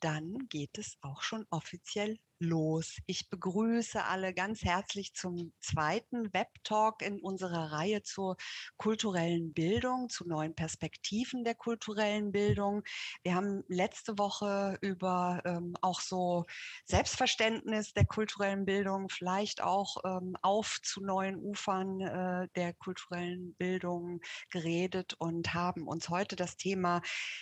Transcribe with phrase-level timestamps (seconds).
[0.00, 2.98] dann geht es auch schon offiziell los.
[3.06, 8.36] Ich begrüße alle ganz herzlich zum zweiten Web-Talk in unserer Reihe zur
[8.76, 12.82] kulturellen Bildung, zu neuen Perspektiven der kulturellen Bildung.
[13.22, 16.44] Wir haben letzte Woche über ähm, auch so
[16.84, 24.20] Selbstverständnis der kulturellen Bildung, vielleicht auch ähm, auf zu neuen Ufern äh, der kulturellen Bildung
[24.50, 27.00] geredet und haben uns heute das Thema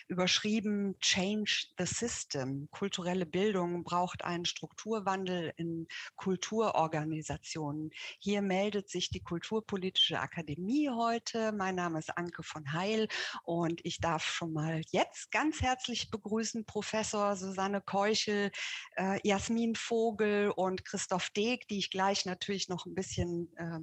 [0.09, 2.69] überschrieben, Change the System.
[2.71, 7.91] Kulturelle Bildung braucht einen Struktur Strukturwandel in Kulturorganisationen.
[8.19, 11.53] Hier meldet sich die Kulturpolitische Akademie heute.
[11.53, 13.09] Mein Name ist Anke von Heil
[13.45, 18.51] und ich darf schon mal jetzt ganz herzlich begrüßen Professor Susanne Keuchel,
[18.97, 23.81] äh, Jasmin Vogel und Christoph Deeg, die ich gleich natürlich noch ein bisschen äh,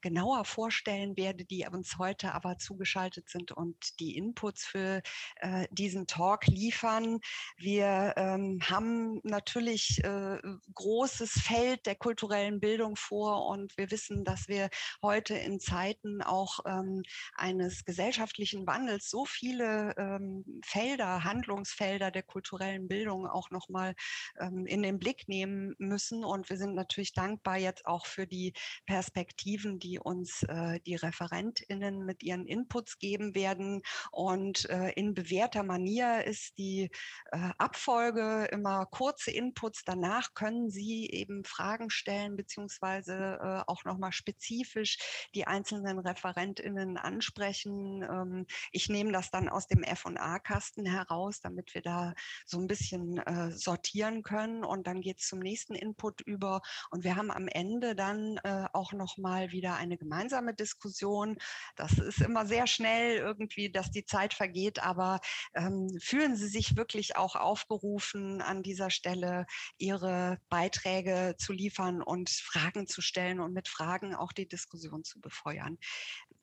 [0.00, 5.02] genauer vorstellen werde, die uns heute aber zugeschaltet sind und die Inputs für
[5.36, 7.20] äh, diesen Talk liefern.
[7.58, 10.37] Wir ähm, haben natürlich äh,
[10.74, 14.68] großes Feld der kulturellen Bildung vor und wir wissen, dass wir
[15.02, 17.02] heute in Zeiten auch ähm,
[17.34, 23.94] eines gesellschaftlichen Wandels so viele ähm, Felder, Handlungsfelder der kulturellen Bildung auch nochmal
[24.38, 26.24] ähm, in den Blick nehmen müssen.
[26.24, 28.52] Und wir sind natürlich dankbar jetzt auch für die
[28.86, 33.82] Perspektiven, die uns äh, die ReferentInnen mit ihren Inputs geben werden.
[34.10, 36.90] Und äh, in bewährter Manier ist die
[37.32, 44.12] äh, Abfolge immer kurze Inputs, danach können Sie eben Fragen stellen, beziehungsweise äh, auch nochmal
[44.12, 44.98] spezifisch
[45.34, 48.02] die einzelnen ReferentInnen ansprechen.
[48.02, 52.14] Ähm, ich nehme das dann aus dem F&A-Kasten heraus, damit wir da
[52.46, 57.04] so ein bisschen äh, sortieren können und dann geht es zum nächsten Input über und
[57.04, 61.36] wir haben am Ende dann äh, auch nochmal wieder eine gemeinsame Diskussion.
[61.76, 65.20] Das ist immer sehr schnell irgendwie, dass die Zeit vergeht, aber
[65.54, 69.46] ähm, fühlen Sie sich wirklich auch aufgerufen, an dieser Stelle
[69.78, 70.17] Ihre
[70.48, 75.78] Beiträge zu liefern und Fragen zu stellen und mit Fragen auch die Diskussion zu befeuern.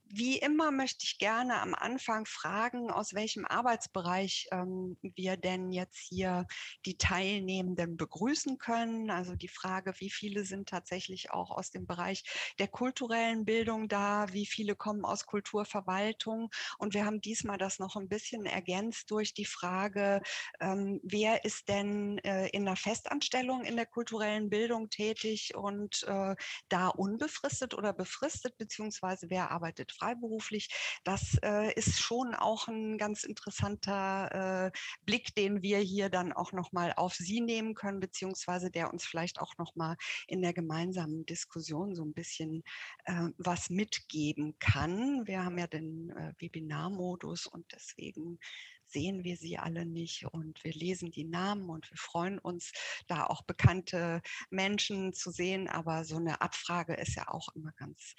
[0.07, 5.97] Wie immer möchte ich gerne am Anfang fragen, aus welchem Arbeitsbereich ähm, wir denn jetzt
[5.97, 6.45] hier
[6.85, 9.09] die Teilnehmenden begrüßen können.
[9.09, 12.23] Also die Frage, wie viele sind tatsächlich auch aus dem Bereich
[12.59, 16.49] der kulturellen Bildung da, wie viele kommen aus Kulturverwaltung.
[16.77, 20.21] Und wir haben diesmal das noch ein bisschen ergänzt durch die Frage,
[20.59, 26.35] ähm, wer ist denn äh, in der Festanstellung in der kulturellen Bildung tätig und äh,
[26.69, 30.69] da unbefristet oder befristet, beziehungsweise wer arbeitet freiberuflich.
[31.03, 36.51] Das äh, ist schon auch ein ganz interessanter äh, Blick, den wir hier dann auch
[36.51, 39.95] nochmal auf Sie nehmen können, beziehungsweise der uns vielleicht auch nochmal
[40.27, 42.63] in der gemeinsamen Diskussion so ein bisschen
[43.05, 45.25] äh, was mitgeben kann.
[45.25, 48.39] Wir haben ja den äh, Webinarmodus und deswegen
[48.87, 52.71] sehen wir sie alle nicht und wir lesen die Namen und wir freuen uns,
[53.07, 55.67] da auch bekannte Menschen zu sehen.
[55.67, 58.15] Aber so eine Abfrage ist ja auch immer ganz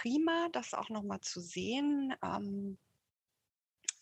[0.00, 2.14] prima, das auch nochmal zu sehen.
[2.22, 2.78] Ähm,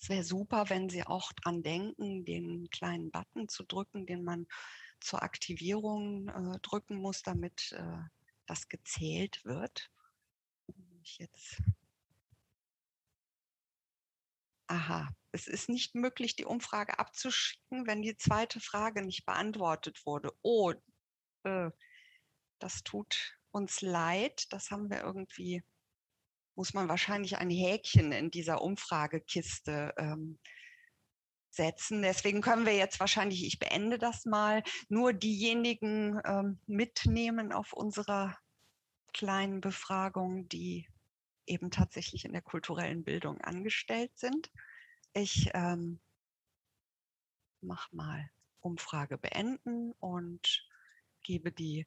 [0.01, 4.47] es wäre super, wenn Sie auch dran denken, den kleinen Button zu drücken, den man
[5.01, 7.99] zur Aktivierung äh, drücken muss, damit äh,
[8.47, 9.91] das gezählt wird.
[11.03, 11.63] Ich jetzt
[14.69, 20.33] Aha, es ist nicht möglich, die Umfrage abzuschicken, wenn die zweite Frage nicht beantwortet wurde.
[20.43, 20.73] Oh,
[21.45, 21.71] äh,
[22.59, 24.53] das tut uns leid.
[24.53, 25.63] Das haben wir irgendwie
[26.57, 30.39] muss man wahrscheinlich ein Häkchen in dieser Umfragekiste ähm,
[31.51, 32.03] setzen.
[32.03, 38.37] Deswegen können wir jetzt wahrscheinlich, ich beende das mal, nur diejenigen ähm, mitnehmen auf unserer
[39.13, 40.89] kleinen Befragung, die
[41.47, 44.51] eben tatsächlich in der kulturellen Bildung angestellt sind.
[45.13, 46.01] Ich ähm,
[47.61, 48.31] mache mal
[48.61, 50.67] Umfrage beenden und
[51.23, 51.87] gebe die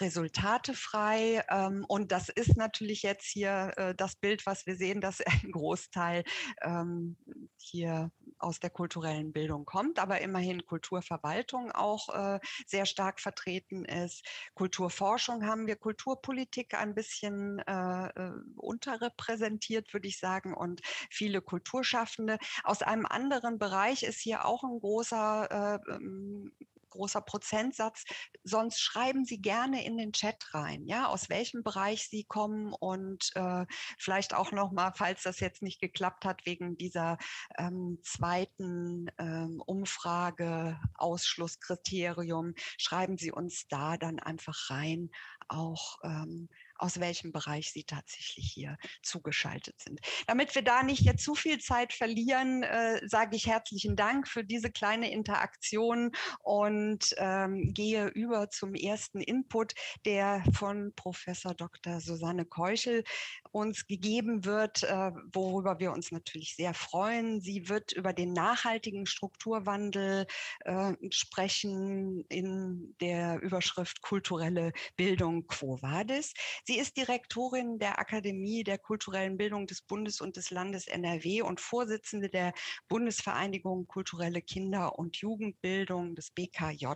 [0.00, 1.44] Resultate frei.
[1.48, 5.50] Ähm, und das ist natürlich jetzt hier äh, das Bild, was wir sehen, dass ein
[5.52, 6.24] Großteil
[6.62, 7.16] ähm,
[7.56, 14.26] hier aus der kulturellen Bildung kommt, aber immerhin Kulturverwaltung auch äh, sehr stark vertreten ist.
[14.54, 20.80] Kulturforschung haben wir, Kulturpolitik ein bisschen äh, äh unterrepräsentiert, würde ich sagen, und
[21.10, 22.38] viele Kulturschaffende.
[22.64, 26.52] Aus einem anderen Bereich ist hier auch ein großer äh, ähm,
[26.92, 28.04] großer Prozentsatz.
[28.44, 33.30] Sonst schreiben Sie gerne in den Chat rein, ja, aus welchem Bereich Sie kommen und
[33.34, 33.66] äh,
[33.98, 37.18] vielleicht auch noch mal, falls das jetzt nicht geklappt hat wegen dieser
[37.58, 45.10] ähm, zweiten ähm, Umfrage Ausschlusskriterium, schreiben Sie uns da dann einfach rein
[45.48, 50.00] auch ähm, aus welchem Bereich Sie tatsächlich hier zugeschaltet sind.
[50.26, 54.44] Damit wir da nicht jetzt zu viel Zeit verlieren, äh, sage ich herzlichen Dank für
[54.44, 59.72] diese kleine Interaktion und ähm, gehe über zum ersten Input,
[60.04, 62.00] der von Professor Dr.
[62.00, 63.04] Susanne Keuchel
[63.50, 67.40] uns gegeben wird, äh, worüber wir uns natürlich sehr freuen.
[67.40, 70.26] Sie wird über den nachhaltigen Strukturwandel
[70.60, 76.32] äh, sprechen in der Überschrift kulturelle Bildung Quo Vadis.
[76.64, 81.60] Sie ist Direktorin der Akademie der kulturellen Bildung des Bundes und des Landes NRW und
[81.60, 82.52] Vorsitzende der
[82.88, 86.86] Bundesvereinigung Kulturelle Kinder- und Jugendbildung des BKJ.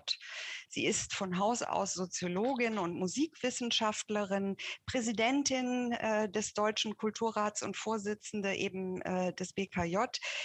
[0.68, 4.56] Sie ist von Haus aus Soziologin und Musikwissenschaftlerin,
[4.86, 9.96] Präsidentin äh, des Deutschen Kulturrats und Vorsitzende eben äh, des BKJ,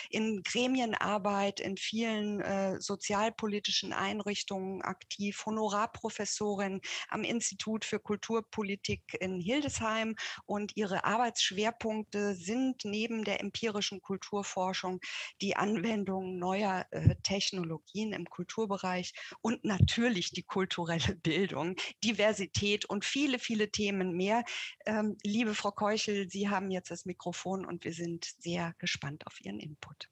[0.10, 10.15] in Gremienarbeit in vielen äh, sozialpolitischen Einrichtungen aktiv, Honorarprofessorin am Institut für Kulturpolitik in Hildesheim
[10.45, 14.99] und ihre Arbeitsschwerpunkte sind neben der empirischen Kulturforschung
[15.41, 23.39] die Anwendung neuer äh, Technologien im Kulturbereich und natürlich die kulturelle Bildung, Diversität und viele,
[23.39, 24.43] viele Themen mehr.
[24.85, 29.39] Ähm, liebe Frau Keuchel, Sie haben jetzt das Mikrofon und wir sind sehr gespannt auf
[29.41, 30.09] Ihren Input.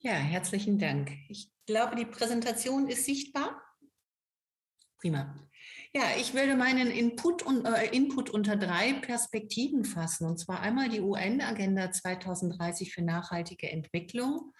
[0.00, 1.10] Ja, herzlichen Dank.
[1.28, 3.60] Ich glaube, die Präsentation ist sichtbar.
[4.98, 5.47] Prima.
[5.94, 10.26] Ja, ich würde meinen Input, äh, Input unter drei Perspektiven fassen.
[10.26, 14.52] Und zwar einmal die UN-Agenda 2030 für nachhaltige Entwicklung,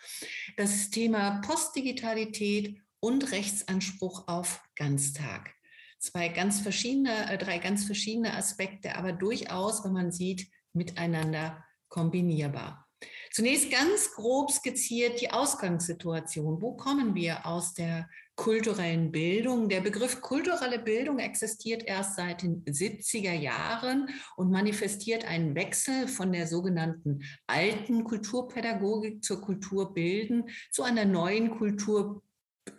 [0.57, 5.55] das Thema Postdigitalität und Rechtsanspruch auf Ganztag.
[5.99, 12.88] Zwei ganz verschiedene, äh, drei ganz verschiedene Aspekte, aber durchaus, wenn man sieht, miteinander kombinierbar.
[13.33, 16.61] Zunächst ganz grob skizziert die Ausgangssituation.
[16.61, 19.69] Wo kommen wir aus der kulturellen Bildung?
[19.69, 26.33] Der Begriff kulturelle Bildung existiert erst seit den 70er Jahren und manifestiert einen Wechsel von
[26.33, 32.23] der sogenannten alten Kulturpädagogik zur Kulturbilden zu einer neuen Kultur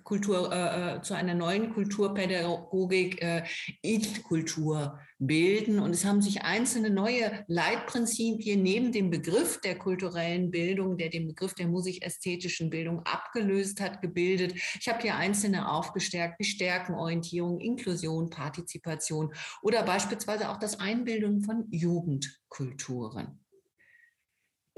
[0.04, 3.44] Kultur, äh, äh, zu einer neuen Kulturpädagogik, äh,
[3.82, 5.80] It-Kultur bilden.
[5.80, 11.28] Und es haben sich einzelne neue Leitprinzipien neben dem Begriff der kulturellen Bildung, der den
[11.28, 14.54] Begriff der musikästhetischen Bildung abgelöst hat, gebildet.
[14.80, 21.68] Ich habe hier einzelne aufgestärkt, wie Stärkenorientierung, Inklusion, Partizipation oder beispielsweise auch das Einbilden von
[21.72, 23.40] Jugendkulturen.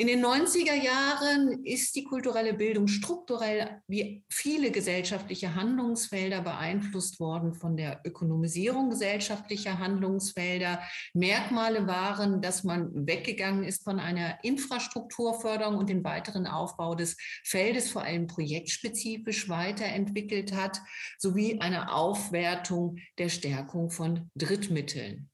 [0.01, 7.53] In den 90er Jahren ist die kulturelle Bildung strukturell wie viele gesellschaftliche Handlungsfelder beeinflusst worden
[7.53, 10.81] von der Ökonomisierung gesellschaftlicher Handlungsfelder.
[11.13, 17.91] Merkmale waren, dass man weggegangen ist von einer Infrastrukturförderung und den weiteren Aufbau des Feldes
[17.91, 20.81] vor allem projektspezifisch weiterentwickelt hat,
[21.19, 25.29] sowie eine Aufwertung der Stärkung von Drittmitteln.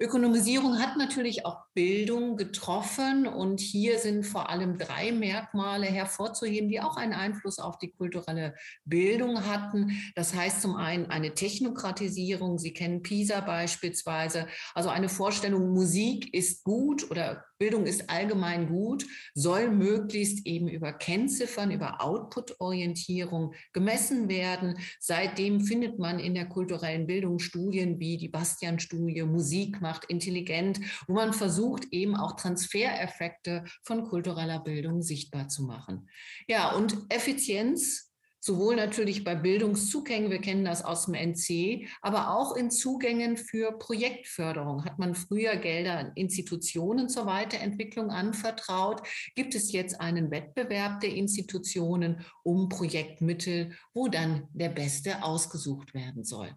[0.00, 6.80] Ökonomisierung hat natürlich auch Bildung getroffen und hier sind vor allem drei Merkmale hervorzuheben, die
[6.80, 9.92] auch einen Einfluss auf die kulturelle Bildung hatten.
[10.16, 16.64] Das heißt zum einen eine Technokratisierung, Sie kennen PISA beispielsweise, also eine Vorstellung, Musik ist
[16.64, 19.04] gut oder Bildung ist allgemein gut,
[19.34, 24.78] soll möglichst eben über Kennziffern, über Output-Orientierung gemessen werden.
[25.00, 30.78] Seitdem findet man in der kulturellen Bildung Studien wie die Bastian-Studie Musik macht intelligent,
[31.08, 36.08] wo man versucht, eben auch Transfereffekte von kultureller Bildung sichtbar zu machen.
[36.46, 38.08] Ja, und Effizienz
[38.40, 43.72] sowohl natürlich bei Bildungszugängen, wir kennen das aus dem NC, aber auch in Zugängen für
[43.72, 44.84] Projektförderung.
[44.84, 49.02] Hat man früher Gelder an Institutionen zur Weiterentwicklung anvertraut,
[49.34, 56.24] gibt es jetzt einen Wettbewerb der Institutionen um Projektmittel, wo dann der Beste ausgesucht werden
[56.24, 56.54] soll.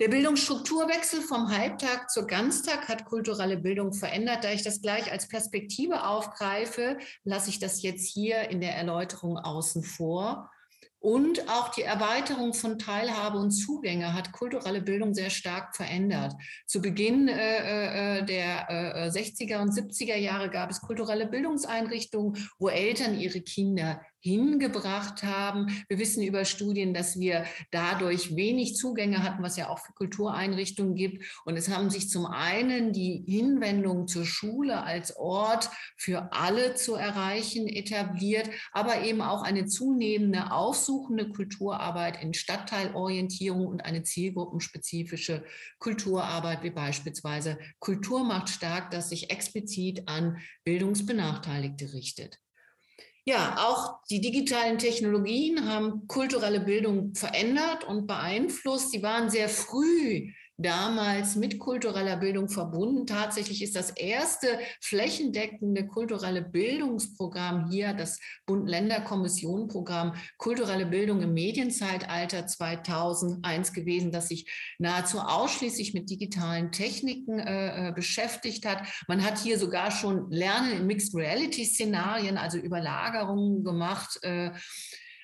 [0.00, 4.44] Der Bildungsstrukturwechsel vom Halbtag zur Ganztag hat kulturelle Bildung verändert.
[4.44, 9.38] Da ich das gleich als Perspektive aufgreife, lasse ich das jetzt hier in der Erläuterung
[9.38, 10.50] außen vor.
[11.00, 16.34] Und auch die Erweiterung von Teilhabe und Zugänge hat kulturelle Bildung sehr stark verändert.
[16.66, 22.68] Zu Beginn äh, äh der äh, 60er und 70er Jahre gab es kulturelle Bildungseinrichtungen, wo
[22.68, 25.66] Eltern ihre Kinder hingebracht haben.
[25.88, 30.94] Wir wissen über Studien, dass wir dadurch wenig Zugänge hatten, was ja auch für Kultureinrichtungen
[30.94, 31.24] gibt.
[31.44, 36.94] Und es haben sich zum einen die Hinwendung zur Schule als Ort für alle zu
[36.94, 45.44] erreichen etabliert, aber eben auch eine zunehmende aufsuchende Kulturarbeit in Stadtteilorientierung und eine zielgruppenspezifische
[45.78, 52.38] Kulturarbeit, wie beispielsweise Kultur macht stark, das sich explizit an Bildungsbenachteiligte richtet.
[53.28, 58.90] Ja, auch die digitalen Technologien haben kulturelle Bildung verändert und beeinflusst.
[58.90, 63.06] Sie waren sehr früh damals mit kultureller Bildung verbunden.
[63.06, 73.72] Tatsächlich ist das erste flächendeckende kulturelle Bildungsprogramm hier das Bund-Länder-Kommission-Programm Kulturelle Bildung im Medienzeitalter 2001
[73.72, 78.82] gewesen, das sich nahezu ausschließlich mit digitalen Techniken äh, äh, beschäftigt hat.
[79.06, 84.18] Man hat hier sogar schon Lernen in Mixed Reality-Szenarien, also Überlagerungen gemacht.
[84.22, 84.50] Äh,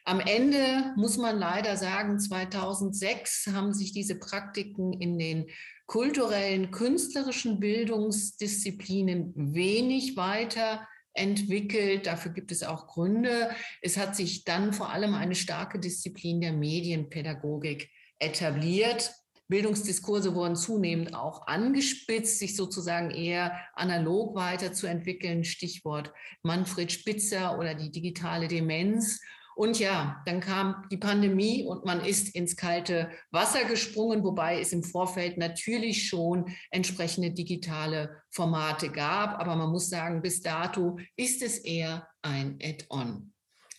[0.05, 5.47] am Ende muss man leider sagen, 2006 haben sich diese Praktiken in den
[5.87, 12.07] kulturellen, künstlerischen Bildungsdisziplinen wenig weiter entwickelt.
[12.07, 13.51] Dafür gibt es auch Gründe.
[13.81, 19.13] Es hat sich dann vor allem eine starke Disziplin der Medienpädagogik etabliert.
[19.49, 25.45] Bildungsdiskurse wurden zunehmend auch angespitzt, sich sozusagen eher analog weiterzuentwickeln.
[25.45, 29.21] Stichwort Manfred Spitzer oder die digitale Demenz.
[29.57, 34.73] Und ja, dann kam die Pandemie und man ist ins kalte Wasser gesprungen, wobei es
[34.73, 39.39] im Vorfeld natürlich schon entsprechende digitale Formate gab.
[39.41, 43.33] Aber man muss sagen, bis dato ist es eher ein Add-on.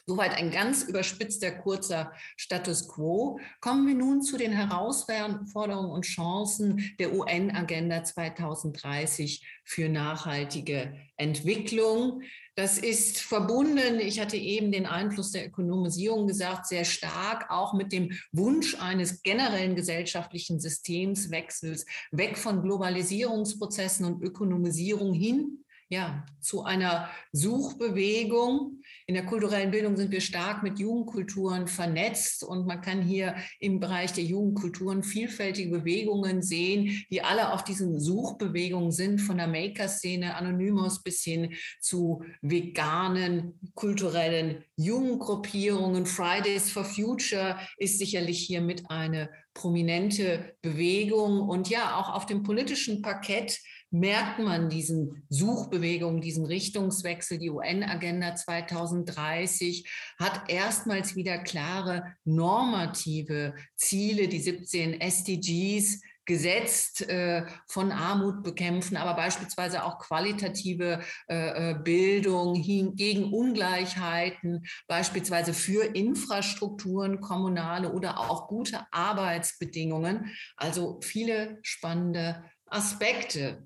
[0.08, 3.39] Soweit ein ganz überspitzter kurzer Status quo.
[3.60, 12.22] Kommen wir nun zu den Herausforderungen und Chancen der UN-Agenda 2030 für nachhaltige Entwicklung.
[12.58, 17.92] Das ist verbunden, ich hatte eben den Einfluss der Ökonomisierung gesagt, sehr stark auch mit
[17.92, 27.10] dem Wunsch eines generellen gesellschaftlichen Systemswechsels weg von Globalisierungsprozessen und Ökonomisierung hin ja, zu einer
[27.32, 28.82] Suchbewegung.
[29.08, 33.80] In der kulturellen Bildung sind wir stark mit Jugendkulturen vernetzt und man kann hier im
[33.80, 40.36] Bereich der Jugendkulturen vielfältige Bewegungen sehen, die alle auf diesen Suchbewegungen sind, von der Maker-Szene,
[40.36, 46.08] Anonymous bis hin zu veganen, kulturellen Jugendgruppierungen.
[46.08, 52.42] Fridays for Future ist sicherlich hier mit eine prominente Bewegung und ja, auch auf dem
[52.42, 53.60] politischen Parkett
[53.92, 57.38] merkt man diesen Suchbewegungen, diesen Richtungswechsel.
[57.38, 59.89] Die UN-Agenda 2030
[60.20, 69.13] hat erstmals wieder klare normative Ziele, die 17 SDGs gesetzt äh, von Armut bekämpfen, aber
[69.13, 78.86] beispielsweise auch qualitative äh, äh Bildung gegen Ungleichheiten, beispielsweise für Infrastrukturen, kommunale oder auch gute
[78.92, 80.32] Arbeitsbedingungen.
[80.58, 83.63] Also viele spannende Aspekte.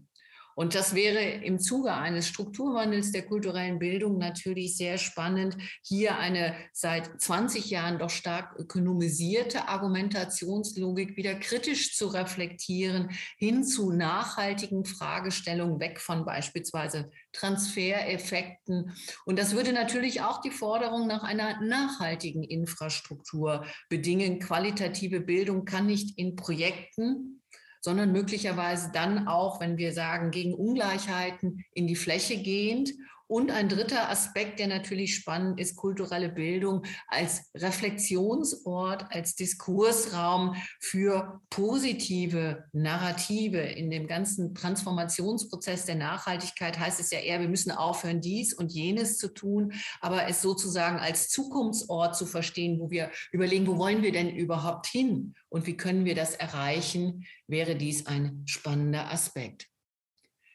[0.59, 6.53] Und das wäre im Zuge eines Strukturwandels der kulturellen Bildung natürlich sehr spannend, hier eine
[6.73, 15.79] seit 20 Jahren doch stark ökonomisierte Argumentationslogik wieder kritisch zu reflektieren, hin zu nachhaltigen Fragestellungen,
[15.79, 18.91] weg von beispielsweise Transfereffekten.
[19.23, 24.39] Und das würde natürlich auch die Forderung nach einer nachhaltigen Infrastruktur bedingen.
[24.39, 27.38] Qualitative Bildung kann nicht in Projekten
[27.81, 32.91] sondern möglicherweise dann auch, wenn wir sagen, gegen Ungleichheiten in die Fläche gehend
[33.29, 41.39] und ein dritter Aspekt, der natürlich spannend ist, kulturelle Bildung als Reflexionsort, als Diskursraum für
[41.51, 43.59] positive Narrative.
[43.59, 48.71] In dem ganzen Transformationsprozess der Nachhaltigkeit heißt es ja eher, wir müssen aufhören, dies und
[48.71, 54.01] jenes zu tun, aber es sozusagen als Zukunftsort zu verstehen, wo wir überlegen, wo wollen
[54.01, 59.68] wir denn überhaupt hin und wie können wir das erreichen, wäre dies ein spannender Aspekt.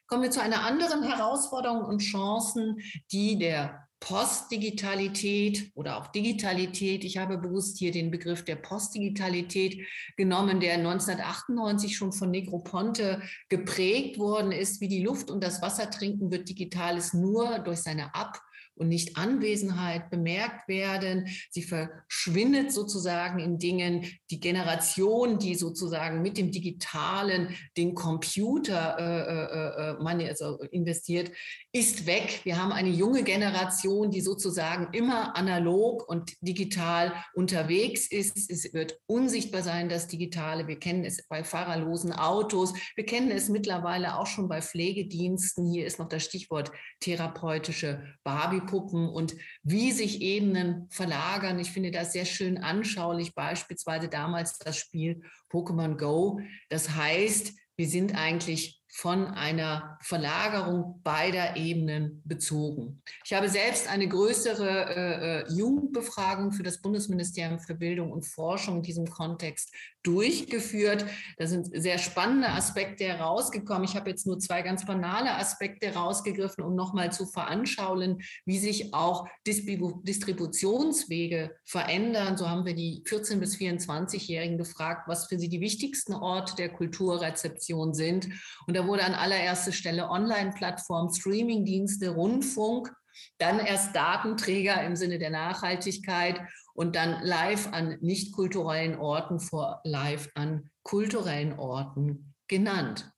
[0.06, 2.78] Kommen wir zu einer anderen Herausforderung und Chancen,
[3.10, 7.04] die der Postdigitalität oder auch Digitalität.
[7.04, 9.86] Ich habe bewusst hier den Begriff der Postdigitalität
[10.18, 14.82] genommen, der 1998 schon von Negroponte geprägt worden ist.
[14.82, 18.42] Wie die Luft und das Wasser trinken wird Digitales nur durch seine Ab-
[18.76, 21.28] und nicht Anwesenheit bemerkt werden.
[21.50, 24.06] Sie verschwindet sozusagen in Dingen.
[24.30, 31.30] Die Generation, die sozusagen mit dem Digitalen den Computer äh, äh, äh man also investiert,
[31.74, 32.40] ist weg.
[32.44, 38.48] Wir haben eine junge Generation, die sozusagen immer analog und digital unterwegs ist.
[38.48, 40.68] Es wird unsichtbar sein, das Digitale.
[40.68, 42.74] Wir kennen es bei fahrerlosen Autos.
[42.94, 45.68] Wir kennen es mittlerweile auch schon bei Pflegediensten.
[45.68, 51.58] Hier ist noch das Stichwort therapeutische Barbie Puppen und wie sich Ebenen verlagern.
[51.58, 56.38] Ich finde das sehr schön anschaulich, beispielsweise damals das Spiel Pokémon Go.
[56.68, 63.02] Das heißt, wir sind eigentlich von einer Verlagerung beider Ebenen bezogen.
[63.24, 68.76] Ich habe selbst eine größere äh, äh Jugendbefragung für das Bundesministerium für Bildung und Forschung
[68.76, 69.74] in diesem Kontext
[70.04, 71.04] durchgeführt.
[71.38, 73.84] Da sind sehr spannende Aspekte herausgekommen.
[73.84, 78.94] Ich habe jetzt nur zwei ganz banale Aspekte herausgegriffen, um nochmal zu veranschaulen, wie sich
[78.94, 82.36] auch Distributionswege verändern.
[82.36, 86.68] So haben wir die 14- bis 24-Jährigen gefragt, was für sie die wichtigsten Orte der
[86.68, 88.28] Kulturrezeption sind.
[88.66, 92.92] Und da wurde an allererster Stelle Online-Plattform, Streamingdienste, Rundfunk,
[93.38, 96.40] dann erst Datenträger im Sinne der Nachhaltigkeit
[96.74, 103.10] und dann live an nicht kulturellen Orten vor live an kulturellen Orten genannt.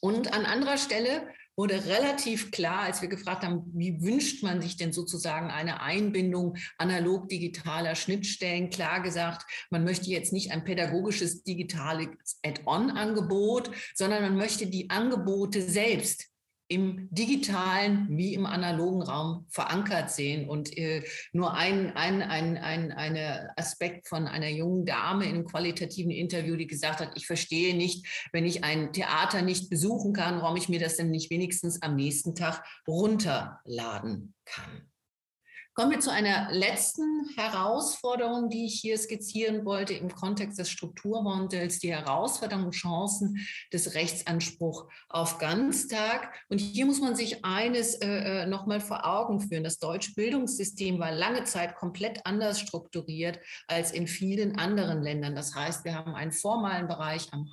[0.00, 4.76] Und an anderer Stelle wurde relativ klar, als wir gefragt haben, wie wünscht man sich
[4.76, 12.08] denn sozusagen eine Einbindung analog-digitaler Schnittstellen, klar gesagt, man möchte jetzt nicht ein pädagogisches digitales
[12.44, 16.33] Add-on-Angebot, sondern man möchte die Angebote selbst
[16.68, 20.48] im digitalen wie im analogen Raum verankert sehen.
[20.48, 25.44] Und äh, nur ein, ein, ein, ein eine Aspekt von einer jungen Dame in einem
[25.44, 30.40] qualitativen Interview, die gesagt hat, ich verstehe nicht, wenn ich ein Theater nicht besuchen kann,
[30.40, 34.93] warum ich mir das denn nicht wenigstens am nächsten Tag runterladen kann.
[35.74, 41.80] Kommen wir zu einer letzten Herausforderung, die ich hier skizzieren wollte im Kontext des Strukturwandels,
[41.80, 46.32] die Herausforderungen und Chancen des Rechtsanspruchs auf Ganztag.
[46.48, 49.64] Und hier muss man sich eines äh, äh nochmal vor Augen führen.
[49.64, 55.34] Das deutsche Bildungssystem war lange Zeit komplett anders strukturiert als in vielen anderen Ländern.
[55.34, 57.46] Das heißt, wir haben einen formalen Bereich am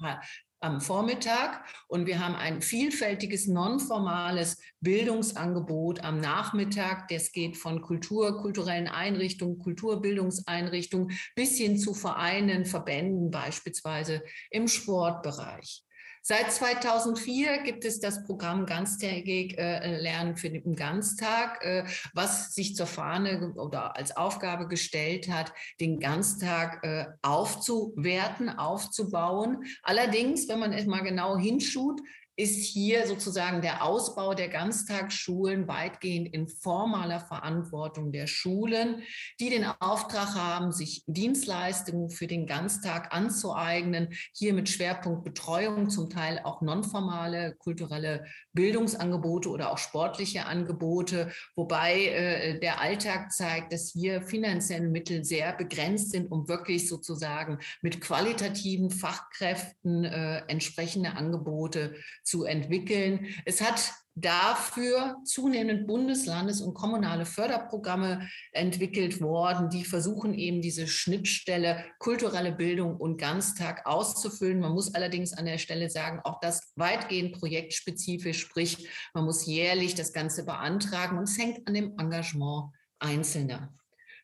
[0.62, 7.08] am Vormittag und wir haben ein vielfältiges nonformales Bildungsangebot am Nachmittag.
[7.10, 15.84] Das geht von Kultur, kulturellen Einrichtungen, Kulturbildungseinrichtungen bis hin zu Vereinen, Verbänden, beispielsweise im Sportbereich.
[16.23, 22.75] Seit 2004 gibt es das Programm Ganztägig äh, Lernen für den Ganztag, äh, was sich
[22.75, 29.65] zur Fahne oder als Aufgabe gestellt hat, den Ganztag äh, aufzuwerten, aufzubauen.
[29.81, 31.99] Allerdings, wenn man es mal genau hinschaut,
[32.41, 39.03] ist hier sozusagen der Ausbau der Ganztagsschulen weitgehend in formaler Verantwortung der Schulen,
[39.39, 46.10] die den Auftrag haben, sich Dienstleistungen für den Ganztag anzueignen, hier mit Schwerpunkt Betreuung, zum
[46.10, 53.91] Teil auch nonformale kulturelle Bildungsangebote oder auch sportliche Angebote, wobei äh, der Alltag zeigt, dass
[53.91, 61.93] hier finanzielle Mittel sehr begrenzt sind, um wirklich sozusagen mit qualitativen Fachkräften äh, entsprechende Angebote
[62.23, 63.28] zu entwickeln.
[63.46, 71.86] Es hat dafür zunehmend Bundeslandes- und kommunale Förderprogramme entwickelt worden, die versuchen eben diese Schnittstelle
[72.00, 74.60] kulturelle Bildung und Ganztag auszufüllen.
[74.60, 79.96] Man muss allerdings an der Stelle sagen, auch das weitgehend projektspezifisch, sprich, man muss jährlich
[79.96, 83.74] das Ganze beantragen und es hängt an dem Engagement Einzelner.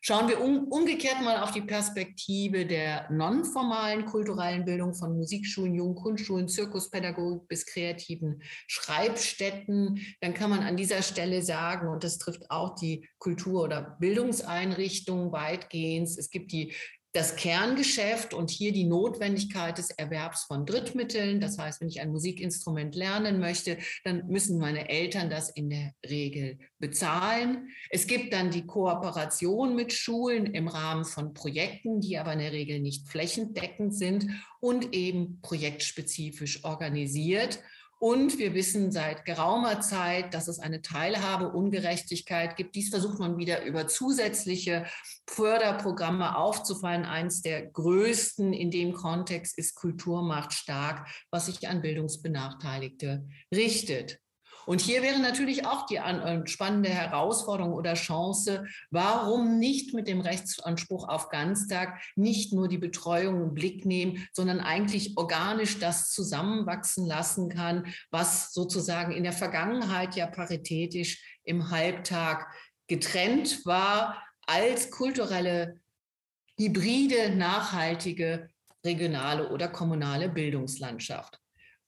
[0.08, 6.48] Schauen wir um, umgekehrt mal auf die Perspektive der nonformalen kulturellen Bildung von Musikschulen, Jungkundschulen,
[6.48, 12.74] Zirkuspädagogik bis kreativen Schreibstätten, dann kann man an dieser Stelle sagen, und das trifft auch
[12.76, 16.72] die Kultur- oder Bildungseinrichtungen weitgehend, es gibt die
[17.12, 21.40] das Kerngeschäft und hier die Notwendigkeit des Erwerbs von Drittmitteln.
[21.40, 25.94] Das heißt, wenn ich ein Musikinstrument lernen möchte, dann müssen meine Eltern das in der
[26.08, 27.70] Regel bezahlen.
[27.90, 32.52] Es gibt dann die Kooperation mit Schulen im Rahmen von Projekten, die aber in der
[32.52, 34.26] Regel nicht flächendeckend sind
[34.60, 37.60] und eben projektspezifisch organisiert.
[38.00, 42.76] Und wir wissen seit geraumer Zeit, dass es eine Teilhabeungerechtigkeit gibt.
[42.76, 44.86] Dies versucht man wieder über zusätzliche
[45.28, 47.04] Förderprogramme aufzufallen.
[47.04, 54.20] Eins der größten in dem Kontext ist Kultur macht stark, was sich an Bildungsbenachteiligte richtet.
[54.68, 60.20] Und hier wäre natürlich auch die äh, spannende Herausforderung oder Chance, warum nicht mit dem
[60.20, 67.06] Rechtsanspruch auf Ganztag nicht nur die Betreuung im Blick nehmen, sondern eigentlich organisch das zusammenwachsen
[67.06, 72.46] lassen kann, was sozusagen in der Vergangenheit ja paritätisch im Halbtag
[72.88, 75.80] getrennt war als kulturelle,
[76.58, 78.50] hybride, nachhaltige,
[78.84, 81.40] regionale oder kommunale Bildungslandschaft.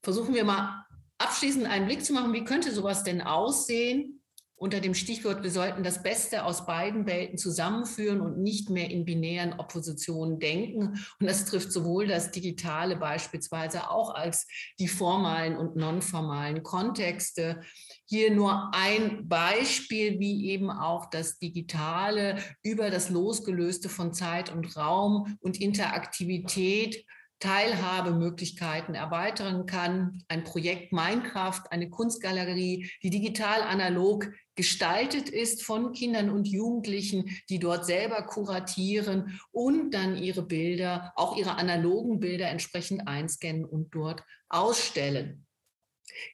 [0.03, 0.87] Versuchen wir mal
[1.21, 4.17] abschließend einen Blick zu machen, wie könnte sowas denn aussehen?
[4.57, 9.07] Unter dem Stichwort, wir sollten das Beste aus beiden Welten zusammenführen und nicht mehr in
[9.07, 11.03] binären Oppositionen denken.
[11.19, 14.47] Und das trifft sowohl das Digitale beispielsweise auch als
[14.79, 17.63] die formalen und nonformalen Kontexte.
[18.05, 24.77] Hier nur ein Beispiel, wie eben auch das Digitale über das Losgelöste von Zeit und
[24.77, 27.07] Raum und Interaktivität
[27.41, 30.23] Teilhabemöglichkeiten erweitern kann.
[30.29, 37.59] Ein Projekt Minecraft, eine Kunstgalerie, die digital analog gestaltet ist von Kindern und Jugendlichen, die
[37.59, 44.23] dort selber kuratieren und dann ihre Bilder, auch ihre analogen Bilder entsprechend einscannen und dort
[44.51, 45.47] ausstellen.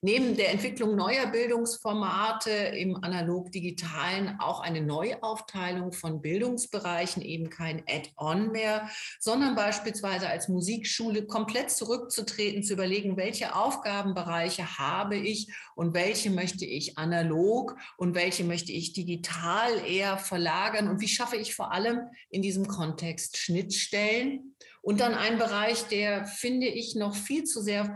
[0.02, 8.52] Neben der Entwicklung neuer Bildungsformate im analog-digitalen auch eine Neuaufteilung von Bildungsbereichen, eben kein Add-on
[8.52, 8.88] mehr,
[9.20, 16.64] sondern beispielsweise als Musikschule komplett zurückzutreten, zu überlegen, welche Aufgabenbereiche habe ich und welche möchte
[16.64, 22.08] ich analog und welche möchte ich digital eher verlagern und wie schaffe ich vor allem
[22.30, 24.54] in diesem Kontext Schnittstellen
[24.86, 27.92] und dann ein Bereich, der, finde ich, noch viel zu sehr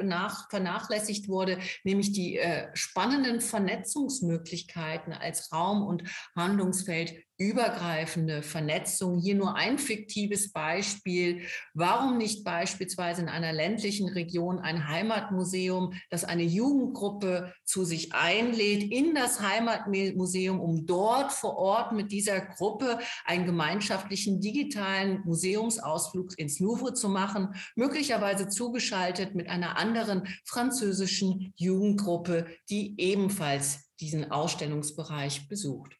[0.51, 6.03] vernachlässigt wurde, nämlich die äh, spannenden Vernetzungsmöglichkeiten als Raum- und
[6.35, 9.19] Handlungsfeld übergreifende Vernetzung.
[9.19, 11.47] Hier nur ein fiktives Beispiel.
[11.73, 18.93] Warum nicht beispielsweise in einer ländlichen Region ein Heimatmuseum, das eine Jugendgruppe zu sich einlädt
[18.93, 26.61] in das Heimatmuseum, um dort vor Ort mit dieser Gruppe einen gemeinschaftlichen digitalen Museumsausflug ins
[26.61, 35.95] Louvre zu machen, möglicherweise zugeschaltet mit einer anderen französischen Jugendgruppe, die ebenfalls diesen Ausstellungsbereich besucht.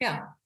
[0.00, 0.36] Ja,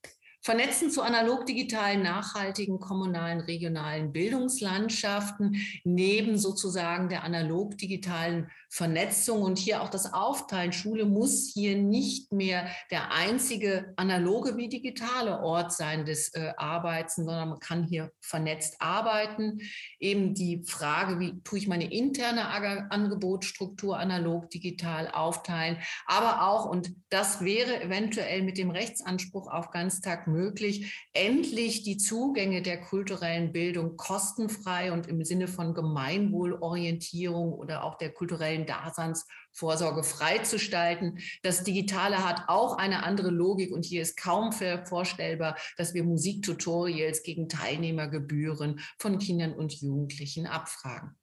[0.45, 9.89] Vernetzen zu analog-digitalen, nachhaltigen, kommunalen, regionalen Bildungslandschaften neben sozusagen der analog-digitalen Vernetzung und hier auch
[9.89, 10.73] das Aufteilen.
[10.73, 17.15] Schule muss hier nicht mehr der einzige analoge wie digitale Ort sein des äh, Arbeitens,
[17.15, 19.61] sondern man kann hier vernetzt arbeiten.
[20.01, 22.49] Eben die Frage, wie tue ich meine interne
[22.91, 30.27] Angebotsstruktur analog, digital aufteilen, aber auch, und das wäre eventuell mit dem Rechtsanspruch auf Ganztag
[30.33, 37.97] möglich, endlich die Zugänge der kulturellen Bildung kostenfrei und im Sinne von Gemeinwohlorientierung oder auch
[37.97, 41.19] der kulturellen Daseinsvorsorge freizustalten.
[41.43, 47.23] Das Digitale hat auch eine andere Logik und hier ist kaum vorstellbar, dass wir Musiktutorials
[47.23, 51.17] gegen Teilnehmergebühren von Kindern und Jugendlichen abfragen.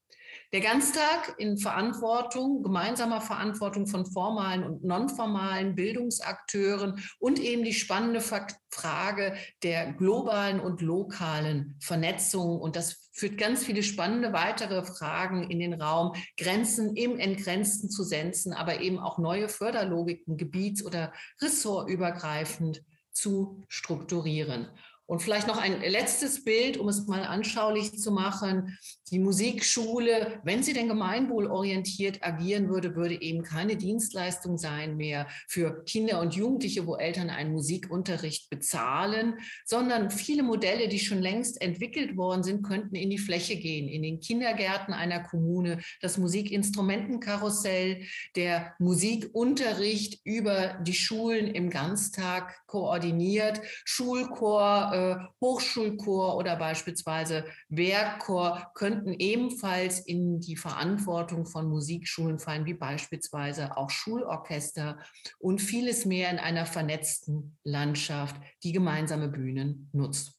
[0.51, 8.19] Der Ganztag in Verantwortung, gemeinsamer Verantwortung von formalen und nonformalen Bildungsakteuren und eben die spannende
[8.19, 12.59] Frage der globalen und lokalen Vernetzung.
[12.59, 18.03] Und das führt ganz viele spannende weitere Fragen in den Raum, Grenzen im Entgrenzten zu
[18.03, 22.81] setzen, aber eben auch neue Förderlogiken gebiets- oder ressortübergreifend
[23.11, 24.67] zu strukturieren.
[25.09, 28.77] Und vielleicht noch ein letztes Bild, um es mal anschaulich zu machen.
[29.09, 35.83] Die Musikschule, wenn sie denn gemeinwohlorientiert agieren würde, würde eben keine Dienstleistung sein mehr für
[35.85, 42.15] Kinder und Jugendliche, wo Eltern einen Musikunterricht bezahlen, sondern viele Modelle, die schon längst entwickelt
[42.15, 48.03] worden sind, könnten in die Fläche gehen, in den Kindergärten einer Kommune, das Musikinstrumentenkarussell,
[48.35, 59.13] der Musikunterricht über die Schulen im Ganztag koordiniert, Schulchor, äh, Hochschulchor oder beispielsweise Werkchor könnten
[59.13, 64.99] ebenfalls in die Verantwortung von Musikschulen fallen, wie beispielsweise auch Schulorchester
[65.39, 70.33] und vieles mehr in einer vernetzten Landschaft, die gemeinsame Bühnen nutzt.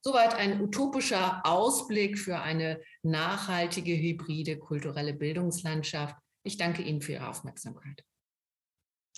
[0.00, 6.16] Soweit ein utopischer Ausblick für eine nachhaltige, hybride kulturelle Bildungslandschaft.
[6.42, 8.04] Ich danke Ihnen für Ihre Aufmerksamkeit.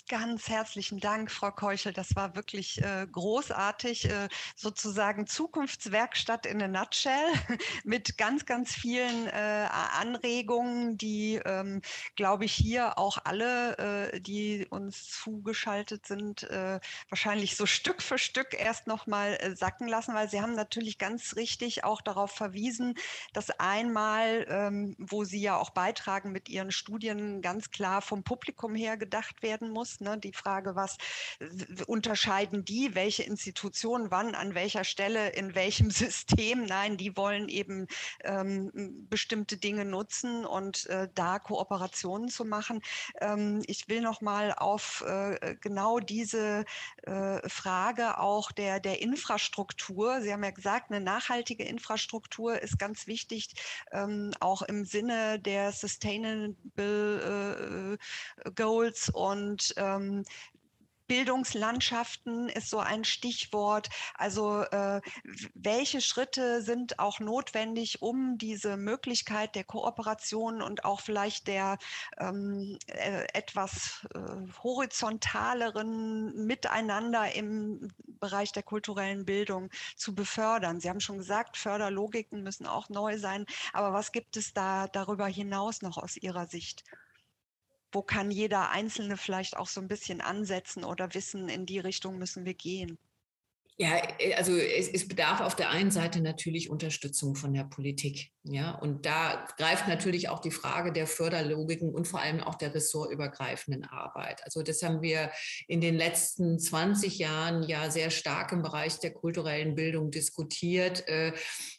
[0.05, 1.91] Ganz herzlichen Dank, Frau Keuchel.
[1.91, 7.33] Das war wirklich äh, großartig, äh, sozusagen Zukunftswerkstatt in a nutshell
[7.83, 9.67] mit ganz, ganz vielen äh,
[9.99, 11.81] Anregungen, die, ähm,
[12.15, 16.79] glaube ich, hier auch alle, äh, die uns zugeschaltet sind, äh,
[17.09, 21.35] wahrscheinlich so Stück für Stück erst nochmal äh, sacken lassen, weil Sie haben natürlich ganz
[21.35, 22.93] richtig auch darauf verwiesen,
[23.33, 28.73] dass einmal, ähm, wo Sie ja auch beitragen mit Ihren Studien, ganz klar vom Publikum
[28.73, 30.17] her gedacht werden muss Ne?
[30.17, 30.97] Die Frage, was
[31.87, 36.65] unterscheiden die, welche Institutionen wann, an welcher Stelle, in welchem System?
[36.65, 37.87] Nein, die wollen eben
[38.23, 38.71] ähm,
[39.09, 42.81] bestimmte Dinge nutzen und äh, da Kooperationen zu machen.
[43.21, 46.65] Ähm, ich will noch mal auf äh, genau diese
[47.03, 50.21] äh, Frage auch der, der Infrastruktur.
[50.21, 53.49] Sie haben ja gesagt, eine nachhaltige Infrastruktur ist ganz wichtig,
[53.91, 57.97] ähm, auch im Sinne der Sustainable
[58.45, 60.23] äh, Goals und ähm,
[61.07, 63.89] Bildungslandschaften ist so ein Stichwort.
[64.13, 65.01] Also äh,
[65.53, 71.77] welche Schritte sind auch notwendig, um diese Möglichkeit der Kooperation und auch vielleicht der
[72.17, 74.19] ähm, äh, etwas äh,
[74.61, 80.79] horizontaleren Miteinander im im Bereich der kulturellen Bildung zu befördern?
[80.79, 83.45] Sie haben schon gesagt, Förderlogiken müssen auch neu sein.
[83.73, 86.83] Aber was gibt es da darüber hinaus noch aus Ihrer Sicht?
[87.97, 92.19] Wo kann jeder Einzelne vielleicht auch so ein bisschen ansetzen oder wissen, in die Richtung
[92.19, 92.99] müssen wir gehen?
[93.79, 98.31] Ja, äh, also es, es, bedarf auf der einen Seite natürlich Unterstützung von der Politik.
[98.43, 102.73] Ja, und da greift natürlich auch die Frage der Förderlogiken und vor allem auch der
[102.73, 104.43] ressortübergreifenden Arbeit.
[104.45, 105.31] Also das haben wir
[105.67, 111.33] in den letzten 20 Jahren ja sehr stark im Bereich der kulturellen Bildung diskutiert, äh,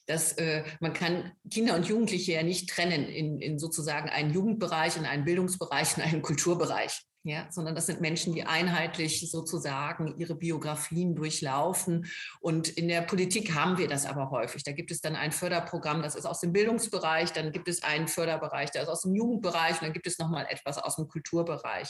[0.06, 4.96] dass äh, man kann Kinder und Jugendliche ja nicht trennen in, in sozusagen einen Jugendbereich,
[4.96, 10.34] in einen Bildungsbereich, in einen Kulturbereich ja, sondern das sind Menschen, die einheitlich sozusagen ihre
[10.34, 12.06] Biografien durchlaufen.
[12.40, 14.62] Und in der Politik haben wir das aber häufig.
[14.62, 18.08] Da gibt es dann ein Förderprogramm, das ist aus dem Bildungsbereich, dann gibt es einen
[18.08, 21.88] Förderbereich, der ist aus dem Jugendbereich und dann gibt es nochmal etwas aus dem Kulturbereich.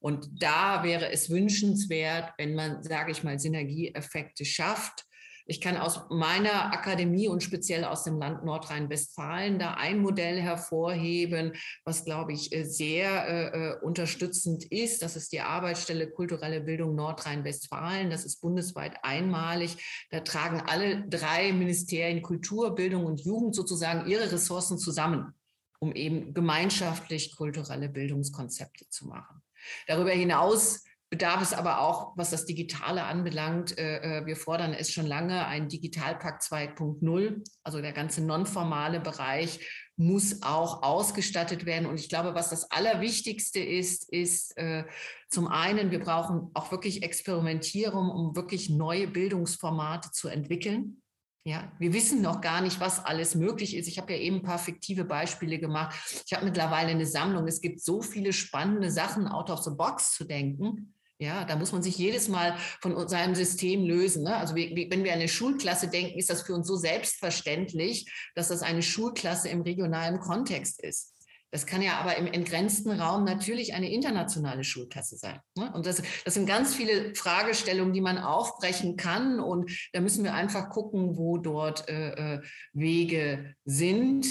[0.00, 5.04] Und da wäre es wünschenswert, wenn man, sage ich mal, Synergieeffekte schafft
[5.50, 11.54] ich kann aus meiner Akademie und speziell aus dem Land Nordrhein-Westfalen da ein Modell hervorheben,
[11.84, 15.02] was, glaube ich, äh, sehr äh, äh, unterstützend ist.
[15.02, 18.10] Das ist die Arbeitsstelle Kulturelle Bildung Nordrhein-Westfalen.
[18.10, 19.76] Das ist bundesweit einmalig.
[20.10, 25.34] Da tragen alle drei Ministerien Kultur, Bildung und Jugend sozusagen ihre Ressourcen zusammen,
[25.80, 29.42] um eben gemeinschaftlich kulturelle Bildungskonzepte zu machen.
[29.88, 33.76] Darüber hinaus bedarf es aber auch, was das Digitale anbelangt.
[33.76, 37.42] Äh, äh, wir fordern es schon lange, ein Digitalpakt 2.0.
[37.64, 39.60] Also der ganze nonformale Bereich
[39.96, 41.86] muss auch ausgestattet werden.
[41.86, 44.84] Und ich glaube, was das Allerwichtigste ist, ist äh,
[45.28, 51.02] zum einen, wir brauchen auch wirklich Experimentierung, um wirklich neue Bildungsformate zu entwickeln.
[51.44, 53.88] Ja, wir wissen noch gar nicht, was alles möglich ist.
[53.88, 55.96] Ich habe ja eben ein paar fiktive Beispiele gemacht.
[56.24, 57.48] Ich habe mittlerweile eine Sammlung.
[57.48, 60.94] Es gibt so viele spannende Sachen, out of the box zu denken.
[61.20, 64.24] Ja, da muss man sich jedes Mal von seinem System lösen.
[64.24, 64.34] Ne?
[64.34, 68.48] Also wie, wenn wir an eine Schulklasse denken, ist das für uns so selbstverständlich, dass
[68.48, 71.14] das eine Schulklasse im regionalen Kontext ist.
[71.52, 75.40] Das kann ja aber im entgrenzten Raum natürlich eine internationale Schulklasse sein.
[75.56, 75.70] Ne?
[75.74, 79.40] Und das, das sind ganz viele Fragestellungen, die man aufbrechen kann.
[79.40, 82.40] Und da müssen wir einfach gucken, wo dort äh, äh
[82.72, 84.26] Wege sind.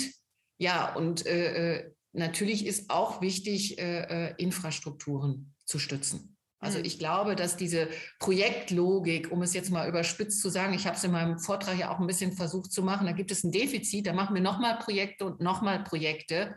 [0.57, 6.28] Ja, und äh, äh, natürlich ist auch wichtig, äh, äh Infrastrukturen zu stützen.
[6.59, 6.85] Also mhm.
[6.85, 7.87] ich glaube, dass diese
[8.19, 11.93] Projektlogik, um es jetzt mal überspitzt zu sagen, ich habe es in meinem Vortrag ja
[11.93, 14.77] auch ein bisschen versucht zu machen, da gibt es ein Defizit, da machen wir nochmal
[14.79, 16.55] Projekte und nochmal Projekte,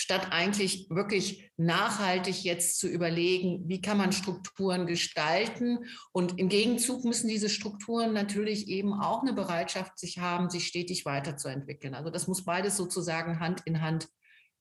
[0.00, 5.84] statt eigentlich wirklich nachhaltig jetzt zu überlegen, wie kann man Strukturen gestalten.
[6.12, 11.04] Und im Gegenzug müssen diese Strukturen natürlich eben auch eine Bereitschaft sich haben, sich stetig
[11.04, 11.94] weiterzuentwickeln.
[11.94, 14.08] Also das muss beides sozusagen Hand in Hand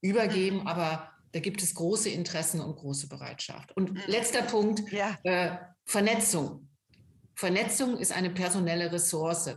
[0.02, 0.68] übergeben, mhm.
[0.68, 3.76] aber da gibt es große Interessen und große Bereitschaft.
[3.76, 4.02] Und mhm.
[4.08, 5.18] letzter Punkt, ja.
[5.24, 6.70] äh, Vernetzung.
[7.36, 9.56] Vernetzung ist eine personelle Ressource.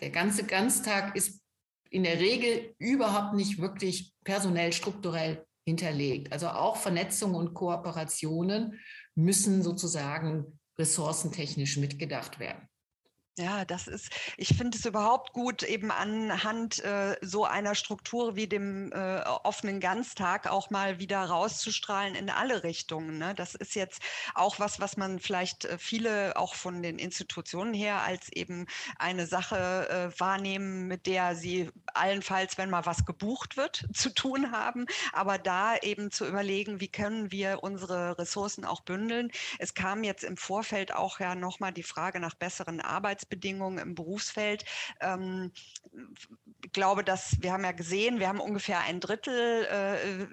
[0.00, 1.40] Der ganze Ganztag ist
[1.90, 6.32] in der Regel überhaupt nicht wirklich personell strukturell hinterlegt.
[6.32, 8.78] Also auch Vernetzung und Kooperationen
[9.14, 12.68] müssen sozusagen ressourcentechnisch mitgedacht werden.
[13.38, 18.46] Ja, das ist, ich finde es überhaupt gut, eben anhand äh, so einer Struktur wie
[18.46, 23.18] dem äh, offenen Ganztag auch mal wieder rauszustrahlen in alle Richtungen.
[23.18, 23.34] Ne?
[23.34, 24.00] Das ist jetzt
[24.34, 28.64] auch was, was man vielleicht äh, viele auch von den Institutionen her als eben
[28.98, 34.50] eine Sache äh, wahrnehmen, mit der sie allenfalls, wenn mal was gebucht wird, zu tun
[34.50, 34.86] haben.
[35.12, 39.30] Aber da eben zu überlegen, wie können wir unsere Ressourcen auch bündeln.
[39.58, 43.94] Es kam jetzt im Vorfeld auch ja nochmal die Frage nach besseren Arbeits Arbeitsbedingungen im
[43.94, 44.64] Berufsfeld.
[45.00, 45.52] Ähm,
[46.72, 50.26] glaube, dass wir haben ja gesehen, wir haben ungefähr ein Drittel, äh,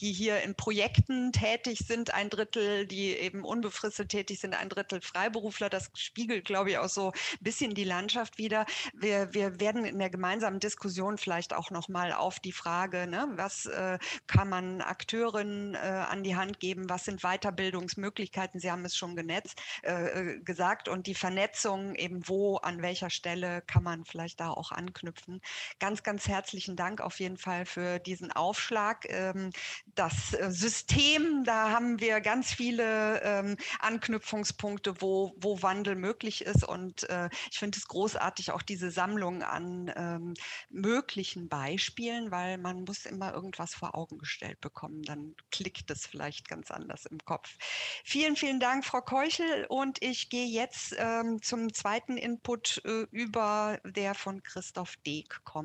[0.00, 5.00] die hier in Projekten tätig sind, ein Drittel, die eben unbefristet tätig sind, ein Drittel
[5.00, 5.68] Freiberufler.
[5.68, 8.66] Das spiegelt, glaube ich, auch so ein bisschen die Landschaft wieder.
[8.94, 13.28] Wir, wir werden in der gemeinsamen Diskussion vielleicht auch noch mal auf die Frage, ne,
[13.32, 18.84] was äh, kann man Akteuren äh, an die Hand geben, was sind Weiterbildungsmöglichkeiten, Sie haben
[18.84, 23.82] es schon genetzt, äh, äh, gesagt, und die Vernetzung eben, wo an welcher Stelle kann
[23.82, 25.40] man vielleicht da auch anknüpfen.
[25.80, 29.06] Ganz, ganz herzlichen Dank auf jeden Fall für diesen Aufschlag.
[29.10, 29.50] Ähm,
[29.94, 36.66] das äh, System, da haben wir ganz viele ähm, Anknüpfungspunkte, wo, wo Wandel möglich ist.
[36.66, 40.34] Und äh, ich finde es großartig, auch diese Sammlung an ähm,
[40.68, 45.02] möglichen Beispielen, weil man muss immer irgendwas vor Augen gestellt bekommen.
[45.02, 47.56] Dann klickt es vielleicht ganz anders im Kopf.
[48.04, 49.66] Vielen, vielen Dank, Frau Keuchel.
[49.68, 50.94] Und ich gehe jetzt
[51.42, 55.57] zum zweiten Input äh, über, der von Christoph Deek kommt.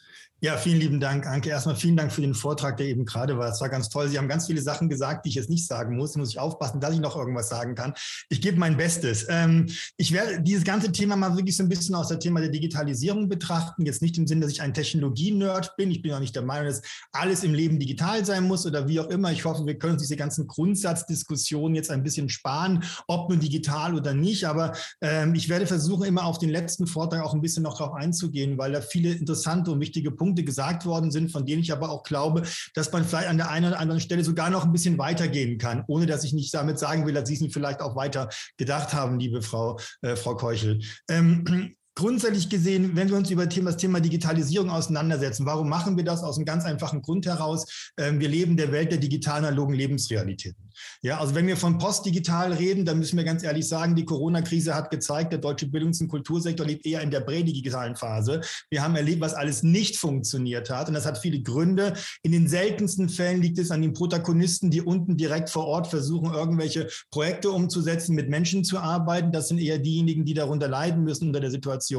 [0.43, 1.51] Ja, vielen lieben Dank, Anke.
[1.51, 3.49] Erstmal vielen Dank für den Vortrag, der eben gerade war.
[3.49, 4.09] Es war ganz toll.
[4.09, 6.13] Sie haben ganz viele Sachen gesagt, die ich jetzt nicht sagen muss.
[6.13, 7.93] Da muss ich aufpassen, dass ich noch irgendwas sagen kann.
[8.27, 9.27] Ich gebe mein Bestes.
[9.29, 12.49] Ähm, ich werde dieses ganze Thema mal wirklich so ein bisschen aus dem Thema der
[12.49, 13.85] Digitalisierung betrachten.
[13.85, 15.91] Jetzt nicht im Sinne, dass ich ein Technologie-Nerd bin.
[15.91, 18.99] Ich bin auch nicht der Meinung, dass alles im Leben digital sein muss oder wie
[18.99, 19.31] auch immer.
[19.31, 23.93] Ich hoffe, wir können uns diese ganzen Grundsatzdiskussionen jetzt ein bisschen sparen, ob nun digital
[23.93, 24.45] oder nicht.
[24.45, 27.93] Aber ähm, ich werde versuchen, immer auf den letzten Vortrag auch ein bisschen noch darauf
[27.93, 31.73] einzugehen, weil da viele interessante und wichtige Punkte Punkte gesagt worden sind, von denen ich
[31.73, 34.71] aber auch glaube, dass man vielleicht an der einen oder anderen Stelle sogar noch ein
[34.71, 37.95] bisschen weitergehen kann, ohne dass ich nicht damit sagen will, dass Sie es vielleicht auch
[37.97, 40.79] weiter gedacht haben, liebe Frau, äh, Frau Keuchel.
[41.09, 46.23] Ähm, grundsätzlich gesehen, wenn wir uns über das Thema Digitalisierung auseinandersetzen, warum machen wir das?
[46.23, 47.91] Aus einem ganz einfachen Grund heraus.
[47.97, 50.71] Ähm, wir leben der Welt der digital-analogen Lebensrealitäten.
[51.03, 54.73] Ja, also wenn wir von postdigital reden, dann müssen wir ganz ehrlich sagen, die Corona-Krise
[54.73, 58.41] hat gezeigt, der deutsche Bildungs- und Kultursektor lebt eher in der prädigitalen Phase.
[58.71, 60.87] Wir haben erlebt, was alles nicht funktioniert hat.
[60.87, 61.93] Und das hat viele Gründe.
[62.23, 66.33] In den seltensten Fällen liegt es an den Protagonisten, die unten direkt vor Ort versuchen,
[66.33, 69.31] irgendwelche Projekte umzusetzen, mit Menschen zu arbeiten.
[69.31, 71.90] Das sind eher diejenigen, die darunter leiden müssen unter der Situation.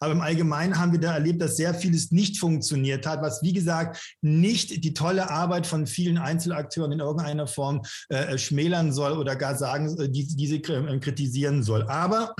[0.00, 3.52] Aber im Allgemeinen haben wir da erlebt, dass sehr vieles nicht funktioniert hat, was, wie
[3.52, 9.12] gesagt, nicht die tolle Arbeit von vielen Einzelakteuren in irgendeiner Form äh, äh, schmälern soll
[9.12, 11.82] oder gar sagen, äh, die, diese äh, kritisieren soll.
[11.88, 12.34] Aber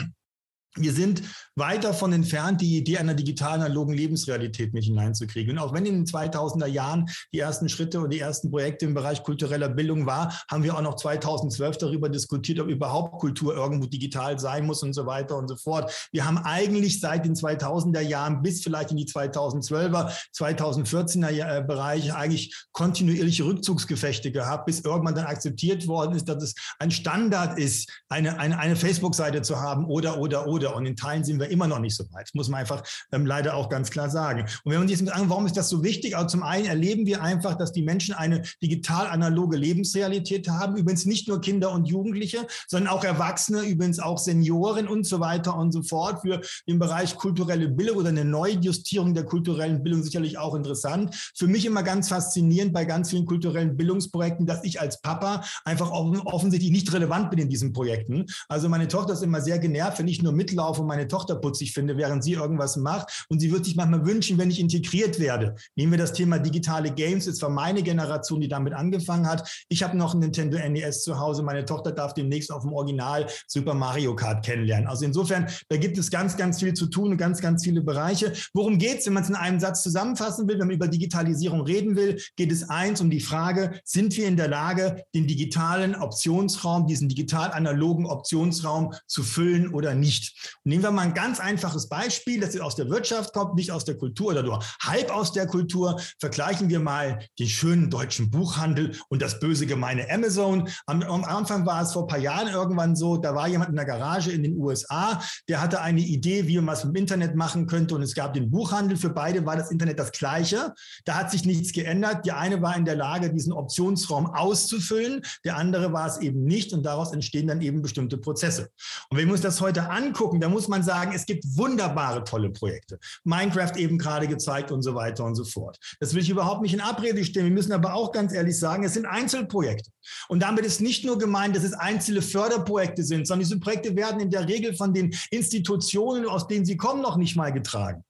[0.76, 1.22] wir sind
[1.54, 5.52] weit davon entfernt, die Idee einer digitalen analogen Lebensrealität mit hineinzukriegen.
[5.52, 8.94] Und auch wenn in den 2000er Jahren die ersten Schritte und die ersten Projekte im
[8.94, 13.86] Bereich kultureller Bildung war, haben wir auch noch 2012 darüber diskutiert, ob überhaupt Kultur irgendwo
[13.86, 15.92] digital sein muss und so weiter und so fort.
[16.10, 22.12] Wir haben eigentlich seit den 2000er Jahren bis vielleicht in die 2012er, 2014er äh, Bereich
[22.12, 27.90] eigentlich kontinuierliche Rückzugsgefechte gehabt, bis irgendwann dann akzeptiert worden ist, dass es ein Standard ist,
[28.08, 30.74] eine, eine, eine Facebook-Seite zu haben oder, oder, oder Freude.
[30.74, 32.30] Und in Teilen sind wir immer noch nicht so weit.
[32.34, 34.42] Muss man einfach ähm, leider auch ganz klar sagen.
[34.64, 36.16] Und wenn man sich jetzt warum ist das so wichtig?
[36.16, 40.76] Also zum einen erleben wir einfach, dass die Menschen eine digital-analoge Lebensrealität haben.
[40.76, 45.56] Übrigens nicht nur Kinder und Jugendliche, sondern auch Erwachsene, übrigens auch Senioren und so weiter
[45.56, 46.22] und so fort.
[46.22, 51.14] Für den Bereich kulturelle Bildung oder eine Neujustierung der kulturellen Bildung sicherlich auch interessant.
[51.36, 55.90] Für mich immer ganz faszinierend bei ganz vielen kulturellen Bildungsprojekten, dass ich als Papa einfach
[55.90, 58.26] offensichtlich nicht relevant bin in diesen Projekten.
[58.48, 61.36] Also meine Tochter ist immer sehr genervt, wenn ich nur mit mitlaufe und meine Tochter
[61.36, 63.26] putzig finde, während sie irgendwas macht.
[63.28, 65.54] Und sie würde sich manchmal wünschen, wenn ich integriert werde.
[65.76, 67.26] Nehmen wir das Thema digitale Games.
[67.26, 69.64] Es war meine Generation, die damit angefangen hat.
[69.68, 71.42] Ich habe noch ein Nintendo NES zu Hause.
[71.42, 74.88] Meine Tochter darf demnächst auf dem Original Super Mario Kart kennenlernen.
[74.88, 78.32] Also insofern, da gibt es ganz, ganz viel zu tun und ganz, ganz viele Bereiche.
[78.52, 81.62] Worum geht es, wenn man es in einem Satz zusammenfassen will, wenn man über Digitalisierung
[81.62, 85.94] reden will, geht es eins um die Frage, sind wir in der Lage, den digitalen
[85.94, 90.43] Optionsraum, diesen digital-analogen Optionsraum zu füllen oder nicht?
[90.64, 93.84] Und nehmen wir mal ein ganz einfaches Beispiel, das aus der Wirtschaft kommt, nicht aus
[93.84, 96.00] der Kultur oder nur halb aus der Kultur.
[96.20, 100.68] Vergleichen wir mal den schönen deutschen Buchhandel und das böse gemeine Amazon.
[100.86, 103.76] Am, am Anfang war es vor ein paar Jahren irgendwann so, da war jemand in
[103.76, 107.66] der Garage in den USA, der hatte eine Idee, wie man was im Internet machen
[107.66, 108.96] könnte und es gab den Buchhandel.
[108.96, 110.74] Für beide war das Internet das gleiche.
[111.04, 112.26] Da hat sich nichts geändert.
[112.26, 116.72] Die eine war in der Lage, diesen Optionsraum auszufüllen, der andere war es eben nicht
[116.72, 118.70] und daraus entstehen dann eben bestimmte Prozesse.
[119.10, 122.24] Und wenn wir uns das heute angucken, gucken, da muss man sagen, es gibt wunderbare,
[122.24, 122.98] tolle Projekte.
[123.24, 125.78] Minecraft eben gerade gezeigt und so weiter und so fort.
[126.00, 127.46] Das will ich überhaupt nicht in Abrede stellen.
[127.46, 129.90] Wir müssen aber auch ganz ehrlich sagen, es sind Einzelprojekte.
[130.28, 134.20] Und damit ist nicht nur gemeint, dass es einzelne Förderprojekte sind, sondern diese Projekte werden
[134.20, 138.04] in der Regel von den Institutionen, aus denen sie kommen, noch nicht mal getragen.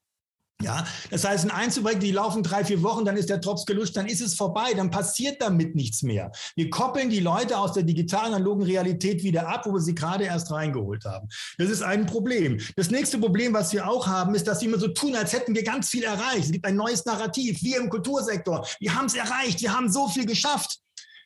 [0.63, 3.97] Ja, das heißt, ein Einzelprojekt, die laufen drei, vier Wochen, dann ist der Drops gelutscht,
[3.97, 6.31] dann ist es vorbei, dann passiert damit nichts mehr.
[6.55, 10.25] Wir koppeln die Leute aus der digitalen, analogen Realität wieder ab, wo wir sie gerade
[10.25, 11.29] erst reingeholt haben.
[11.59, 12.61] Das ist ein Problem.
[12.77, 15.55] Das nächste Problem, was wir auch haben, ist, dass wir immer so tun, als hätten
[15.55, 16.45] wir ganz viel erreicht.
[16.45, 17.61] Es gibt ein neues Narrativ.
[17.63, 20.79] Wir im Kultursektor, wir haben es erreicht, wir haben so viel geschafft.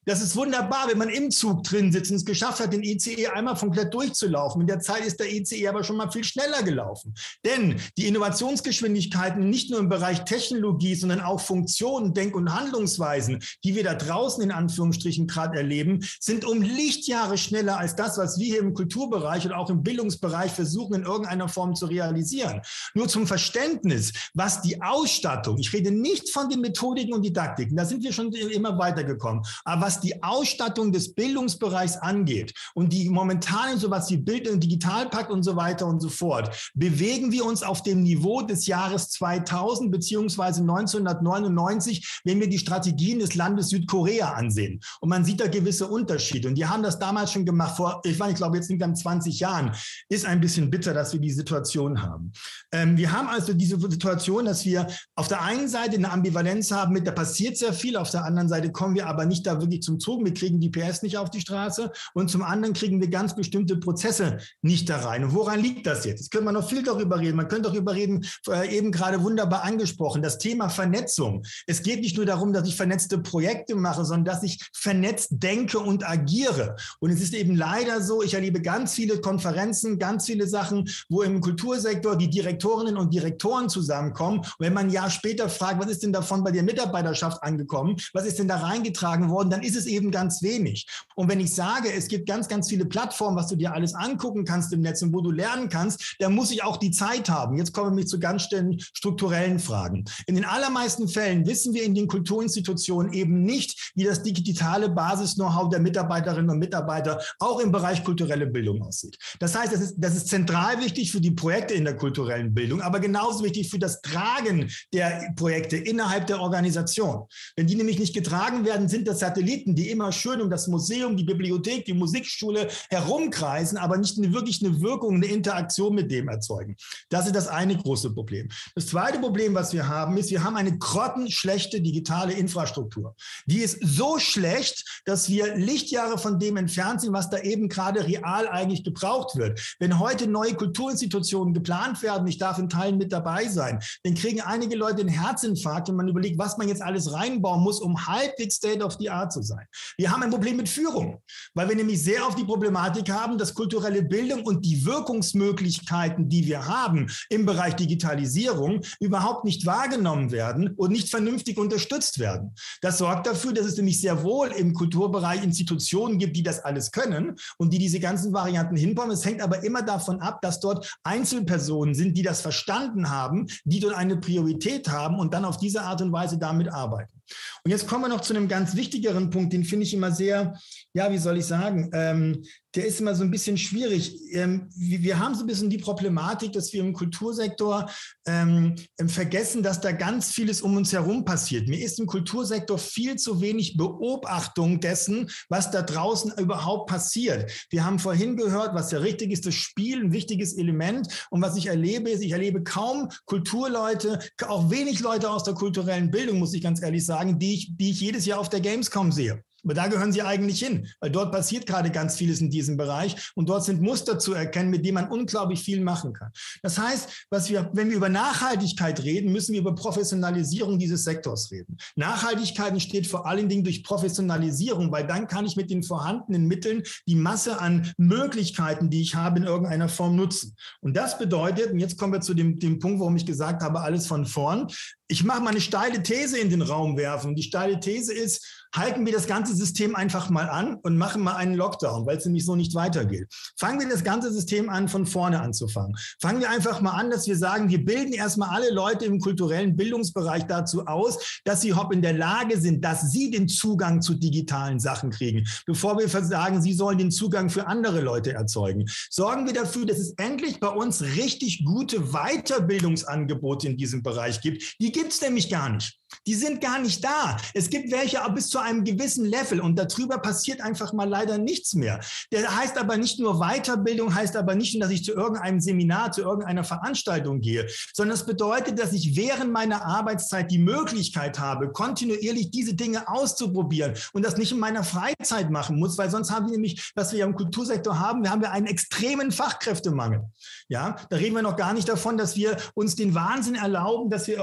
[0.08, 3.26] Das ist wunderbar, wenn man im Zug drin sitzt und es geschafft hat, den ICE
[3.26, 4.62] einmal komplett durchzulaufen.
[4.62, 7.12] In der Zeit ist der ICE aber schon mal viel schneller gelaufen.
[7.44, 13.74] Denn die Innovationsgeschwindigkeiten nicht nur im Bereich Technologie, sondern auch Funktionen, Denk- und Handlungsweisen, die
[13.74, 18.46] wir da draußen in Anführungsstrichen gerade erleben, sind um Lichtjahre schneller als das, was wir
[18.46, 22.62] hier im Kulturbereich und auch im Bildungsbereich versuchen in irgendeiner Form zu realisieren.
[22.94, 27.84] Nur zum Verständnis, was die Ausstattung, ich rede nicht von den Methodiken und Didaktiken, da
[27.84, 33.78] sind wir schon immer weitergekommen, aber was die Ausstattung des Bildungsbereichs angeht und die momentan
[33.78, 37.62] so was wie Bild- und Digitalpakt und so weiter und so fort, bewegen wir uns
[37.62, 44.32] auf dem Niveau des Jahres 2000 beziehungsweise 1999, wenn wir die Strategien des Landes Südkorea
[44.32, 44.80] ansehen.
[45.00, 46.48] Und man sieht da gewisse Unterschiede.
[46.48, 48.96] Und die haben das damals schon gemacht, vor, ich weiß, ich glaube jetzt nicht an
[48.96, 49.72] 20 Jahren.
[50.08, 52.32] Ist ein bisschen bitter, dass wir die Situation haben.
[52.72, 56.92] Ähm, wir haben also diese Situation, dass wir auf der einen Seite eine Ambivalenz haben
[56.92, 59.82] mit, da passiert sehr viel, auf der anderen Seite kommen wir aber nicht da wirklich
[59.88, 60.24] zum Zug.
[60.24, 63.76] Wir kriegen die PS nicht auf die Straße und zum anderen kriegen wir ganz bestimmte
[63.76, 65.24] Prozesse nicht da rein.
[65.24, 66.20] Und woran liegt das jetzt?
[66.20, 67.36] Jetzt können wir noch viel darüber reden.
[67.36, 71.44] Man könnte darüber reden, äh, eben gerade wunderbar angesprochen, das Thema Vernetzung.
[71.66, 75.78] Es geht nicht nur darum, dass ich vernetzte Projekte mache, sondern dass ich vernetzt denke
[75.78, 76.76] und agiere.
[77.00, 81.22] Und es ist eben leider so, ich erlebe ganz viele Konferenzen, ganz viele Sachen, wo
[81.22, 84.40] im Kultursektor die Direktorinnen und Direktoren zusammenkommen.
[84.40, 87.96] Und wenn man ein Jahr später fragt, was ist denn davon bei der Mitarbeiterschaft angekommen?
[88.12, 89.50] Was ist denn da reingetragen worden?
[89.50, 90.86] Dann ist es eben ganz wenig.
[91.14, 94.44] Und wenn ich sage, es gibt ganz, ganz viele Plattformen, was du dir alles angucken
[94.44, 97.56] kannst im Netz und wo du lernen kannst, dann muss ich auch die Zeit haben.
[97.58, 98.48] Jetzt kommen wir zu ganz
[98.94, 100.04] strukturellen Fragen.
[100.26, 105.68] In den allermeisten Fällen wissen wir in den Kulturinstitutionen eben nicht, wie das digitale Basis-Know-how
[105.68, 109.18] der Mitarbeiterinnen und Mitarbeiter auch im Bereich kulturelle Bildung aussieht.
[109.38, 112.80] Das heißt, das ist, das ist zentral wichtig für die Projekte in der kulturellen Bildung,
[112.80, 117.24] aber genauso wichtig für das Tragen der Projekte innerhalb der Organisation.
[117.56, 120.68] Wenn die nämlich nicht getragen werden, sind das Satelliten, Aktivitäten, die immer schön um das
[120.68, 126.10] Museum, die Bibliothek, die Musikschule herumkreisen, aber nicht eine, wirklich eine Wirkung, eine Interaktion mit
[126.10, 126.76] dem erzeugen.
[127.08, 128.48] Das ist das eine große Problem.
[128.74, 133.14] Das zweite Problem, was wir haben, ist, wir haben eine grottenschlechte digitale Infrastruktur.
[133.46, 138.06] Die ist so schlecht, dass wir Lichtjahre von dem entfernt sind, was da eben gerade
[138.06, 139.76] real eigentlich gebraucht wird.
[139.78, 144.40] Wenn heute neue Kulturinstitutionen geplant werden, ich darf in Teilen mit dabei sein, dann kriegen
[144.40, 148.56] einige Leute einen Herzinfarkt, wenn man überlegt, was man jetzt alles reinbauen muss, um halbwegs
[148.56, 149.66] State of the Art zu sein sein.
[149.96, 151.20] Wir haben ein Problem mit Führung,
[151.54, 156.46] weil wir nämlich sehr auf die Problematik haben, dass kulturelle Bildung und die Wirkungsmöglichkeiten, die
[156.46, 162.54] wir haben im Bereich Digitalisierung, überhaupt nicht wahrgenommen werden und nicht vernünftig unterstützt werden.
[162.82, 166.92] Das sorgt dafür, dass es nämlich sehr wohl im Kulturbereich Institutionen gibt, die das alles
[166.92, 169.10] können und die diese ganzen Varianten hinbauen.
[169.10, 173.80] Es hängt aber immer davon ab, dass dort Einzelpersonen sind, die das verstanden haben, die
[173.80, 177.17] dort eine Priorität haben und dann auf diese Art und Weise damit arbeiten.
[177.64, 180.58] Und jetzt kommen wir noch zu einem ganz wichtigeren Punkt, den finde ich immer sehr,
[180.98, 182.42] ja, wie soll ich sagen, ähm,
[182.74, 184.16] der ist immer so ein bisschen schwierig.
[184.32, 187.88] Ähm, wir haben so ein bisschen die Problematik, dass wir im Kultursektor
[188.26, 188.74] ähm,
[189.06, 191.68] vergessen, dass da ganz vieles um uns herum passiert.
[191.68, 197.48] Mir ist im Kultursektor viel zu wenig Beobachtung dessen, was da draußen überhaupt passiert.
[197.70, 201.26] Wir haben vorhin gehört, was ja richtig ist, das Spiel ein wichtiges Element.
[201.30, 204.18] Und was ich erlebe, ist, ich erlebe kaum Kulturleute,
[204.48, 207.90] auch wenig Leute aus der kulturellen Bildung, muss ich ganz ehrlich sagen, die ich, die
[207.90, 209.44] ich jedes Jahr auf der Gamescom sehe.
[209.64, 213.32] Aber da gehören sie eigentlich hin, weil dort passiert gerade ganz vieles in diesem Bereich
[213.34, 216.30] und dort sind Muster zu erkennen, mit denen man unglaublich viel machen kann.
[216.62, 221.50] Das heißt, was wir, wenn wir über Nachhaltigkeit reden, müssen wir über Professionalisierung dieses Sektors
[221.50, 221.76] reden.
[221.96, 226.82] Nachhaltigkeit entsteht vor allen Dingen durch Professionalisierung, weil dann kann ich mit den vorhandenen Mitteln
[227.06, 230.56] die Masse an Möglichkeiten, die ich habe, in irgendeiner Form nutzen.
[230.80, 233.80] Und das bedeutet, und jetzt kommen wir zu dem, dem Punkt, warum ich gesagt habe,
[233.80, 234.68] alles von vorn.
[235.10, 237.34] Ich mache mal eine steile These in den Raum werfen.
[237.34, 238.44] Die steile These ist,
[238.74, 242.26] halten wir das ganze System einfach mal an und machen mal einen Lockdown, weil es
[242.26, 243.26] nämlich so nicht weitergeht.
[243.56, 245.96] Fangen wir das ganze System an, von vorne anzufangen.
[246.20, 249.76] Fangen wir einfach mal an, dass wir sagen, wir bilden erstmal alle Leute im kulturellen
[249.76, 254.14] Bildungsbereich dazu aus, dass sie überhaupt in der Lage sind, dass sie den Zugang zu
[254.14, 258.84] digitalen Sachen kriegen, bevor wir sagen, sie sollen den Zugang für andere Leute erzeugen.
[259.10, 264.76] Sorgen wir dafür, dass es endlich bei uns richtig gute Weiterbildungsangebote in diesem Bereich gibt.
[264.80, 265.98] Die es nämlich gar nicht.
[266.26, 267.36] Die sind gar nicht da.
[267.54, 271.74] Es gibt welche bis zu einem gewissen Level und darüber passiert einfach mal leider nichts
[271.74, 272.00] mehr.
[272.32, 276.12] Der heißt aber nicht nur Weiterbildung, heißt aber nicht nur, dass ich zu irgendeinem Seminar,
[276.12, 281.72] zu irgendeiner Veranstaltung gehe, sondern es bedeutet, dass ich während meiner Arbeitszeit die Möglichkeit habe,
[281.72, 286.46] kontinuierlich diese Dinge auszuprobieren und das nicht in meiner Freizeit machen muss, weil sonst haben
[286.46, 290.24] wir nämlich, was wir ja im Kultursektor haben, wir haben ja einen extremen Fachkräftemangel.
[290.68, 294.26] Ja, da reden wir noch gar nicht davon, dass wir uns den Wahnsinn erlauben, dass
[294.26, 294.36] wir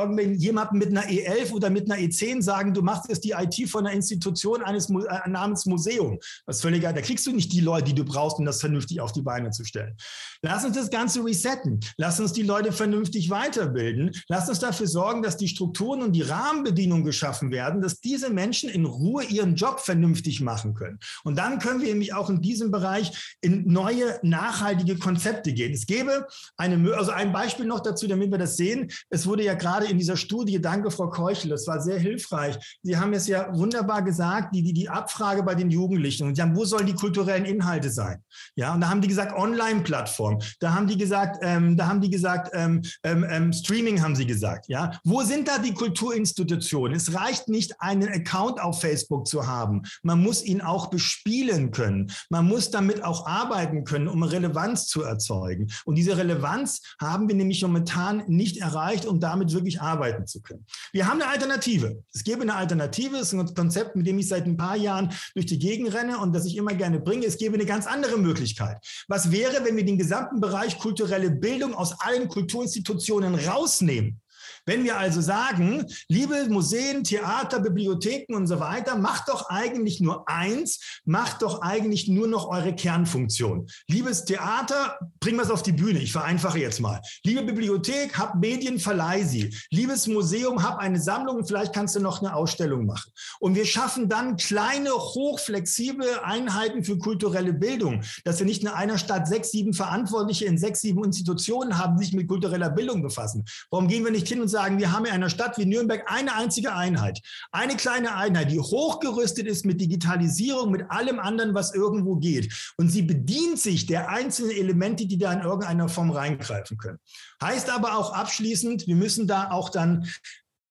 [0.46, 3.86] irgendjemanden mit einer E11 oder mit einer E10 sagen, du machst jetzt die IT von
[3.86, 6.20] einer Institution eines äh, namens Museum.
[6.46, 9.12] Was völliger, da kriegst du nicht die Leute, die du brauchst, um das vernünftig auf
[9.12, 9.96] die Beine zu stellen.
[10.42, 11.80] Lass uns das Ganze resetten.
[11.98, 14.12] Lass uns die Leute vernünftig weiterbilden.
[14.30, 18.70] Lass uns dafür sorgen, dass die Strukturen und die Rahmenbedingungen geschaffen werden, dass diese Menschen
[18.70, 21.00] in Ruhe ihren Job vernünftig machen können.
[21.24, 25.74] Und dann können wir nämlich auch in diesem Bereich in neue, nachhaltige Konzepte gehen.
[25.74, 26.28] Es gäbe
[26.58, 28.92] eine, also ein Beispiel noch dazu, damit wir das sehen.
[29.10, 32.58] Es wurde ja gerade in dieser Studie, danke Frau Keuchel, das war sehr hilfreich.
[32.84, 36.28] Sie haben es ja wunderbar gesagt, die, die, die Abfrage bei den Jugendlichen.
[36.28, 38.24] Und sie haben, wo sollen die kulturellen Inhalte sein?
[38.56, 40.40] Ja, und da haben die gesagt, Online-Plattform.
[40.60, 44.26] Da haben die gesagt, ähm, da haben die gesagt, ähm, ähm, ähm, Streaming haben sie
[44.26, 44.68] gesagt.
[44.68, 46.96] Ja, wo sind da die Kulturinstitutionen?
[46.96, 49.84] Es reicht nicht, einen Account auf Facebook zu haben.
[50.04, 52.12] Man muss ihn auch bespielen können.
[52.30, 55.68] Man muss damit auch arbeiten können, um Relevanz zu erzeugen.
[55.86, 60.66] Und diese Relevanz haben wir nämlich momentan nicht erreicht, um damit wirklich arbeiten zu können.
[60.92, 62.04] Wir haben eine Alternative.
[62.14, 65.14] Es gäbe eine Alternative, es ist ein Konzept, mit dem ich seit ein paar Jahren
[65.34, 67.26] durch die Gegend renne und das ich immer gerne bringe.
[67.26, 68.78] Es gäbe eine ganz andere Möglichkeit.
[69.08, 74.22] Was wäre, wenn wir den gesamten Bereich kulturelle Bildung aus allen Kulturinstitutionen rausnehmen?
[74.66, 80.28] Wenn wir also sagen, liebe Museen, Theater, Bibliotheken und so weiter, macht doch eigentlich nur
[80.28, 83.68] eins, macht doch eigentlich nur noch eure Kernfunktion.
[83.88, 86.00] Liebes Theater, bring was auf die Bühne.
[86.00, 87.00] Ich vereinfache jetzt mal.
[87.24, 89.56] Liebe Bibliothek, hab Medien, verleih sie.
[89.70, 93.12] Liebes Museum, hab eine Sammlung und vielleicht kannst du noch eine Ausstellung machen.
[93.40, 98.98] Und wir schaffen dann kleine, hochflexible Einheiten für kulturelle Bildung, dass wir nicht in einer
[98.98, 103.46] Stadt sechs, sieben Verantwortliche in sechs, sieben Institutionen haben, die sich mit kultureller Bildung befassen.
[103.70, 106.34] Warum gehen wir nicht hin und sagen, wir haben in einer Stadt wie Nürnberg eine
[106.34, 107.20] einzige Einheit.
[107.52, 112.74] Eine kleine Einheit, die hochgerüstet ist mit Digitalisierung, mit allem anderen, was irgendwo geht.
[112.78, 117.00] Und sie bedient sich der einzelnen Elemente, die da in irgendeiner Form reingreifen können.
[117.44, 120.08] Heißt aber auch abschließend, wir müssen da auch dann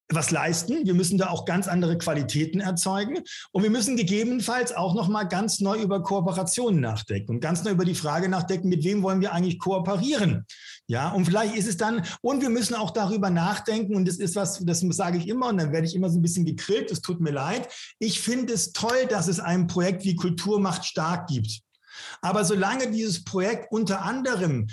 [0.08, 0.84] was leisten.
[0.84, 3.18] Wir müssen da auch ganz andere Qualitäten erzeugen
[3.52, 7.70] und wir müssen gegebenenfalls auch noch mal ganz neu über Kooperationen nachdenken und ganz neu
[7.70, 10.46] über die Frage nachdenken, mit wem wollen wir eigentlich kooperieren?
[10.86, 14.36] Ja, und vielleicht ist es dann und wir müssen auch darüber nachdenken und das ist
[14.36, 16.90] was, das sage ich immer und dann werde ich immer so ein bisschen gegrillt.
[16.90, 17.68] Es tut mir leid.
[17.98, 21.60] Ich finde es toll, dass es ein Projekt wie Kultur macht stark gibt.
[22.20, 24.66] Aber solange dieses Projekt unter anderem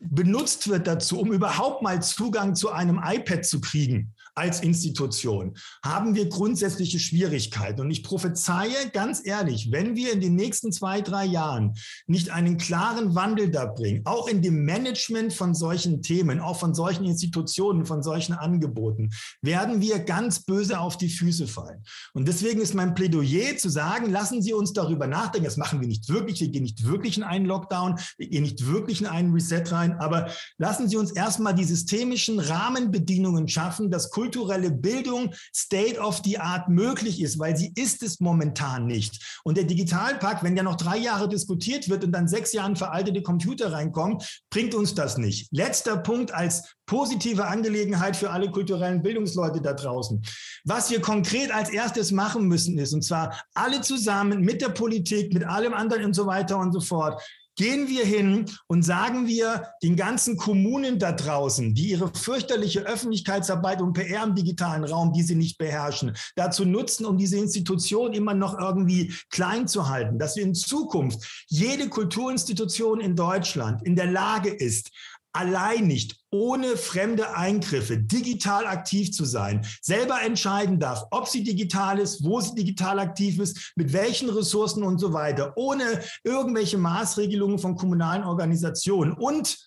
[0.00, 6.14] benutzt wird dazu, um überhaupt mal Zugang zu einem iPad zu kriegen, als Institution haben
[6.14, 7.80] wir grundsätzliche Schwierigkeiten.
[7.80, 11.74] Und ich prophezeie ganz ehrlich, wenn wir in den nächsten zwei, drei Jahren
[12.06, 16.74] nicht einen klaren Wandel da bringen, auch in dem Management von solchen Themen, auch von
[16.74, 19.10] solchen Institutionen, von solchen Angeboten,
[19.40, 21.82] werden wir ganz böse auf die Füße fallen.
[22.12, 25.46] Und deswegen ist mein Plädoyer zu sagen, lassen Sie uns darüber nachdenken.
[25.46, 26.40] Das machen wir nicht wirklich.
[26.40, 27.98] Wir gehen nicht wirklich in einen Lockdown.
[28.18, 29.94] Wir gehen nicht wirklich in einen Reset rein.
[29.98, 36.20] Aber lassen Sie uns erstmal die systemischen Rahmenbedingungen schaffen, dass Kultur kulturelle Bildung State of
[36.24, 39.40] the Art möglich ist, weil sie ist es momentan nicht.
[39.44, 43.22] Und der Digitalpakt, wenn ja noch drei Jahre diskutiert wird und dann sechs Jahren veraltete
[43.22, 44.18] Computer reinkommen,
[44.50, 45.46] bringt uns das nicht.
[45.52, 50.20] Letzter Punkt als positive Angelegenheit für alle kulturellen Bildungsleute da draußen.
[50.64, 55.32] Was wir konkret als erstes machen müssen, ist, und zwar alle zusammen mit der Politik,
[55.32, 57.22] mit allem anderen und so weiter und so fort,
[57.56, 63.80] gehen wir hin und sagen wir den ganzen Kommunen da draußen, die ihre fürchterliche Öffentlichkeitsarbeit
[63.80, 68.34] und PR im digitalen Raum, die sie nicht beherrschen, dazu nutzen, um diese Institution immer
[68.34, 74.06] noch irgendwie klein zu halten, dass wir in Zukunft jede Kulturinstitution in Deutschland in der
[74.06, 74.90] Lage ist,
[75.36, 81.98] allein nicht, ohne fremde Eingriffe, digital aktiv zu sein, selber entscheiden darf, ob sie digital
[81.98, 87.58] ist, wo sie digital aktiv ist, mit welchen Ressourcen und so weiter, ohne irgendwelche Maßregelungen
[87.58, 89.12] von kommunalen Organisationen.
[89.12, 89.58] Und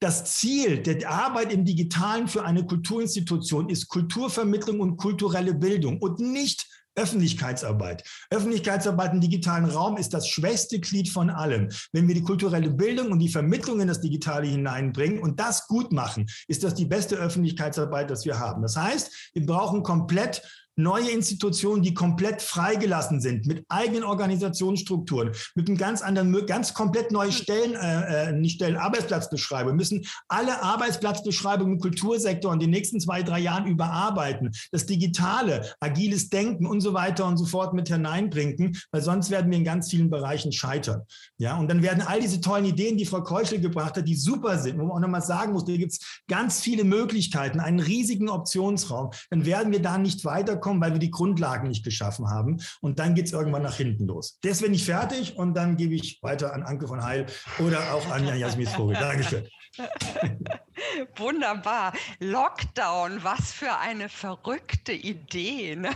[0.00, 6.20] das Ziel der Arbeit im Digitalen für eine Kulturinstitution ist Kulturvermittlung und kulturelle Bildung und
[6.20, 8.04] nicht Öffentlichkeitsarbeit.
[8.30, 11.68] Öffentlichkeitsarbeit im digitalen Raum ist das schwächste Glied von allem.
[11.92, 15.92] Wenn wir die kulturelle Bildung und die Vermittlung in das Digitale hineinbringen und das gut
[15.92, 18.62] machen, ist das die beste Öffentlichkeitsarbeit, das wir haben.
[18.62, 20.42] Das heißt, wir brauchen komplett
[20.82, 27.12] neue Institutionen, die komplett freigelassen sind, mit eigenen Organisationsstrukturen, mit einem ganz anderen, ganz komplett
[27.12, 33.00] neue Stellen, äh, äh nicht Stellen, Arbeitsplatzbeschreibungen, müssen alle Arbeitsplatzbeschreibungen im Kultursektor in den nächsten
[33.00, 37.88] zwei, drei Jahren überarbeiten, das Digitale, agiles Denken und so weiter und so fort mit
[37.88, 41.02] hineinbringen, weil sonst werden wir in ganz vielen Bereichen scheitern.
[41.38, 44.58] Ja, und dann werden all diese tollen Ideen, die Frau Keuschel gebracht hat, die super
[44.58, 48.28] sind, wo man auch nochmal sagen muss, da gibt es ganz viele Möglichkeiten, einen riesigen
[48.28, 52.60] Optionsraum, dann werden wir da nicht weiterkommen, weil wir die Grundlagen nicht geschaffen haben.
[52.82, 54.38] Und dann geht es irgendwann nach hinten los.
[54.42, 57.24] Das bin ich fertig und dann gebe ich weiter an Anke von Heil
[57.58, 58.96] oder auch an Jasmin Vogel.
[58.96, 59.46] Dankeschön.
[61.16, 61.92] Wunderbar.
[62.18, 65.76] Lockdown, was für eine verrückte Idee.
[65.76, 65.90] Ne?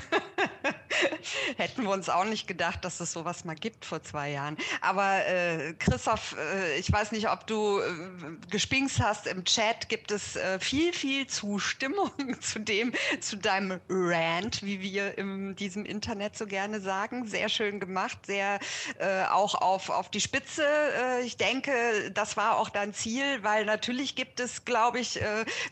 [1.57, 4.57] Hätten wir uns auch nicht gedacht, dass es sowas mal gibt vor zwei Jahren.
[4.81, 7.93] Aber äh, Christoph, äh, ich weiß nicht, ob du äh,
[8.51, 9.27] gespinkst hast.
[9.27, 12.11] Im Chat gibt es äh, viel, viel Zustimmung
[12.41, 17.27] zu dem, zu deinem Rant, wie wir in diesem Internet so gerne sagen.
[17.27, 18.61] Sehr schön gemacht, sehr
[18.99, 20.64] äh, auch auf, auf die Spitze.
[20.64, 25.21] Äh, ich denke, das war auch dein Ziel, weil natürlich gibt es, glaube ich,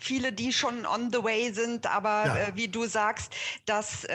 [0.01, 1.87] viele, die schon on the way sind.
[1.87, 2.57] Aber ja.
[2.57, 3.33] wie du sagst,
[3.67, 4.07] dass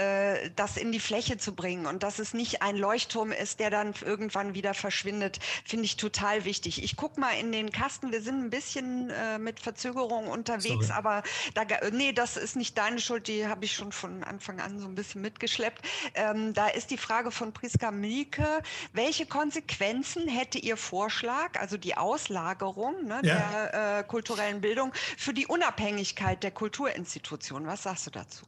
[0.55, 3.93] das in die Fläche zu bringen und dass es nicht ein Leuchtturm ist, der dann
[4.03, 6.83] irgendwann wieder verschwindet, finde ich total wichtig.
[6.83, 8.11] Ich gucke mal in den Kasten.
[8.11, 10.97] Wir sind ein bisschen äh, mit Verzögerung unterwegs, Sorry.
[10.97, 11.23] aber
[11.53, 13.27] da, nee, das ist nicht deine Schuld.
[13.27, 15.81] Die habe ich schon von Anfang an so ein bisschen mitgeschleppt.
[16.15, 18.61] Ähm, da ist die Frage von Priska Milke.
[18.93, 23.66] Welche Konsequenzen hätte Ihr Vorschlag, also die Auslagerung ne, ja.
[23.73, 27.67] Äh, kulturellen Bildung, für die Unabhängigkeit der Kulturinstitutionen?
[27.67, 28.45] Was sagst du dazu?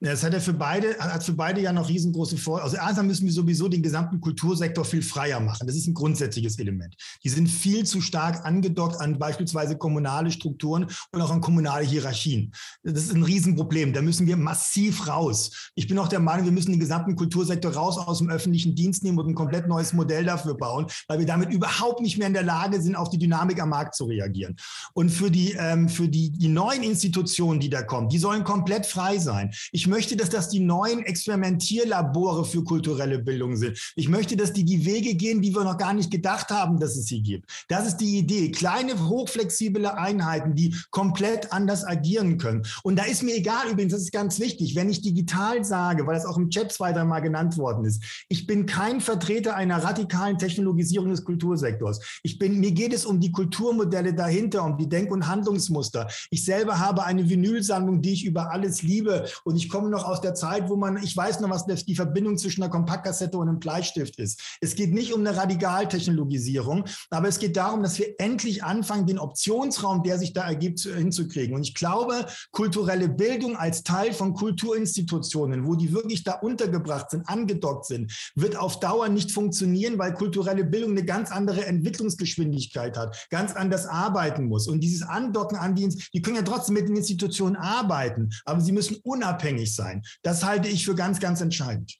[0.00, 2.62] Das hat ja für beide, hat für beide ja noch riesengroße Vor.
[2.62, 5.66] Also erstmal müssen wir sowieso den gesamten Kultursektor viel freier machen.
[5.66, 6.94] Das ist ein grundsätzliches Element.
[7.24, 12.52] Die sind viel zu stark angedockt an beispielsweise kommunale Strukturen und auch an kommunale Hierarchien.
[12.82, 13.94] Das ist ein Riesenproblem.
[13.94, 15.70] Da müssen wir massiv raus.
[15.74, 19.02] Ich bin auch der Meinung, wir müssen den gesamten Kultursektor raus aus dem öffentlichen Dienst
[19.02, 22.34] nehmen und ein komplett neues Modell dafür bauen, weil wir damit überhaupt nicht mehr in
[22.34, 24.56] der Lage sind, auf die Dynamik am Markt zu reagieren.
[24.92, 28.84] Und für die, ähm, für die, die neuen Institutionen, die da kommen, die sollen komplett
[28.84, 29.52] frei sein.
[29.72, 33.78] Ich ich möchte, dass das die neuen Experimentierlabore für kulturelle Bildung sind.
[33.94, 36.96] Ich möchte, dass die die Wege gehen, die wir noch gar nicht gedacht haben, dass
[36.96, 37.48] es sie gibt.
[37.68, 38.50] Das ist die Idee.
[38.50, 42.66] Kleine, hochflexible Einheiten, die komplett anders agieren können.
[42.82, 46.16] Und da ist mir egal, übrigens, das ist ganz wichtig, wenn ich digital sage, weil
[46.16, 50.36] das auch im Chat weiter mal genannt worden ist, ich bin kein Vertreter einer radikalen
[50.36, 52.00] Technologisierung des Kultursektors.
[52.24, 56.08] Ich bin, mir geht es um die Kulturmodelle dahinter, um die Denk- und Handlungsmuster.
[56.30, 60.22] Ich selber habe eine Vinylsammlung, die ich über alles liebe und ich komme noch aus
[60.22, 63.58] der Zeit, wo man, ich weiß noch, was die Verbindung zwischen einer Kompaktkassette und einem
[63.58, 64.40] Bleistift ist.
[64.62, 69.18] Es geht nicht um eine Radikaltechnologisierung, aber es geht darum, dass wir endlich anfangen, den
[69.18, 71.54] Optionsraum, der sich da ergibt, hinzukriegen.
[71.54, 77.28] Und ich glaube, kulturelle Bildung als Teil von Kulturinstitutionen, wo die wirklich da untergebracht sind,
[77.28, 83.26] angedockt sind, wird auf Dauer nicht funktionieren, weil kulturelle Bildung eine ganz andere Entwicklungsgeschwindigkeit hat,
[83.28, 84.68] ganz anders arbeiten muss.
[84.68, 88.72] Und dieses Andocken an die, die können ja trotzdem mit den Institutionen arbeiten, aber sie
[88.72, 90.02] müssen unabhängig unabhängig sein.
[90.22, 91.96] Das halte ich für ganz, ganz entscheidend.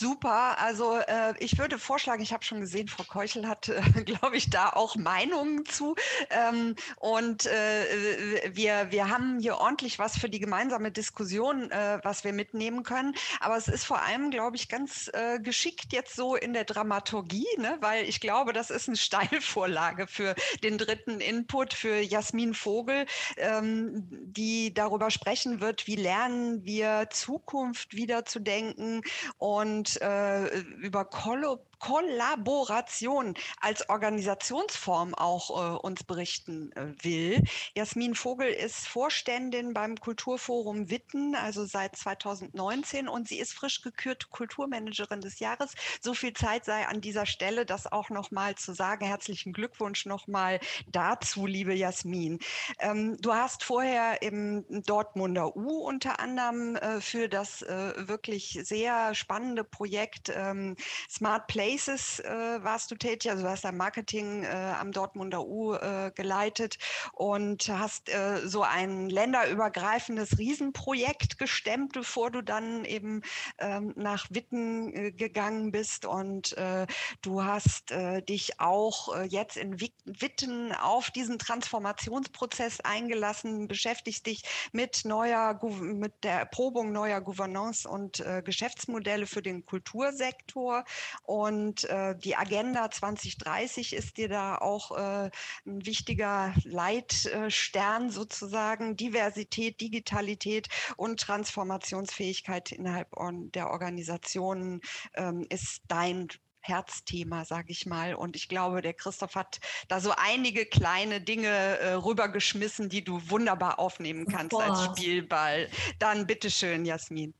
[0.00, 0.56] Super.
[0.60, 4.48] Also äh, ich würde vorschlagen, ich habe schon gesehen, Frau Keuchel hat, äh, glaube ich,
[4.48, 5.96] da auch Meinungen zu.
[6.30, 12.22] Ähm, und äh, wir, wir haben hier ordentlich was für die gemeinsame Diskussion, äh, was
[12.22, 13.16] wir mitnehmen können.
[13.40, 17.48] Aber es ist vor allem, glaube ich, ganz äh, geschickt jetzt so in der Dramaturgie,
[17.56, 17.76] ne?
[17.80, 23.04] weil ich glaube, das ist eine Steilvorlage für den dritten Input für Jasmin Vogel,
[23.36, 29.02] ähm, die darüber sprechen wird, wie lernen wir Zukunft wieder zu denken
[29.38, 37.44] und äh, über Kollab Kollaboration als Organisationsform auch äh, uns berichten äh, will.
[37.74, 44.26] Jasmin Vogel ist Vorständin beim Kulturforum Witten, also seit 2019 und sie ist frisch gekürte
[44.30, 45.74] Kulturmanagerin des Jahres.
[46.00, 49.06] So viel Zeit sei an dieser Stelle, das auch noch mal zu sagen.
[49.06, 50.58] Herzlichen Glückwunsch noch mal
[50.88, 52.40] dazu, liebe Jasmin.
[52.80, 59.14] Ähm, du hast vorher im Dortmunder U unter anderem äh, für das äh, wirklich sehr
[59.14, 60.76] spannende Projekt ähm,
[61.08, 65.46] Smart Play Places äh, warst du tätig, also du hast dein Marketing äh, am Dortmunder
[65.46, 66.78] U äh, geleitet
[67.12, 73.20] und hast äh, so ein länderübergreifendes Riesenprojekt gestemmt, bevor du dann eben
[73.58, 76.06] ähm, nach Witten äh, gegangen bist.
[76.06, 76.86] Und äh,
[77.20, 77.92] du hast
[78.28, 84.42] dich auch jetzt in Witten auf diesen Transformationsprozess eingelassen, beschäftigst dich
[84.72, 90.84] mit neuer, mit der Erprobung neuer Gouvernance und Geschäftsmodelle für den Kultursektor.
[91.24, 95.30] Und Und äh, die Agenda 2030 ist dir da auch äh,
[95.66, 98.96] ein wichtiger Leitstern sozusagen.
[98.96, 103.08] Diversität, Digitalität und Transformationsfähigkeit innerhalb
[103.54, 104.80] der Organisationen
[105.14, 106.28] ähm, ist dein
[106.60, 108.14] Herzthema, sage ich mal.
[108.14, 113.20] Und ich glaube, der Christoph hat da so einige kleine Dinge äh, rübergeschmissen, die du
[113.30, 114.62] wunderbar aufnehmen kannst Boah.
[114.62, 115.68] als Spielball.
[115.98, 117.34] Dann bitteschön, Jasmin.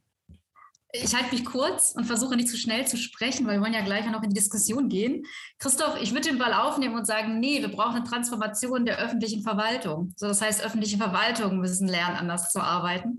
[0.93, 3.84] Ich halte mich kurz und versuche nicht zu schnell zu sprechen, weil wir wollen ja
[3.84, 5.26] gleich noch in die Diskussion gehen.
[5.59, 9.43] Christoph, ich würde den Ball aufnehmen und sagen, nee, wir brauchen eine Transformation der öffentlichen
[9.43, 10.14] Verwaltung.
[10.16, 13.18] So, das heißt, öffentliche Verwaltungen müssen lernen, anders zu arbeiten,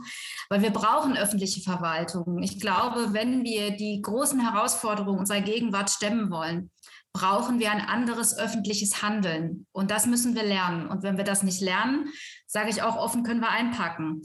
[0.49, 2.41] weil wir brauchen öffentliche Verwaltungen.
[2.41, 6.71] Ich glaube, wenn wir die großen Herausforderungen unserer Gegenwart stemmen wollen,
[7.13, 9.67] brauchen wir ein anderes öffentliches Handeln.
[9.71, 10.87] Und das müssen wir lernen.
[10.87, 12.09] Und wenn wir das nicht lernen,
[12.47, 14.21] sage ich auch offen, können wir einpacken.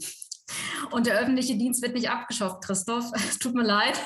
[0.91, 3.11] Und der öffentliche Dienst wird nicht abgeschafft, Christoph.
[3.15, 3.99] Es tut mir leid.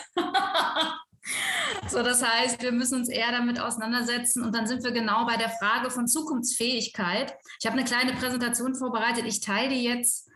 [1.87, 5.37] So, das heißt, wir müssen uns eher damit auseinandersetzen und dann sind wir genau bei
[5.37, 7.35] der Frage von Zukunftsfähigkeit.
[7.59, 9.25] Ich habe eine kleine Präsentation vorbereitet.
[9.25, 10.29] Ich teile die jetzt.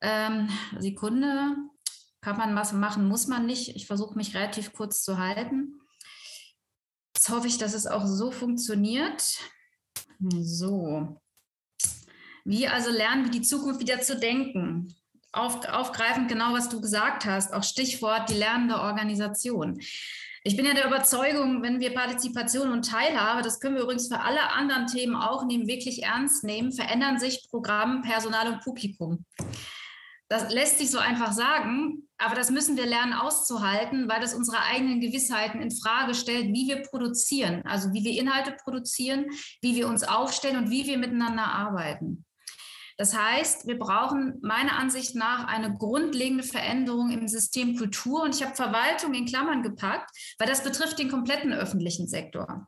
[0.00, 0.48] Ähm,
[0.78, 1.56] Sekunde.
[2.20, 3.76] Kann man was machen, muss man nicht.
[3.76, 5.80] Ich versuche mich relativ kurz zu halten.
[7.14, 9.38] Jetzt hoffe ich, dass es auch so funktioniert.
[10.20, 11.20] So.
[12.44, 14.94] Wie also lernen wir die Zukunft wieder zu denken?
[15.32, 19.80] Auf, aufgreifend genau, was du gesagt hast, auch Stichwort die lernende Organisation.
[20.44, 24.20] Ich bin ja der Überzeugung, wenn wir Partizipation und Teilhabe, das können wir übrigens für
[24.20, 29.26] alle anderen Themen auch nehmen, wirklich ernst nehmen, verändern sich Programm, Personal und Publikum.
[30.28, 34.62] Das lässt sich so einfach sagen, aber das müssen wir lernen auszuhalten, weil das unsere
[34.62, 39.26] eigenen Gewissheiten in Frage stellt, wie wir produzieren, also wie wir Inhalte produzieren,
[39.62, 42.24] wie wir uns aufstellen und wie wir miteinander arbeiten.
[42.98, 48.22] Das heißt, wir brauchen meiner Ansicht nach eine grundlegende Veränderung im System Kultur.
[48.22, 52.66] Und ich habe Verwaltung in Klammern gepackt, weil das betrifft den kompletten öffentlichen Sektor.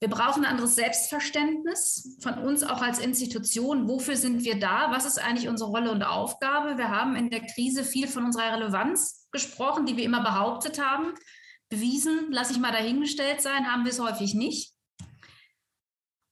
[0.00, 3.88] Wir brauchen ein anderes Selbstverständnis von uns auch als Institution.
[3.88, 4.92] Wofür sind wir da?
[4.92, 6.76] Was ist eigentlich unsere Rolle und Aufgabe?
[6.76, 11.14] Wir haben in der Krise viel von unserer Relevanz gesprochen, die wir immer behauptet haben.
[11.70, 14.74] Bewiesen, lasse ich mal dahingestellt sein, haben wir es häufig nicht.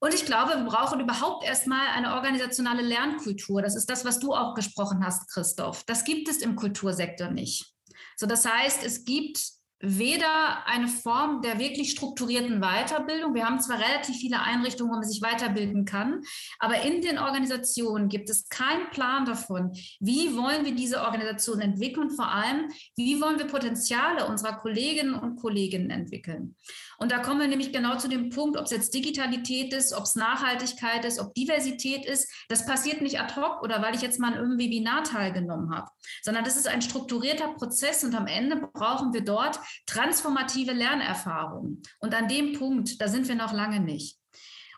[0.06, 3.60] Und ich glaube, wir brauchen überhaupt erstmal eine organisationale Lernkultur.
[3.60, 5.82] Das ist das, was du auch gesprochen hast, Christoph.
[5.82, 7.74] Das gibt es im Kultursektor nicht.
[8.14, 9.40] So, das heißt, es gibt
[9.80, 13.34] weder eine Form der wirklich strukturierten Weiterbildung.
[13.34, 16.22] Wir haben zwar relativ viele Einrichtungen, wo man sich weiterbilden kann,
[16.58, 22.10] aber in den Organisationen gibt es keinen Plan davon, wie wollen wir diese Organisation entwickeln,
[22.10, 26.56] vor allem, wie wollen wir Potenziale unserer Kolleginnen und Kollegen entwickeln.
[26.98, 30.04] Und da kommen wir nämlich genau zu dem Punkt, ob es jetzt Digitalität ist, ob
[30.04, 32.30] es Nachhaltigkeit ist, ob Diversität ist.
[32.48, 35.90] Das passiert nicht ad hoc oder weil ich jetzt mal an irgendeinem Webinar teilgenommen habe,
[36.22, 41.82] sondern das ist ein strukturierter Prozess und am Ende brauchen wir dort transformative Lernerfahrungen.
[41.98, 44.18] Und an dem Punkt, da sind wir noch lange nicht.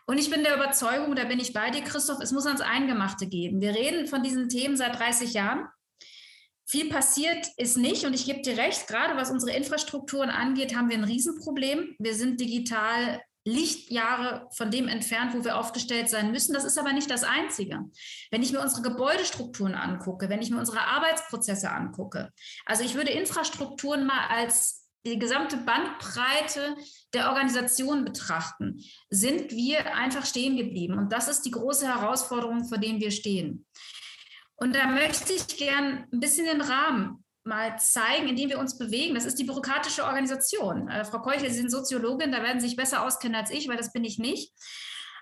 [0.05, 3.27] Und ich bin der Überzeugung, da bin ich bei dir, Christoph, es muss ans Eingemachte
[3.27, 3.61] geben.
[3.61, 5.67] Wir reden von diesen Themen seit 30 Jahren.
[6.65, 10.89] Viel passiert ist nicht und ich gebe dir recht, gerade was unsere Infrastrukturen angeht, haben
[10.89, 11.95] wir ein Riesenproblem.
[11.99, 16.53] Wir sind digital Lichtjahre von dem entfernt, wo wir aufgestellt sein müssen.
[16.53, 17.79] Das ist aber nicht das Einzige.
[18.31, 22.31] Wenn ich mir unsere Gebäudestrukturen angucke, wenn ich mir unsere Arbeitsprozesse angucke,
[22.65, 26.75] also ich würde Infrastrukturen mal als die gesamte Bandbreite
[27.13, 30.97] der Organisation betrachten, sind wir einfach stehen geblieben.
[30.97, 33.65] Und das ist die große Herausforderung, vor der wir stehen.
[34.55, 38.77] Und da möchte ich gern ein bisschen den Rahmen mal zeigen, in dem wir uns
[38.77, 39.15] bewegen.
[39.15, 40.89] Das ist die bürokratische Organisation.
[40.89, 43.77] Äh, Frau Keuchel, Sie sind Soziologin, da werden Sie sich besser auskennen als ich, weil
[43.77, 44.53] das bin ich nicht.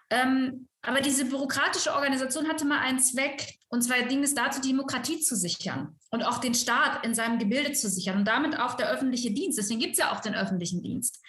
[0.09, 5.19] Ähm, aber diese bürokratische Organisation hatte mal einen Zweck, und zwar ging es dazu, Demokratie
[5.19, 8.89] zu sichern und auch den Staat in seinem Gebilde zu sichern und damit auch der
[8.89, 9.57] öffentliche Dienst.
[9.57, 11.21] Deswegen gibt es ja auch den öffentlichen Dienst.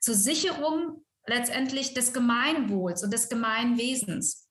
[0.00, 4.48] Zur Sicherung letztendlich des Gemeinwohls und des Gemeinwesens.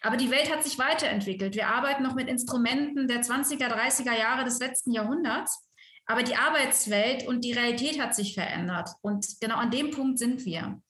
[0.00, 1.54] Aber die Welt hat sich weiterentwickelt.
[1.54, 5.68] Wir arbeiten noch mit Instrumenten der 20er, 30er Jahre des letzten Jahrhunderts.
[6.06, 8.90] Aber die Arbeitswelt und die Realität hat sich verändert.
[9.02, 10.80] Und genau an dem Punkt sind wir.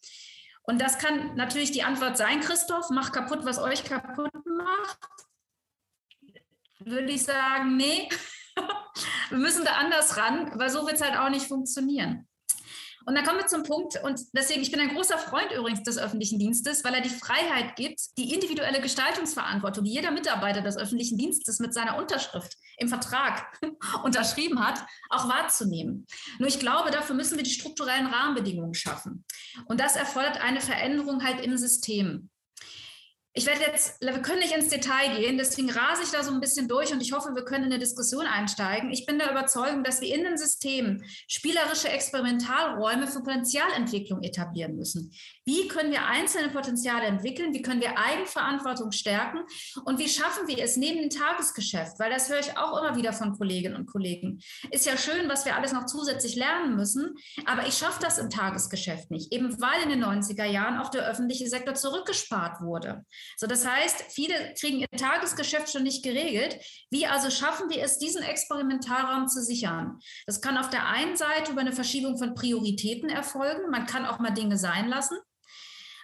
[0.69, 4.99] Und das kann natürlich die Antwort sein, Christoph, macht kaputt, was euch kaputt macht.
[6.81, 8.07] Würde ich sagen, nee,
[9.31, 12.28] wir müssen da anders ran, weil so wird es halt auch nicht funktionieren.
[13.09, 15.97] Und dann kommen wir zum Punkt, und deswegen, ich bin ein großer Freund übrigens des
[15.97, 21.17] öffentlichen Dienstes, weil er die Freiheit gibt, die individuelle Gestaltungsverantwortung, die jeder Mitarbeiter des öffentlichen
[21.17, 23.47] Dienstes mit seiner Unterschrift im Vertrag
[24.05, 26.07] unterschrieben hat, auch wahrzunehmen.
[26.39, 29.25] Nur ich glaube, dafür müssen wir die strukturellen Rahmenbedingungen schaffen.
[29.65, 32.29] Und das erfordert eine Veränderung halt im System.
[33.39, 36.41] Ich werde jetzt, wir können nicht ins Detail gehen, deswegen rase ich da so ein
[36.41, 38.91] bisschen durch und ich hoffe, wir können in eine Diskussion einsteigen.
[38.91, 45.13] Ich bin der Überzeugung, dass wir in den Systemen spielerische Experimentalräume für Potenzialentwicklung etablieren müssen.
[45.45, 47.55] Wie können wir einzelne Potenziale entwickeln?
[47.55, 49.39] Wie können wir Eigenverantwortung stärken?
[49.85, 52.01] Und wie schaffen wir es neben dem Tagesgeschäft?
[52.01, 54.41] Weil das höre ich auch immer wieder von Kolleginnen und Kollegen.
[54.73, 57.15] Ist ja schön, was wir alles noch zusätzlich lernen müssen,
[57.47, 61.07] aber ich schaffe das im Tagesgeschäft nicht, eben weil in den 90er Jahren auch der
[61.09, 63.05] öffentliche Sektor zurückgespart wurde.
[63.37, 66.59] So, das heißt, viele kriegen ihr Tagesgeschäft schon nicht geregelt.
[66.91, 69.99] Wie also schaffen wir es, diesen Experimentalraum zu sichern?
[70.27, 73.71] Das kann auf der einen Seite über eine Verschiebung von Prioritäten erfolgen.
[73.71, 75.19] Man kann auch mal Dinge sein lassen.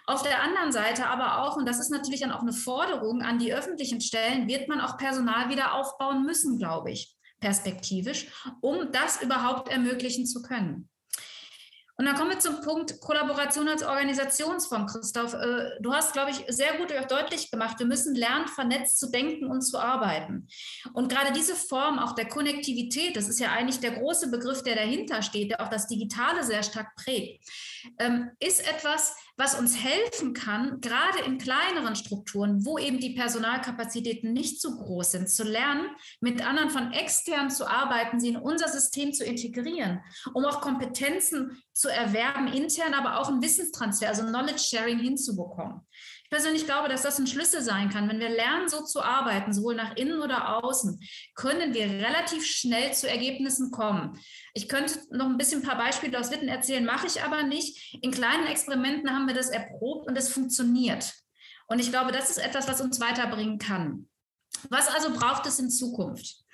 [0.07, 3.39] Auf der anderen Seite aber auch, und das ist natürlich dann auch eine Forderung an
[3.39, 8.27] die öffentlichen Stellen, wird man auch Personal wieder aufbauen müssen, glaube ich, perspektivisch,
[8.61, 10.89] um das überhaupt ermöglichen zu können.
[11.97, 15.33] Und dann kommen wir zum Punkt Kollaboration als Organisationsform, Christoph.
[15.33, 19.45] Äh, du hast, glaube ich, sehr gut deutlich gemacht, wir müssen lernen, vernetzt zu denken
[19.45, 20.47] und zu arbeiten.
[20.93, 24.75] Und gerade diese Form auch der Konnektivität, das ist ja eigentlich der große Begriff, der
[24.75, 27.47] dahinter steht, der auch das Digitale sehr stark prägt,
[27.99, 34.31] ähm, ist etwas, was uns helfen kann, gerade in kleineren Strukturen, wo eben die Personalkapazitäten
[34.31, 35.89] nicht so groß sind, zu lernen,
[36.21, 40.01] mit anderen von extern zu arbeiten, sie in unser System zu integrieren,
[40.33, 45.81] um auch Kompetenzen zu erwerben, intern, aber auch einen Wissenstransfer, also Knowledge Sharing hinzubekommen.
[46.23, 48.09] Ich persönlich glaube, dass das ein Schlüssel sein kann.
[48.09, 50.99] Wenn wir lernen, so zu arbeiten, sowohl nach innen oder außen,
[51.35, 54.19] können wir relativ schnell zu Ergebnissen kommen.
[54.57, 57.93] Ich könnte noch ein bisschen ein paar Beispiele aus Witten erzählen, mache ich aber nicht.
[58.01, 61.13] In kleinen Experimenten haben wir das erprobt und es funktioniert.
[61.67, 64.07] Und ich glaube, das ist etwas, was uns weiterbringen kann.
[64.69, 66.44] Was also braucht es in Zukunft?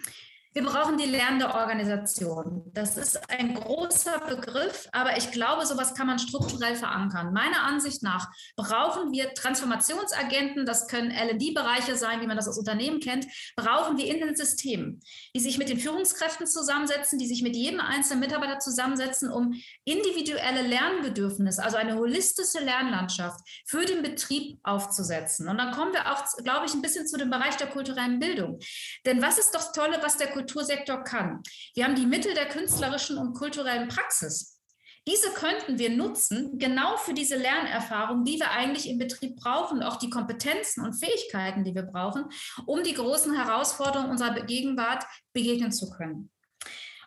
[0.54, 2.70] Wir brauchen die lernende Organisation.
[2.74, 7.32] Das ist ein großer Begriff, aber ich glaube, sowas kann man strukturell verankern.
[7.32, 8.28] Meiner Ansicht nach
[8.58, 14.06] brauchen wir Transformationsagenten, das können LD-Bereiche sein, wie man das aus Unternehmen kennt, brauchen wir
[14.06, 15.02] in den Systemen,
[15.34, 19.54] die sich mit den Führungskräften zusammensetzen, die sich mit jedem einzelnen Mitarbeiter zusammensetzen, um
[19.86, 25.48] individuelle Lernbedürfnisse, also eine holistische Lernlandschaft für den Betrieb aufzusetzen.
[25.48, 28.60] Und dann kommen wir auch, glaube ich, ein bisschen zu dem Bereich der kulturellen Bildung.
[29.06, 31.42] Denn was ist das Tolle, was der Kultursektor kann.
[31.76, 34.60] Wir haben die Mittel der künstlerischen und kulturellen Praxis.
[35.08, 39.98] Diese könnten wir nutzen, genau für diese Lernerfahrung, die wir eigentlich im Betrieb brauchen, auch
[39.98, 42.26] die Kompetenzen und Fähigkeiten, die wir brauchen,
[42.68, 46.30] um die großen Herausforderungen unserer Gegenwart begegnen zu können.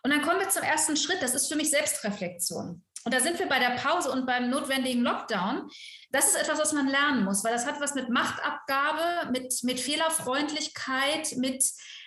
[0.02, 2.82] Und dann kommen wir zum ersten Schritt, das ist für mich Selbstreflexion.
[3.04, 5.68] Und da sind wir bei der Pause und beim notwendigen Lockdown.
[6.10, 9.78] Das ist etwas, was man lernen muss, weil das hat was mit Machtabgabe, mit, mit
[9.78, 11.62] Fehlerfreundlichkeit, mit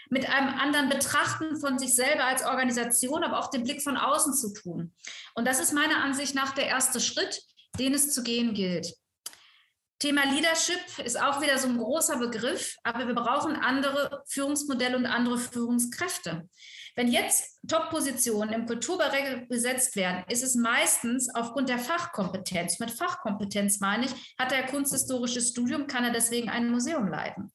[0.10, 4.34] mit einem anderen Betrachten von sich selber als Organisation, aber auch den Blick von außen
[4.34, 4.94] zu tun.
[5.36, 7.42] Und das ist meiner Ansicht nach der erste Schritt,
[7.80, 8.94] den es zu gehen gilt.
[10.00, 15.08] Thema Leadership ist auch wieder so ein großer Begriff, aber wir brauchen andere Führungsmodelle und
[15.08, 16.48] andere Führungskräfte.
[16.96, 22.80] Wenn jetzt Top-Positionen im Kulturbereich besetzt werden, ist es meistens aufgrund der Fachkompetenz.
[22.80, 27.52] Mit Fachkompetenz meine ich, hat er kunsthistorisches Studium, kann er deswegen ein Museum leiten.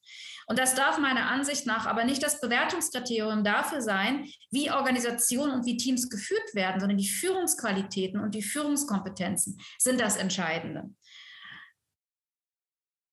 [0.46, 5.66] Und das darf meiner Ansicht nach aber nicht das Bewertungskriterium dafür sein, wie Organisationen und
[5.66, 10.90] wie Teams geführt werden, sondern die Führungsqualitäten und die Führungskompetenzen sind das Entscheidende.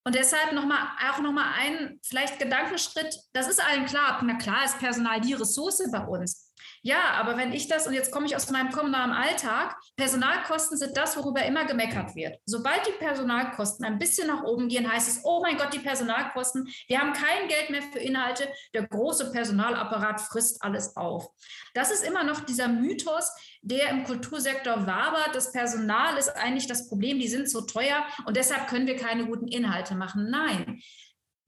[0.06, 3.16] Und deshalb noch mal, auch nochmal ein vielleicht Gedankenschritt.
[3.34, 4.20] Das ist allen klar.
[4.24, 6.49] Na klar ist Personal die Ressource bei uns.
[6.82, 10.96] Ja, aber wenn ich das, und jetzt komme ich aus meinem kommunalen Alltag, Personalkosten sind
[10.98, 12.38] das, worüber immer gemeckert wird.
[12.46, 16.70] Sobald die Personalkosten ein bisschen nach oben gehen, heißt es, oh mein Gott, die Personalkosten,
[16.88, 21.30] wir haben kein Geld mehr für Inhalte, der große Personalapparat frisst alles auf.
[21.74, 23.32] Das ist immer noch dieser Mythos,
[23.62, 25.36] der im Kultursektor wabert.
[25.36, 29.26] Das Personal ist eigentlich das Problem, die sind so teuer und deshalb können wir keine
[29.26, 30.30] guten Inhalte machen.
[30.30, 30.82] Nein.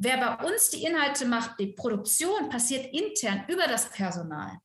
[0.03, 4.57] Wer bei uns die Inhalte macht, die Produktion passiert intern über das Personal.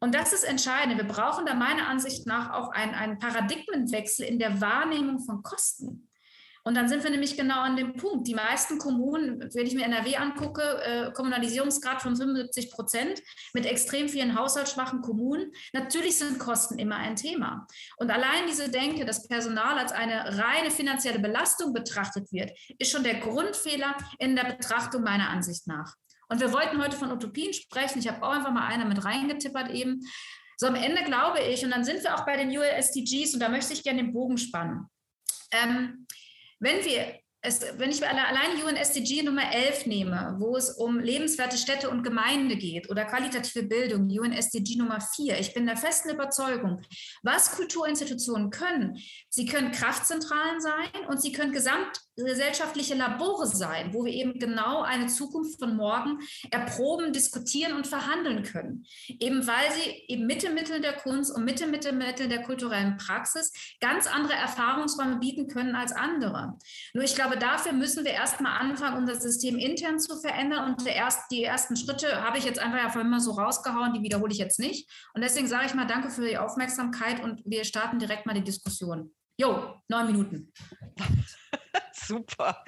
[0.00, 0.96] Und das ist entscheidend.
[0.96, 6.08] Wir brauchen da meiner Ansicht nach auch einen, einen Paradigmenwechsel in der Wahrnehmung von Kosten.
[6.64, 8.28] Und dann sind wir nämlich genau an dem Punkt.
[8.28, 13.20] Die meisten Kommunen, wenn ich mir NRW angucke, äh, Kommunalisierungsgrad von 75 Prozent
[13.52, 15.50] mit extrem vielen haushaltsschwachen Kommunen.
[15.72, 17.66] Natürlich sind Kosten immer ein Thema.
[17.96, 23.02] Und allein diese Denke, dass Personal als eine reine finanzielle Belastung betrachtet wird, ist schon
[23.02, 25.96] der Grundfehler in der Betrachtung meiner Ansicht nach.
[26.32, 27.98] Und wir wollten heute von Utopien sprechen.
[27.98, 30.00] Ich habe auch einfach mal eine mit reingetippert eben.
[30.56, 33.50] So am Ende glaube ich, und dann sind wir auch bei den USDGs und da
[33.50, 34.86] möchte ich gerne den Bogen spannen.
[35.50, 36.06] Ähm,
[36.58, 41.90] wenn wir es, wenn ich alleine UNSDG Nummer 11 nehme, wo es um lebenswerte Städte
[41.90, 46.80] und Gemeinde geht oder qualitative Bildung, UNSDG Nummer 4, ich bin der festen Überzeugung,
[47.24, 48.96] was Kulturinstitutionen können,
[49.28, 55.08] sie können Kraftzentralen sein und sie können gesamtgesellschaftliche Labore sein, wo wir eben genau eine
[55.08, 56.20] Zukunft von morgen
[56.52, 58.86] erproben, diskutieren und verhandeln können.
[59.08, 61.98] Eben weil sie eben mit den Mitteln der Kunst und mit den Mitteln
[62.30, 66.56] der kulturellen Praxis ganz andere Erfahrungsräume bieten können als andere.
[66.94, 70.74] Nur ich glaube, glaube, dafür müssen wir erstmal anfangen, unser System intern zu verändern.
[70.74, 74.02] Und erst, die ersten Schritte habe ich jetzt einfach ja vorhin mal so rausgehauen, die
[74.02, 74.90] wiederhole ich jetzt nicht.
[75.14, 78.44] Und deswegen sage ich mal danke für die Aufmerksamkeit und wir starten direkt mal die
[78.44, 79.14] Diskussion.
[79.38, 80.52] Jo, neun Minuten.
[81.94, 82.64] Super,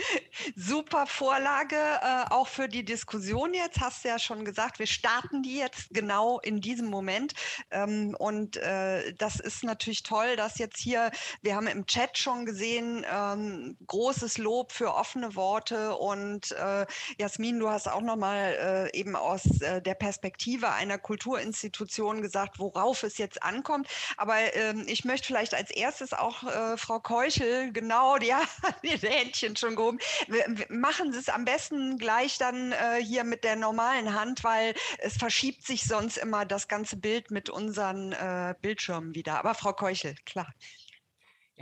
[0.57, 3.81] super Vorlage äh, auch für die Diskussion jetzt.
[3.81, 7.35] Hast du ja schon gesagt, wir starten die jetzt genau in diesem Moment.
[7.70, 11.11] Ähm, und äh, das ist natürlich toll, dass jetzt hier,
[11.43, 15.97] wir haben im Chat schon gesehen, ähm, großes Lob für offene Worte.
[15.97, 16.87] Und äh,
[17.18, 23.03] Jasmin, du hast auch nochmal äh, eben aus äh, der Perspektive einer Kulturinstitution gesagt, worauf
[23.03, 23.89] es jetzt ankommt.
[24.16, 28.41] Aber ähm, ich möchte vielleicht als erstes auch äh, Frau Keuchel, genau, ja,
[29.14, 29.98] Händchen schon gehoben.
[30.68, 35.16] Machen Sie es am besten gleich dann äh, hier mit der normalen Hand, weil es
[35.16, 39.38] verschiebt sich sonst immer das ganze Bild mit unseren äh, Bildschirmen wieder.
[39.38, 40.52] Aber Frau Keuchel, klar.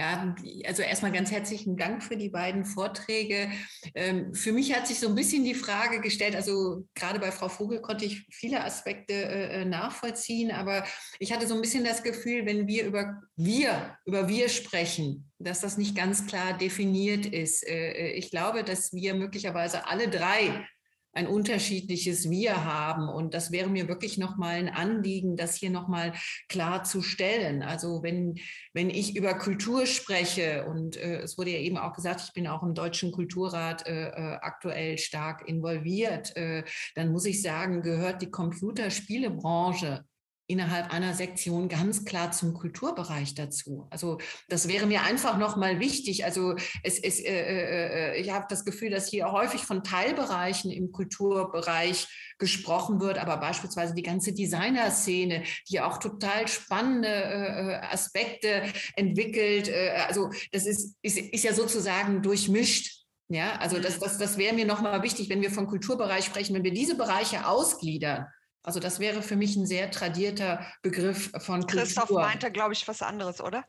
[0.02, 0.34] Ja,
[0.66, 3.52] also erstmal ganz herzlichen Dank für die beiden Vorträge.
[3.94, 7.48] Ähm, für mich hat sich so ein bisschen die Frage gestellt, also gerade bei Frau
[7.48, 10.84] Vogel konnte ich viele Aspekte äh, äh, nachvollziehen, aber
[11.20, 15.60] ich hatte so ein bisschen das Gefühl, wenn wir über wir, über wir sprechen, dass
[15.60, 17.64] das nicht ganz klar definiert ist.
[17.64, 20.66] Äh, ich glaube, dass wir möglicherweise alle drei
[21.12, 23.08] ein unterschiedliches Wir haben.
[23.08, 26.14] Und das wäre mir wirklich nochmal ein Anliegen, das hier nochmal
[26.48, 27.62] klar zu stellen.
[27.62, 28.38] Also wenn,
[28.72, 32.46] wenn ich über Kultur spreche, und äh, es wurde ja eben auch gesagt, ich bin
[32.46, 38.22] auch im Deutschen Kulturrat äh, äh aktuell stark involviert, äh, dann muss ich sagen, gehört
[38.22, 40.04] die Computerspielebranche
[40.52, 43.86] innerhalb einer Sektion ganz klar zum Kulturbereich dazu.
[43.90, 46.26] Also das wäre mir einfach noch mal wichtig.
[46.26, 50.70] Also es, es, äh, äh, äh, ich habe das Gefühl, dass hier häufig von Teilbereichen
[50.70, 52.06] im Kulturbereich
[52.38, 58.62] gesprochen wird, aber beispielsweise die ganze Designer-Szene, die auch total spannende äh, äh Aspekte
[58.94, 59.68] entwickelt.
[59.68, 63.00] Äh, also das ist, ist, ist ja sozusagen durchmischt.
[63.28, 66.54] Ja, also das, das, das wäre mir noch mal wichtig, wenn wir vom Kulturbereich sprechen,
[66.54, 68.26] wenn wir diese Bereiche ausgliedern
[68.62, 71.80] also das wäre für mich ein sehr tradierter Begriff von Kultur.
[71.80, 73.64] Christoph meinte, glaube ich, was anderes, oder?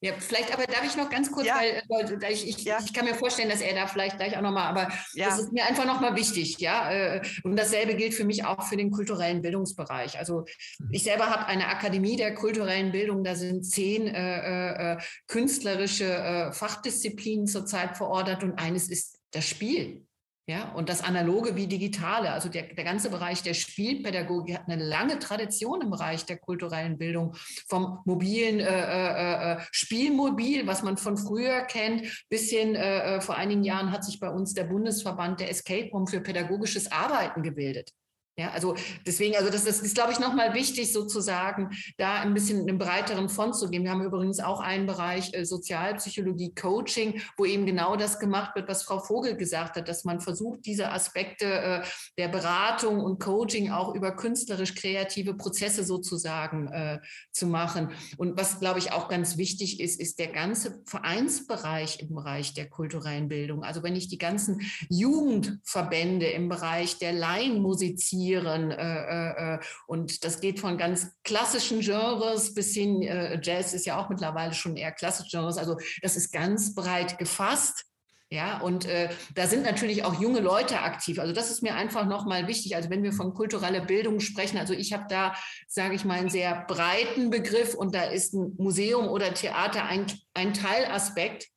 [0.00, 1.56] Ja, vielleicht, aber darf ich noch ganz kurz, ja.
[1.56, 1.82] weil,
[2.22, 2.78] weil ich, ich, ja.
[2.82, 5.28] ich, kann mir vorstellen, dass er da vielleicht gleich auch nochmal, aber ja.
[5.28, 6.90] das ist mir einfach nochmal wichtig, ja.
[6.90, 10.18] Äh, und dasselbe gilt für mich auch für den kulturellen Bildungsbereich.
[10.18, 10.46] Also
[10.90, 16.06] ich selber habe eine Akademie der kulturellen Bildung, da sind zehn äh, äh, äh künstlerische
[16.06, 20.06] äh, Fachdisziplinen zurzeit verordert und eines ist das Spiel.
[20.48, 24.82] Ja, und das Analoge wie Digitale, also der, der ganze Bereich der Spielpädagogik hat eine
[24.82, 27.34] lange Tradition im Bereich der kulturellen Bildung,
[27.68, 33.20] vom mobilen äh, äh, äh Spielmobil, was man von früher kennt, bis hin, äh, äh,
[33.20, 37.42] vor einigen Jahren hat sich bei uns der Bundesverband der Escape Room für pädagogisches Arbeiten
[37.42, 37.92] gebildet.
[38.38, 42.60] Ja, also deswegen, also das, das ist, glaube ich, nochmal wichtig, sozusagen, da ein bisschen
[42.60, 43.82] einen breiteren Fond zu geben.
[43.82, 48.68] Wir haben übrigens auch einen Bereich äh, Sozialpsychologie, Coaching, wo eben genau das gemacht wird,
[48.68, 51.82] was Frau Vogel gesagt hat, dass man versucht, diese Aspekte äh,
[52.16, 57.00] der Beratung und Coaching auch über künstlerisch-kreative Prozesse sozusagen äh,
[57.32, 57.90] zu machen.
[58.18, 62.70] Und was, glaube ich, auch ganz wichtig ist, ist der ganze Vereinsbereich im Bereich der
[62.70, 63.64] kulturellen Bildung.
[63.64, 68.70] Also wenn ich die ganzen Jugendverbände im Bereich der Laienmusizierung interpretieren.
[68.70, 73.86] Äh, äh, äh, und das geht von ganz klassischen Genres bis hin, äh, Jazz ist
[73.86, 75.58] ja auch mittlerweile schon eher klassische Genres.
[75.58, 77.84] Also das ist ganz breit gefasst.
[78.30, 81.18] Ja, und äh, da sind natürlich auch junge Leute aktiv.
[81.18, 82.76] Also das ist mir einfach nochmal wichtig.
[82.76, 85.34] Also wenn wir von kultureller Bildung sprechen, also ich habe da,
[85.66, 90.04] sage ich mal, einen sehr breiten Begriff und da ist ein Museum oder Theater ein,
[90.34, 91.48] ein Teilaspekt.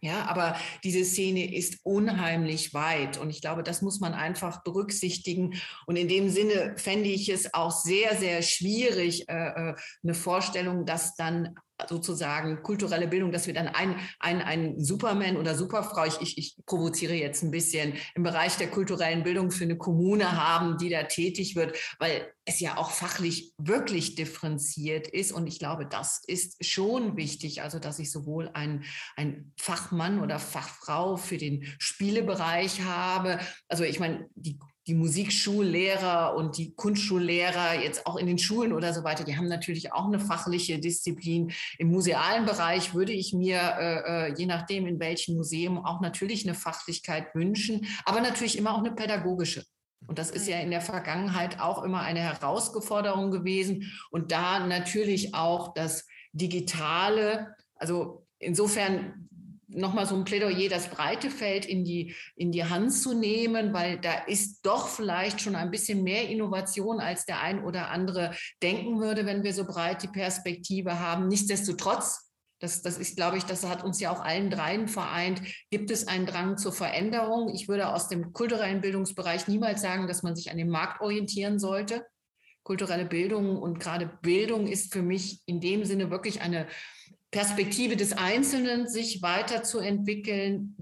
[0.00, 5.60] Ja, aber diese Szene ist unheimlich weit und ich glaube, das muss man einfach berücksichtigen.
[5.86, 9.74] Und in dem Sinne fände ich es auch sehr, sehr schwierig, äh, äh
[10.04, 11.56] eine Vorstellung, dass dann
[11.86, 16.56] sozusagen kulturelle Bildung, dass wir dann ein, ein, ein Superman oder Superfrau, ich, ich, ich
[16.66, 21.04] provoziere jetzt ein bisschen, im Bereich der kulturellen Bildung für eine Kommune haben, die da
[21.04, 25.32] tätig wird, weil es ja auch fachlich wirklich differenziert ist.
[25.32, 28.84] Und ich glaube, das ist schon wichtig, also dass ich sowohl ein,
[29.16, 33.38] ein Fachmann oder Fachfrau für den Spielebereich habe.
[33.68, 34.58] Also ich meine, die
[34.88, 39.46] die Musikschullehrer und die Kunstschullehrer jetzt auch in den Schulen oder so weiter, die haben
[39.46, 41.52] natürlich auch eine fachliche Disziplin.
[41.76, 46.46] Im musealen Bereich würde ich mir, äh, äh, je nachdem in welchem Museum, auch natürlich
[46.46, 49.62] eine Fachlichkeit wünschen, aber natürlich immer auch eine pädagogische.
[50.06, 53.92] Und das ist ja in der Vergangenheit auch immer eine Herausforderung gewesen.
[54.10, 59.27] Und da natürlich auch das Digitale, also insofern
[59.78, 63.98] nochmal so ein Plädoyer, das breite Feld in die, in die Hand zu nehmen, weil
[63.98, 69.00] da ist doch vielleicht schon ein bisschen mehr Innovation, als der ein oder andere denken
[69.00, 71.28] würde, wenn wir so breit die Perspektive haben.
[71.28, 72.28] Nichtsdestotrotz
[72.60, 75.40] das, das ist, glaube ich, das hat uns ja auch allen dreien vereint.
[75.70, 77.54] Gibt es einen Drang zur Veränderung?
[77.54, 81.60] Ich würde aus dem kulturellen Bildungsbereich niemals sagen, dass man sich an dem Markt orientieren
[81.60, 82.04] sollte.
[82.64, 86.66] Kulturelle Bildung und gerade Bildung ist für mich in dem Sinne wirklich eine
[87.30, 90.76] Perspektive des Einzelnen, sich weiterzuentwickeln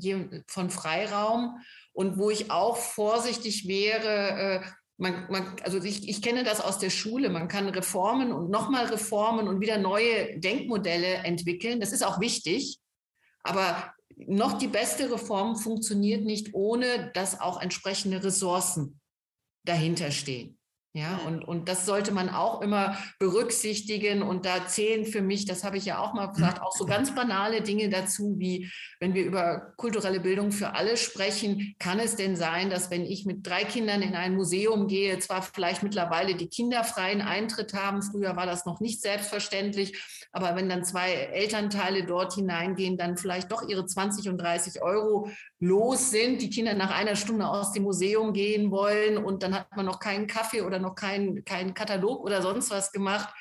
[0.46, 1.58] von Freiraum
[1.92, 4.66] und wo ich auch vorsichtig wäre, äh,
[4.98, 8.86] man, man, also ich, ich kenne das aus der Schule, man kann Reformen und nochmal
[8.86, 11.80] Reformen und wieder neue Denkmodelle entwickeln.
[11.80, 12.78] Das ist auch wichtig,
[13.42, 19.00] aber noch die beste Reform funktioniert nicht, ohne dass auch entsprechende Ressourcen
[19.64, 20.58] dahinter stehen.
[20.96, 24.22] Ja, und, und das sollte man auch immer berücksichtigen.
[24.22, 27.14] Und da zählen für mich, das habe ich ja auch mal gesagt, auch so ganz
[27.14, 32.34] banale Dinge dazu, wie wenn wir über kulturelle Bildung für alle sprechen, kann es denn
[32.34, 36.48] sein, dass wenn ich mit drei Kindern in ein Museum gehe, zwar vielleicht mittlerweile die
[36.48, 42.32] kinderfreien Eintritt haben, früher war das noch nicht selbstverständlich, aber wenn dann zwei Elternteile dort
[42.32, 45.28] hineingehen, dann vielleicht doch ihre 20 und 30 Euro
[45.60, 49.76] los sind, die Kinder nach einer Stunde aus dem Museum gehen wollen und dann hat
[49.76, 53.32] man noch keinen Kaffee oder noch keinen keinen Katalog oder sonst was gemacht.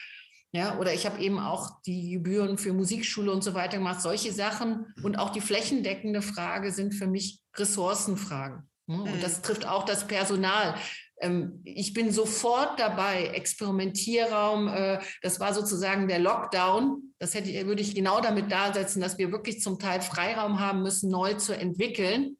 [0.51, 4.01] Ja, oder ich habe eben auch die Gebühren für Musikschule und so weiter gemacht.
[4.01, 8.69] Solche Sachen und auch die flächendeckende Frage sind für mich Ressourcenfragen.
[8.87, 9.01] Ne?
[9.01, 9.43] Und das mhm.
[9.43, 10.75] trifft auch das Personal.
[11.19, 17.13] Ähm, ich bin sofort dabei, Experimentierraum, äh, das war sozusagen der Lockdown.
[17.19, 21.09] Das hätte, würde ich genau damit darsetzen, dass wir wirklich zum Teil Freiraum haben müssen,
[21.09, 22.37] neu zu entwickeln.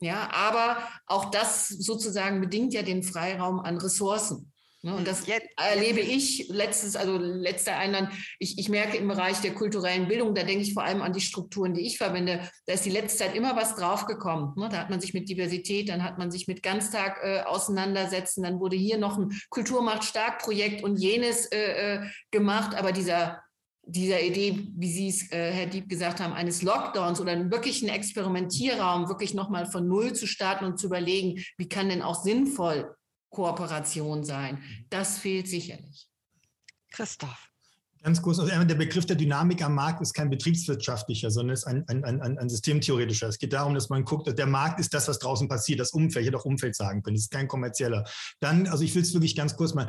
[0.00, 4.52] Ja, aber auch das sozusagen bedingt ja den Freiraum an Ressourcen.
[4.82, 5.24] Ne, und das
[5.56, 8.12] erlebe ich letztes, also letzter Einwand.
[8.38, 11.20] Ich, ich merke im Bereich der kulturellen Bildung, da denke ich vor allem an die
[11.20, 12.48] Strukturen, die ich verwende.
[12.64, 14.52] Da ist die letzte Zeit immer was draufgekommen.
[14.56, 14.68] Ne?
[14.70, 18.60] Da hat man sich mit Diversität, dann hat man sich mit Ganztag äh, auseinandersetzen, dann
[18.60, 22.76] wurde hier noch ein Kultur macht stark Projekt und jenes äh, äh, gemacht.
[22.76, 23.42] Aber dieser
[23.88, 27.88] dieser Idee, wie Sie es, äh, Herr Dieb, gesagt haben, eines Lockdowns oder einen wirklichen
[27.88, 32.94] Experimentierraum, wirklich nochmal von Null zu starten und zu überlegen, wie kann denn auch sinnvoll
[33.30, 34.56] Kooperation sein.
[34.56, 34.86] Mhm.
[34.90, 36.06] Das fehlt sicherlich.
[36.90, 37.47] Christoph.
[38.08, 41.84] Ganz kurz, also der Begriff der Dynamik am Markt ist kein betriebswirtschaftlicher, sondern ist ein,
[41.88, 43.28] ein, ein, ein systemtheoretischer.
[43.28, 46.22] Es geht darum, dass man guckt, der Markt ist das, was draußen passiert, das Umfeld,
[46.22, 48.08] ich hätte auch Umfeld sagen können, es ist kein kommerzieller.
[48.40, 49.88] Dann, also ich will es wirklich ganz kurz mal,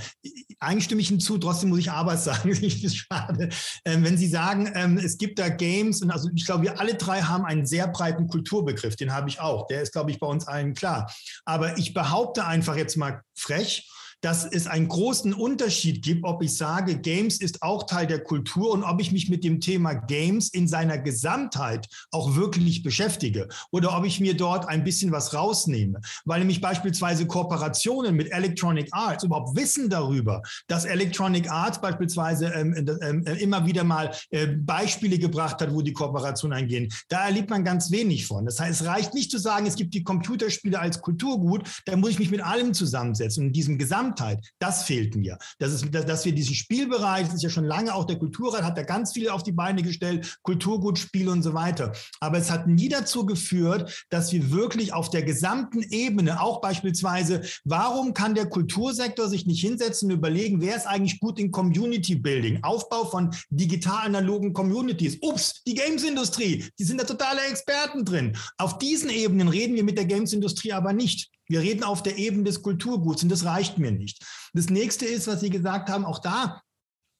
[0.59, 3.47] eigentlich stimme ich hinzu, trotzdem muss ich aber sagen, ich ist schade.
[3.85, 6.95] Ähm, wenn Sie sagen, ähm, es gibt da Games, und also ich glaube, wir alle
[6.95, 10.27] drei haben einen sehr breiten Kulturbegriff, den habe ich auch, der ist, glaube ich, bei
[10.27, 11.09] uns allen klar.
[11.45, 13.89] Aber ich behaupte einfach jetzt mal frech,
[14.21, 18.71] dass es einen großen Unterschied gibt, ob ich sage, Games ist auch Teil der Kultur
[18.71, 23.97] und ob ich mich mit dem Thema Games in seiner Gesamtheit auch wirklich beschäftige oder
[23.97, 26.01] ob ich mir dort ein bisschen was rausnehme.
[26.25, 32.73] Weil nämlich beispielsweise Kooperationen mit Electronic Arts überhaupt wissen darüber, dass Electronic Arts beispielsweise ähm,
[33.01, 36.91] ähm, äh, immer wieder mal äh, Beispiele gebracht hat, wo die Kooperationen eingehen.
[37.07, 38.45] Da erlebt man ganz wenig von.
[38.45, 42.11] Das heißt, es reicht nicht zu sagen, es gibt die Computerspiele als Kulturgut, da muss
[42.11, 43.43] ich mich mit allem zusammensetzen.
[43.43, 45.37] Und in diesem Gesamt Gesamtheit, das fehlt mir.
[45.59, 48.77] Das ist, dass wir diesen Spielbereich, das ist ja schon lange auch der Kulturrat, hat
[48.77, 51.93] da ganz viel auf die Beine gestellt, Kulturgutspiele und so weiter.
[52.19, 57.41] Aber es hat nie dazu geführt, dass wir wirklich auf der gesamten Ebene, auch beispielsweise,
[57.63, 62.15] warum kann der Kultursektor sich nicht hinsetzen und überlegen, wer ist eigentlich gut in Community
[62.15, 65.17] Building, Aufbau von digital-analogen Communities.
[65.21, 68.35] Ups, die Games-Industrie, die sind da totale Experten drin.
[68.57, 71.29] Auf diesen Ebenen reden wir mit der Games-Industrie aber nicht.
[71.49, 74.25] Wir reden auf der Ebene des Kulturguts und das reicht mir nicht.
[74.53, 76.61] Das nächste ist, was Sie gesagt haben, auch da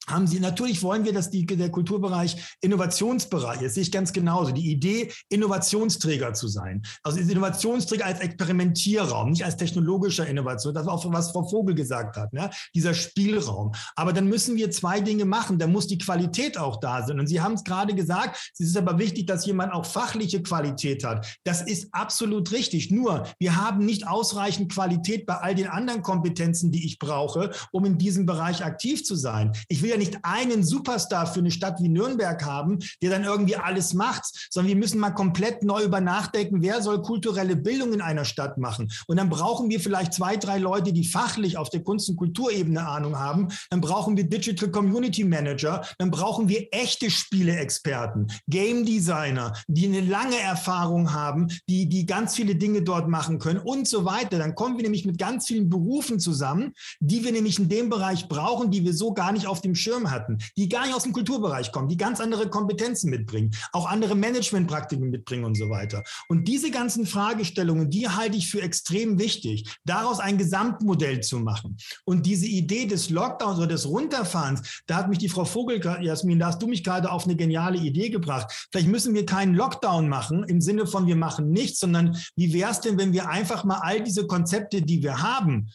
[0.10, 4.52] haben Sie, natürlich wollen wir, dass die, der Kulturbereich Innovationsbereich ist, sehe ich ganz genauso.
[4.52, 6.82] Die Idee, Innovationsträger zu sein.
[7.04, 10.74] Also Innovationsträger als Experimentierraum, nicht als technologischer Innovation.
[10.74, 12.50] Das war auch, was Frau Vogel gesagt hat, ne?
[12.76, 13.72] dieser Spielraum.
[13.96, 15.60] Aber dann müssen wir zwei Dinge machen.
[15.60, 17.20] Da muss die Qualität auch da sein.
[17.20, 21.04] Und Sie haben es gerade gesagt, es ist aber wichtig, dass jemand auch fachliche Qualität
[21.04, 21.38] hat.
[21.44, 22.92] Das ist absolut richtig.
[22.92, 27.86] Nur, wir haben nicht ausreichend Qualität bei all den anderen Kompetenzen, die ich brauche, um
[27.86, 29.52] in diesem Bereich aktiv zu sein.
[29.68, 33.56] Ich will ja nicht einen Superstar für eine Stadt wie Nürnberg haben, der dann irgendwie
[33.56, 38.02] alles macht, sondern wir müssen mal komplett neu über nachdenken, wer soll kulturelle Bildung in
[38.02, 38.92] einer Stadt machen.
[39.08, 42.86] Und dann brauchen wir vielleicht zwei, drei Leute, die fachlich auf der Kunst- und Kulturebene
[42.88, 43.50] Ahnung haben.
[43.70, 45.86] Dann brauchen wir Digital Community Manager.
[45.98, 52.36] Dann brauchen wir echte Spieleexperten, Game Designer, die eine lange Erfahrung haben, die, die ganz
[52.36, 54.38] viele Dinge dort machen können und so weiter.
[54.40, 58.28] Dann kommen wir nämlich mit ganz vielen Berufen zusammen, die wir nämlich in dem Bereich
[58.28, 61.14] brauchen, die wir so gar nicht auf dem Schirm hatten, die gar nicht aus dem
[61.14, 66.04] Kulturbereich kommen, die ganz andere Kompetenzen mitbringen, auch andere Managementpraktiken mitbringen und so weiter.
[66.28, 71.78] Und diese ganzen Fragestellungen, die halte ich für extrem wichtig, daraus ein Gesamtmodell zu machen.
[72.06, 76.40] Und diese Idee des Lockdowns oder des Runterfahrens, da hat mich die Frau Vogel, Jasmin,
[76.40, 78.68] da hast du mich gerade auf eine geniale Idee gebracht.
[78.72, 82.72] Vielleicht müssen wir keinen Lockdown machen im Sinne von wir machen nichts, sondern wie wäre
[82.72, 85.70] es denn, wenn wir einfach mal all diese Konzepte, die wir haben,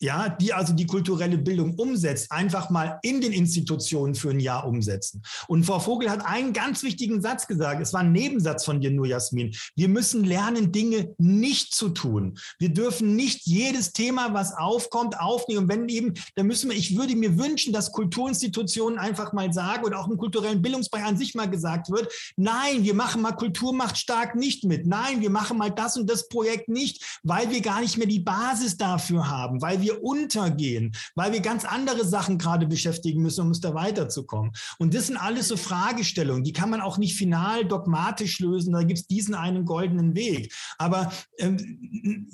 [0.00, 4.66] ja, die also die kulturelle Bildung umsetzt, einfach mal in den Institutionen für ein Jahr
[4.66, 5.22] umsetzen.
[5.46, 7.82] Und Frau Vogel hat einen ganz wichtigen Satz gesagt.
[7.82, 9.54] Es war ein Nebensatz von dir nur, Jasmin.
[9.76, 12.38] Wir müssen lernen, Dinge nicht zu tun.
[12.58, 15.64] Wir dürfen nicht jedes Thema, was aufkommt, aufnehmen.
[15.64, 19.84] Und wenn eben, dann müssen wir, ich würde mir wünschen, dass Kulturinstitutionen einfach mal sagen
[19.84, 23.74] oder auch im kulturellen Bildungsbereich an sich mal gesagt wird, nein, wir machen mal Kultur
[23.74, 24.86] macht stark nicht mit.
[24.86, 28.20] Nein, wir machen mal das und das Projekt nicht, weil wir gar nicht mehr die
[28.20, 33.42] Basis dafür haben, weil wir wir untergehen, weil wir ganz andere Sachen gerade beschäftigen müssen,
[33.42, 34.52] um uns da weiterzukommen.
[34.78, 38.72] Und das sind alles so Fragestellungen, die kann man auch nicht final dogmatisch lösen.
[38.72, 40.52] Da gibt es diesen einen goldenen Weg.
[40.78, 42.28] Aber ähm,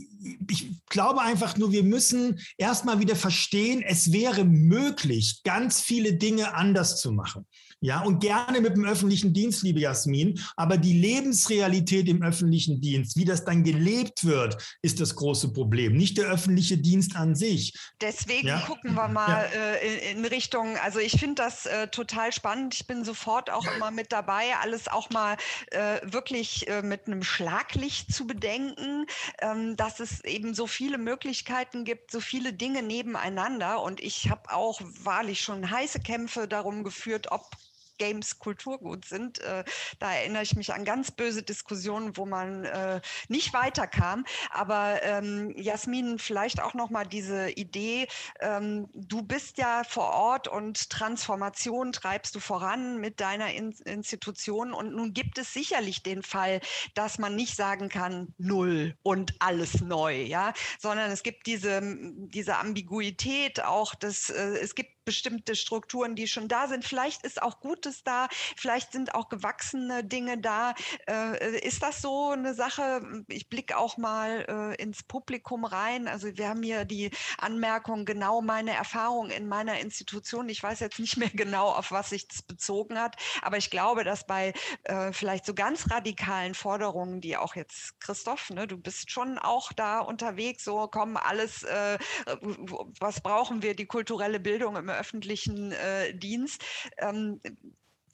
[0.50, 6.54] ich glaube einfach nur, wir müssen erstmal wieder verstehen, es wäre möglich, ganz viele Dinge
[6.54, 7.46] anders zu machen.
[7.80, 10.40] Ja, und gerne mit dem öffentlichen Dienst, liebe Jasmin.
[10.56, 15.94] Aber die Lebensrealität im öffentlichen Dienst, wie das dann gelebt wird, ist das große Problem.
[15.94, 17.78] Nicht der öffentliche Dienst an sich.
[18.00, 18.60] Deswegen ja.
[18.60, 19.60] gucken wir mal ja.
[19.60, 22.74] äh, in, in, Richtung, also ich finde das äh, total spannend.
[22.74, 25.36] Ich bin sofort auch immer mit dabei, alles auch mal
[25.70, 29.06] äh, wirklich äh, mit einem Schlaglicht zu bedenken,
[29.40, 33.82] ähm, dass es eben so viele Möglichkeiten gibt, so viele Dinge nebeneinander.
[33.82, 37.50] Und ich habe auch wahrlich schon heiße Kämpfe darum geführt, ob
[37.98, 39.40] Games Kulturgut sind.
[39.40, 39.64] Äh,
[39.98, 44.24] da erinnere ich mich an ganz böse Diskussionen, wo man äh, nicht weiterkam.
[44.50, 48.08] Aber ähm, Jasmin, vielleicht auch noch mal diese Idee,
[48.40, 54.72] ähm, du bist ja vor Ort und Transformation treibst du voran mit deiner In Institution.
[54.72, 56.60] Und nun gibt es sicherlich den Fall,
[56.94, 62.56] dass man nicht sagen kann, null und alles neu, ja, sondern es gibt diese, diese
[62.58, 66.84] Ambiguität auch, dass äh, es gibt bestimmte Strukturen, die schon da sind.
[66.84, 70.74] Vielleicht ist auch Gutes da, vielleicht sind auch gewachsene Dinge da.
[71.08, 73.24] Äh, ist das so eine Sache?
[73.28, 76.08] Ich blicke auch mal äh, ins Publikum rein.
[76.08, 80.48] Also wir haben hier die Anmerkung, genau meine Erfahrung in meiner Institution.
[80.48, 84.02] Ich weiß jetzt nicht mehr genau, auf was sich das bezogen hat, aber ich glaube,
[84.02, 84.52] dass bei
[84.84, 89.72] äh, vielleicht so ganz radikalen Forderungen, die auch jetzt Christoph, ne, du bist schon auch
[89.72, 91.98] da unterwegs, so kommen alles, äh,
[92.98, 96.64] was brauchen wir, die kulturelle Bildung im öffentlichen äh, Dienst.
[96.98, 97.40] Ähm,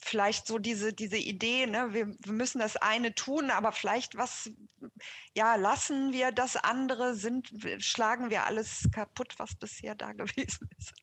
[0.03, 1.93] vielleicht so diese, diese Idee, ne?
[1.93, 4.51] wir, wir müssen das eine tun, aber vielleicht was,
[5.35, 10.93] ja, lassen wir das andere, sind, schlagen wir alles kaputt, was bisher da gewesen ist.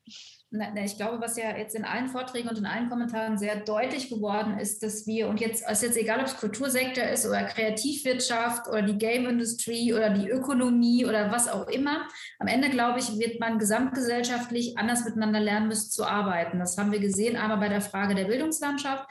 [0.51, 4.59] Ich glaube, was ja jetzt in allen Vorträgen und in allen Kommentaren sehr deutlich geworden
[4.59, 8.81] ist, dass wir, und jetzt ist jetzt egal, ob es Kultursektor ist oder Kreativwirtschaft oder
[8.81, 12.05] die Game Industry oder die Ökonomie oder was auch immer,
[12.39, 16.59] am Ende, glaube ich, wird man gesamtgesellschaftlich anders miteinander lernen müssen zu arbeiten.
[16.59, 19.05] Das haben wir gesehen, einmal bei der Frage der Bildungslandschaft.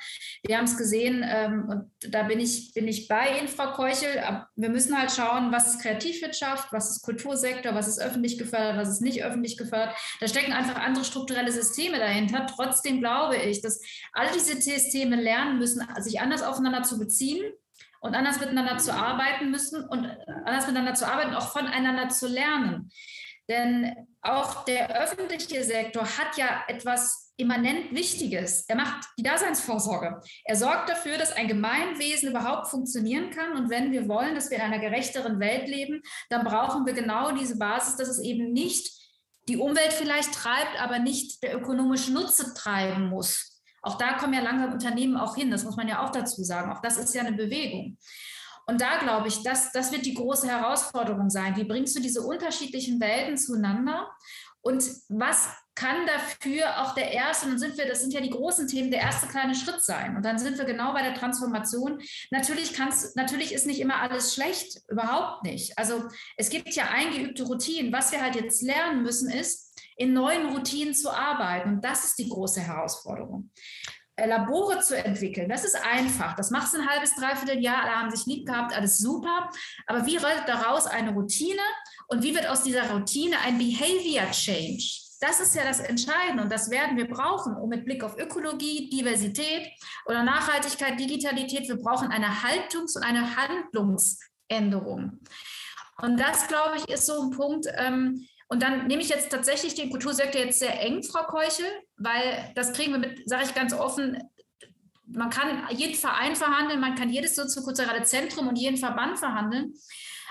[0.45, 4.23] Wir haben es gesehen, ähm, und da bin ich, bin ich bei Ihnen, Frau Keuchel.
[4.57, 8.91] Wir müssen halt schauen, was ist Kreativwirtschaft, was ist Kultursektor, was ist öffentlich gefördert, was
[8.91, 9.97] ist nicht öffentlich gefördert.
[10.21, 12.47] Da stecken einfach andere Strukturen strukturelle Systeme dahinter.
[12.47, 13.81] Trotzdem glaube ich, dass
[14.13, 17.53] all diese Systeme lernen müssen, sich anders aufeinander zu beziehen
[18.01, 20.07] und anders miteinander zu arbeiten müssen und
[20.45, 22.91] anders miteinander zu arbeiten, auch voneinander zu lernen.
[23.49, 28.65] Denn auch der öffentliche Sektor hat ja etwas immanent Wichtiges.
[28.69, 30.21] Er macht die Daseinsvorsorge.
[30.45, 33.57] Er sorgt dafür, dass ein Gemeinwesen überhaupt funktionieren kann.
[33.57, 37.33] Und wenn wir wollen, dass wir in einer gerechteren Welt leben, dann brauchen wir genau
[37.33, 39.00] diese Basis, dass es eben nicht
[39.51, 43.61] die Umwelt vielleicht treibt, aber nicht der ökonomische Nutze treiben muss.
[43.83, 46.71] Auch da kommen ja lange Unternehmen auch hin, das muss man ja auch dazu sagen.
[46.71, 47.99] Auch das ist ja eine Bewegung.
[48.67, 51.57] Und da glaube ich, das, das wird die große Herausforderung sein.
[51.57, 54.09] Wie bringst du diese unterschiedlichen Welten zueinander?
[54.61, 55.49] Und was
[55.81, 59.01] kann dafür auch der erste, und sind wir, das sind ja die großen Themen, der
[59.01, 60.15] erste kleine Schritt sein.
[60.15, 62.03] Und dann sind wir genau bei der Transformation.
[62.31, 65.79] Natürlich kannst, natürlich ist nicht immer alles schlecht, überhaupt nicht.
[65.79, 66.05] Also
[66.37, 67.93] es gibt ja eingeübte Routinen.
[67.95, 71.71] Was wir halt jetzt lernen müssen, ist, in neuen Routinen zu arbeiten.
[71.71, 73.51] Und das ist die große Herausforderung.
[74.17, 76.37] Äh, Labore zu entwickeln, das ist einfach.
[76.37, 79.49] Das machst du ein halbes, dreiviertel Jahr, alle haben sich lieb gehabt, alles super.
[79.87, 81.63] Aber wie rollt daraus eine Routine
[82.09, 85.10] und wie wird aus dieser Routine ein Behavior Change?
[85.21, 88.89] Das ist ja das Entscheidende und das werden wir brauchen, um mit Blick auf Ökologie,
[88.89, 89.69] Diversität
[90.07, 95.21] oder Nachhaltigkeit, Digitalität, wir brauchen eine Haltungs- und eine Handlungsänderung.
[96.01, 97.67] Und das, glaube ich, ist so ein Punkt.
[97.77, 101.67] Ähm, und dann nehme ich jetzt tatsächlich den Kultursektor jetzt sehr eng, Frau Keuchel,
[101.99, 104.19] weil das kriegen wir mit, sage ich ganz offen,
[105.07, 109.75] man kann jeden Verein verhandeln, man kann jedes soziokulturelle Zentrum und jeden Verband verhandeln.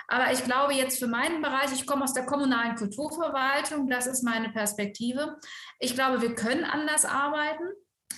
[0.09, 4.23] Aber ich glaube jetzt für meinen Bereich, ich komme aus der kommunalen Kulturverwaltung, das ist
[4.23, 5.37] meine Perspektive.
[5.79, 7.63] Ich glaube, wir können anders arbeiten.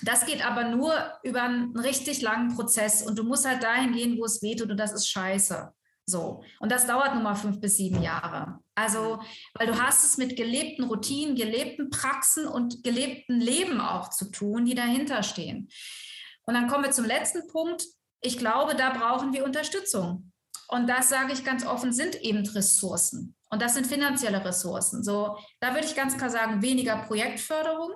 [0.01, 4.18] Das geht aber nur über einen richtig langen Prozess und du musst halt dahin gehen,
[4.18, 5.73] wo es wehtut und das ist scheiße.
[6.05, 6.43] So.
[6.59, 8.59] Und das dauert nun mal fünf bis sieben Jahre.
[8.73, 9.22] Also,
[9.53, 14.65] weil du hast es mit gelebten Routinen, gelebten Praxen und gelebten Leben auch zu tun,
[14.65, 15.69] die dahinter stehen.
[16.43, 17.84] Und dann kommen wir zum letzten Punkt.
[18.22, 20.31] Ich glaube, da brauchen wir Unterstützung.
[20.72, 23.35] Und das sage ich ganz offen, sind eben Ressourcen.
[23.49, 25.03] Und das sind finanzielle Ressourcen.
[25.03, 27.91] So, da würde ich ganz klar sagen, weniger Projektförderung,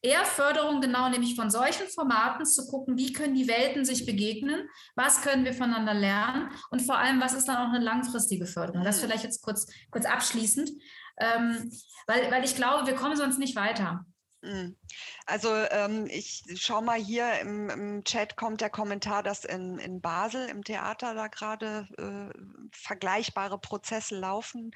[0.00, 4.68] eher Förderung genau nämlich von solchen Formaten zu gucken, wie können die Welten sich begegnen,
[4.96, 8.84] was können wir voneinander lernen und vor allem, was ist dann auch eine langfristige Förderung.
[8.84, 10.70] Das vielleicht jetzt kurz, kurz abschließend,
[11.18, 11.70] ähm,
[12.06, 14.06] weil, weil ich glaube, wir kommen sonst nicht weiter.
[14.44, 14.76] Mhm.
[15.24, 20.02] Also ähm, ich schaue mal hier im, im, Chat kommt der Kommentar, dass in, in
[20.02, 24.72] Basel im Theater da gerade äh, vergleichbare Prozesse laufen.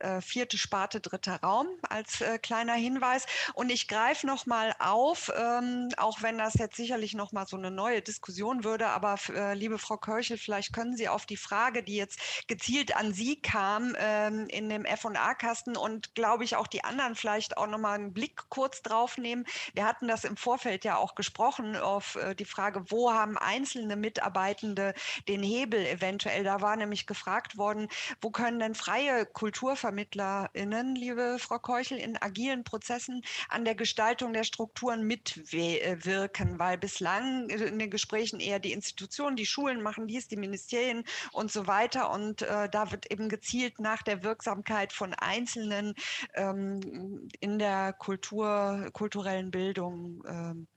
[0.00, 3.26] Äh, vierte Sparte, dritter Raum als äh, kleiner Hinweis.
[3.54, 7.56] Und ich greife noch mal auf, ähm, auch wenn das jetzt sicherlich noch mal so
[7.56, 11.84] eine neue Diskussion würde, aber äh, liebe Frau Körchel, vielleicht können Sie auf die Frage,
[11.84, 12.18] die jetzt
[12.48, 17.56] gezielt an Sie kam, ähm, in dem F&A-Kasten und glaube ich auch die anderen vielleicht
[17.56, 19.44] auch noch mal einen Blick kurz drauf nehmen.
[19.74, 23.96] Wir hatten das im Vorfeld ja auch gesprochen auf äh, die Frage, wo haben einzelne
[23.96, 24.94] Mitarbeitende
[25.28, 26.44] den Hebel eventuell?
[26.44, 27.88] Da war nämlich gefragt worden,
[28.20, 34.44] wo können denn freie KulturvermittlerInnen, liebe Frau Keuchel, in agilen Prozessen an der Gestaltung der
[34.44, 36.58] Strukturen mitwirken?
[36.58, 41.50] Weil bislang in den Gesprächen eher die Institutionen, die Schulen machen dies, die Ministerien und
[41.50, 42.10] so weiter.
[42.10, 45.94] Und äh, da wird eben gezielt nach der Wirksamkeit von Einzelnen
[46.34, 50.68] ähm, in der Kultur, kulturellen Bildung ähm,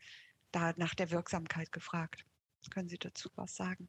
[0.52, 2.26] da nach der Wirksamkeit gefragt.
[2.72, 3.88] Können Sie dazu was sagen?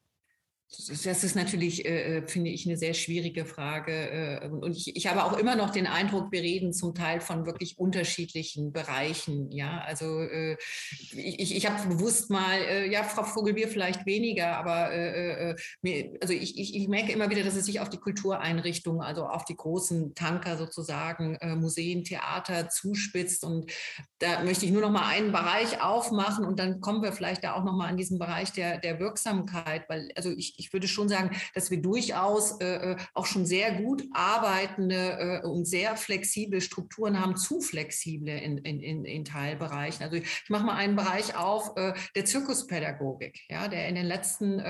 [0.68, 3.92] Das ist natürlich, äh, äh, finde ich, eine sehr schwierige Frage.
[3.92, 7.46] Äh, und ich, ich, habe auch immer noch den Eindruck, wir reden zum Teil von
[7.46, 9.52] wirklich unterschiedlichen Bereichen.
[9.52, 10.56] Ja, also äh,
[10.90, 16.34] ich, ich habe bewusst mal, äh, ja, Frau Vogelbier vielleicht weniger, aber äh, mir, also
[16.34, 20.16] ich, ich, merke immer wieder, dass es sich auf die Kultureinrichtungen, also auf die großen
[20.16, 23.44] Tanker sozusagen, Museen, Theater zuspitzt.
[23.44, 23.70] Und
[24.18, 27.54] da möchte ich nur noch mal einen Bereich aufmachen und dann kommen wir vielleicht da
[27.54, 31.08] auch noch mal an diesen Bereich der, der Wirksamkeit, weil also ich ich, würde schon
[31.08, 36.60] sagen, dass wir durchaus äh, äh, auch schon sehr gut arbeitende äh, und sehr flexible
[36.60, 40.02] Strukturen haben, zu flexible in, in, in, in Teilbereichen.
[40.02, 44.60] Also ich mache mal einen Bereich auf, äh, der Zirkuspädagogik, ja, der in den letzten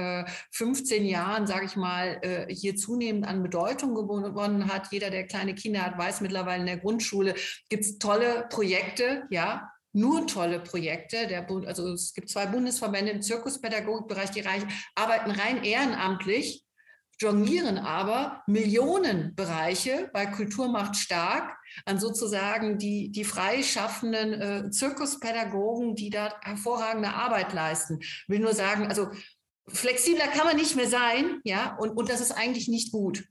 [0.53, 4.93] 15 äh, Jahren, sage ich mal, äh, hier zunehmend an Bedeutung gewonnen hat.
[4.93, 7.35] Jeder, der kleine Kinder hat, weiß mittlerweile in der Grundschule,
[7.69, 11.27] gibt es tolle Projekte, ja, nur tolle Projekte.
[11.27, 14.63] Der Bund, also es gibt zwei Bundesverbände im Zirkuspädagogikbereich, die reich,
[14.95, 16.65] arbeiten rein ehrenamtlich,
[17.19, 21.57] jonglieren aber Millionenbereiche bei Kultur macht stark
[21.87, 27.99] an sozusagen die, die freischaffenden äh, Zirkuspädagogen, die da hervorragende Arbeit leisten.
[28.01, 29.09] Ich will nur sagen, also
[29.67, 33.25] flexibler kann man nicht mehr sein, ja, und, und das ist eigentlich nicht gut.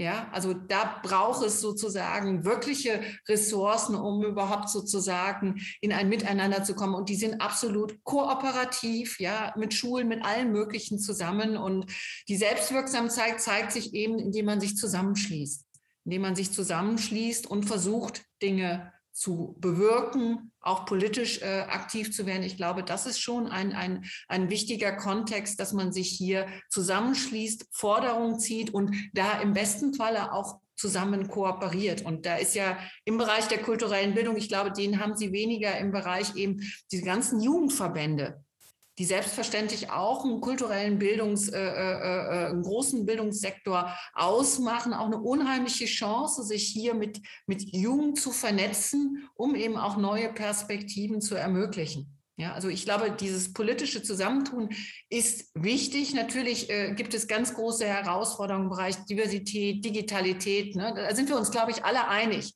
[0.00, 6.76] Ja, also da braucht es sozusagen wirkliche Ressourcen, um überhaupt sozusagen in ein Miteinander zu
[6.76, 6.94] kommen.
[6.94, 11.56] Und die sind absolut kooperativ, ja, mit Schulen, mit allen möglichen zusammen.
[11.56, 11.90] Und
[12.28, 15.66] die Selbstwirksamkeit zeigt sich eben, indem man sich zusammenschließt,
[16.04, 22.42] indem man sich zusammenschließt und versucht, Dinge zu bewirken, auch politisch äh, aktiv zu werden.
[22.42, 27.66] Ich glaube, das ist schon ein, ein, ein wichtiger Kontext, dass man sich hier zusammenschließt,
[27.72, 32.02] Forderungen zieht und da im besten Falle auch zusammen kooperiert.
[32.02, 35.76] Und da ist ja im Bereich der kulturellen Bildung, ich glaube, den haben Sie weniger
[35.78, 36.60] im Bereich eben
[36.92, 38.44] diese ganzen Jugendverbände
[38.98, 45.20] die selbstverständlich auch einen kulturellen Bildungs, äh, äh, äh, einen großen Bildungssektor ausmachen, auch eine
[45.20, 51.36] unheimliche Chance, sich hier mit, mit Jugend zu vernetzen, um eben auch neue Perspektiven zu
[51.36, 52.18] ermöglichen.
[52.36, 54.68] Ja, also ich glaube, dieses politische Zusammentun
[55.10, 56.14] ist wichtig.
[56.14, 60.76] Natürlich äh, gibt es ganz große Herausforderungen im Bereich Diversität, Digitalität.
[60.76, 60.92] Ne?
[60.94, 62.54] Da sind wir uns, glaube ich, alle einig.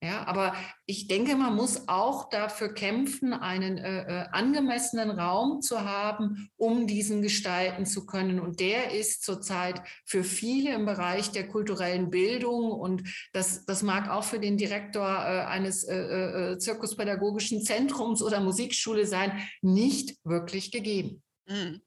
[0.00, 0.54] Ja, aber
[0.86, 6.86] ich denke, man muss auch dafür kämpfen, einen äh, äh, angemessenen Raum zu haben, um
[6.86, 8.38] diesen gestalten zu können.
[8.38, 14.08] Und der ist zurzeit für viele im Bereich der kulturellen Bildung und das, das mag
[14.08, 20.16] auch für den Direktor äh, eines äh, äh, äh zirkuspädagogischen Zentrums oder Musikschule sein, nicht
[20.22, 21.24] wirklich gegeben.
[21.48, 21.80] Mhm.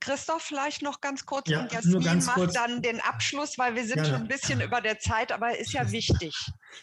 [0.00, 2.52] Christoph vielleicht noch ganz kurz ja, und Jasmin macht kurz.
[2.52, 4.08] dann den Abschluss, weil wir sind Gerne.
[4.08, 6.34] schon ein bisschen über der Zeit, aber ist ja wichtig.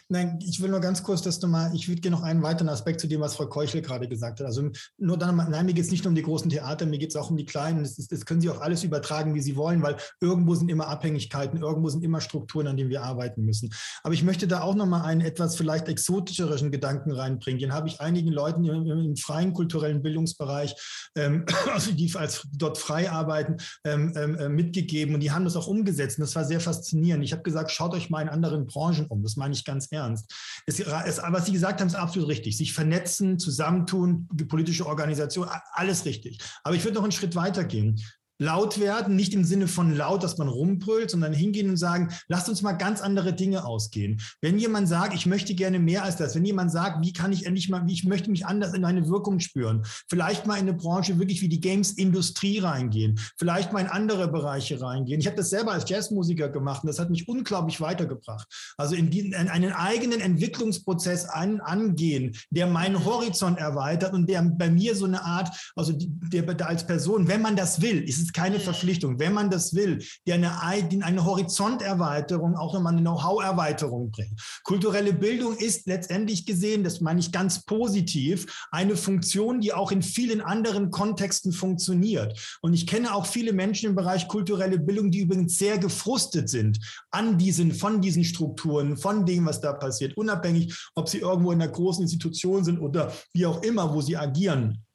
[0.09, 3.01] Nein, ich will nur ganz kurz das nochmal, ich würde gerne noch einen weiteren Aspekt
[3.01, 4.47] zu dem, was Frau Keuchel gerade gesagt hat.
[4.47, 7.09] Also nur dann, nein, mir geht es nicht nur um die großen Theater, mir geht
[7.09, 7.83] es auch um die kleinen.
[7.83, 11.61] Das, das, können Sie auch alles übertragen, wie Sie wollen, weil irgendwo sind immer Abhängigkeiten,
[11.61, 13.73] irgendwo sind immer Strukturen, an denen wir arbeiten müssen.
[14.03, 17.59] Aber ich möchte da auch nochmal einen etwas vielleicht exotischeren Gedanken reinbringen.
[17.59, 20.75] Den habe ich einigen Leuten im, im freien kulturellen Bildungsbereich,
[21.15, 25.55] ähm, also die als dort frei arbeiten, ähm, ähm, äh, mitgegeben und die haben das
[25.55, 26.17] auch umgesetzt.
[26.17, 27.23] Und das war sehr faszinierend.
[27.23, 29.23] Ich habe gesagt, schaut euch mal in anderen Branchen um.
[29.23, 30.31] Das meine ich ganz ernst.
[30.65, 32.57] Es, es, was Sie gesagt haben, ist absolut richtig.
[32.57, 36.39] Sich vernetzen, zusammentun, politische Organisation, alles richtig.
[36.63, 38.01] Aber ich würde noch einen Schritt weiter gehen
[38.41, 42.49] laut werden, nicht im Sinne von laut, dass man rumbrüllt, sondern hingehen und sagen, lasst
[42.49, 44.19] uns mal ganz andere Dinge ausgehen.
[44.41, 47.45] Wenn jemand sagt, ich möchte gerne mehr als das, wenn jemand sagt, wie kann ich
[47.45, 50.73] endlich mal, wie ich möchte mich anders in eine Wirkung spüren, vielleicht mal in eine
[50.73, 55.19] Branche wirklich wie die Games-Industrie reingehen, vielleicht mal in andere Bereiche reingehen.
[55.19, 58.47] Ich habe das selber als Jazzmusiker gemacht und das hat mich unglaublich weitergebracht.
[58.75, 64.41] Also in, die, in einen eigenen Entwicklungsprozess an, angehen, der meinen Horizont erweitert und der
[64.41, 68.19] bei mir so eine Art, also der, der als Person, wenn man das will, ist
[68.19, 69.19] es ist keine Verpflichtung.
[69.19, 74.39] Wenn man das will, die eine, eine Horizonterweiterung, auch nochmal eine Know-how-Erweiterung bringt.
[74.63, 80.01] Kulturelle Bildung ist letztendlich gesehen, das meine ich ganz positiv, eine Funktion, die auch in
[80.01, 82.57] vielen anderen Kontexten funktioniert.
[82.61, 86.79] Und ich kenne auch viele Menschen im Bereich kulturelle Bildung, die übrigens sehr gefrustet sind
[87.11, 91.61] an diesen, von diesen Strukturen, von dem, was da passiert, unabhängig, ob sie irgendwo in
[91.61, 94.85] einer großen Institution sind oder wie auch immer, wo sie agieren.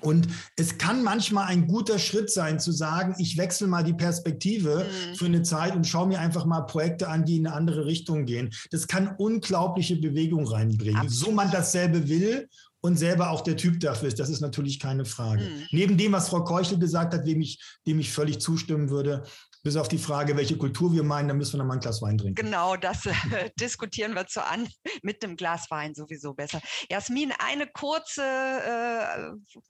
[0.00, 0.26] Und
[0.56, 5.14] es kann manchmal ein guter Schritt sein, zu sagen, ich wechsle mal die Perspektive mhm.
[5.16, 8.26] für eine Zeit und schaue mir einfach mal Projekte an, die in eine andere Richtung
[8.26, 8.50] gehen.
[8.70, 11.24] Das kann unglaubliche Bewegung reinbringen, Absolut.
[11.26, 12.48] so man dasselbe will
[12.80, 14.18] und selber auch der Typ dafür ist.
[14.18, 15.44] Das ist natürlich keine Frage.
[15.44, 15.66] Mhm.
[15.70, 19.22] Neben dem, was Frau Keuchel gesagt hat, dem ich, dem ich völlig zustimmen würde,
[19.62, 22.02] bis auf die Frage, welche Kultur wir meinen, dann müssen wir noch mal ein Glas
[22.02, 22.34] Wein trinken.
[22.34, 23.12] Genau, das äh,
[23.58, 24.68] diskutieren wir zu an.
[25.02, 26.60] Mit dem Glas Wein sowieso besser.
[26.90, 29.60] Jasmin, eine kurze äh,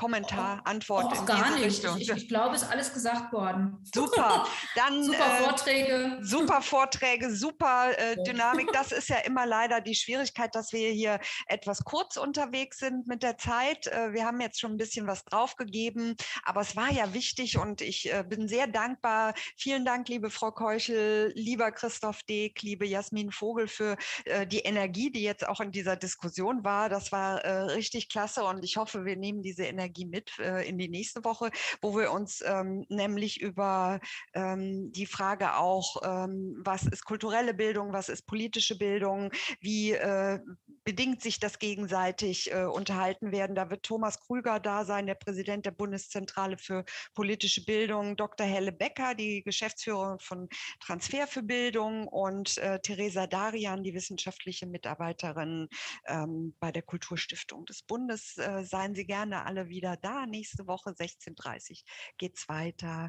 [0.00, 1.66] Kommentar, Antwort Auch in gar nicht.
[1.66, 1.98] Richtung.
[1.98, 3.76] Ich, ich, glaube, es ist alles gesagt worden.
[3.94, 4.46] Super.
[4.74, 6.18] Dann super äh, Vorträge.
[6.18, 8.70] Äh, super Vorträge, super äh, Dynamik.
[8.80, 13.22] Das ist ja immer leider die Schwierigkeit, dass wir hier etwas kurz unterwegs sind mit
[13.22, 13.88] der Zeit.
[13.88, 17.82] Äh, wir haben jetzt schon ein bisschen was draufgegeben, aber es war ja wichtig und
[17.82, 19.34] ich äh, bin sehr dankbar.
[19.56, 25.10] Vielen Dank, liebe Frau Keuchel, lieber Christoph Deck, liebe Jasmin Vogel für äh, die Energie,
[25.10, 26.88] die jetzt auch in dieser Diskussion war.
[26.88, 30.78] Das war richtig klasse und ich hoffe, wir nehmen diese Energie Energie mit äh, in
[30.78, 31.50] die nächste Woche,
[31.80, 34.00] wo wir uns ähm, nämlich über
[34.34, 40.38] ähm, die Frage auch, ähm, was ist kulturelle Bildung, was ist politische Bildung, wie äh,
[40.84, 43.54] bedingt sich das gegenseitig äh, unterhalten werden.
[43.54, 46.84] Da wird Thomas Krüger da sein, der Präsident der Bundeszentrale für
[47.14, 48.46] politische Bildung, Dr.
[48.46, 50.48] Helle Becker, die Geschäftsführerin von
[50.80, 55.68] Transfer für Bildung und äh, Theresa Darian, die wissenschaftliche Mitarbeiterin
[56.06, 58.36] ähm, bei der Kulturstiftung des Bundes.
[58.38, 60.26] Äh, seien Sie gerne alle wieder da.
[60.26, 61.76] Nächste Woche 16.30 Uhr
[62.18, 63.08] geht es weiter.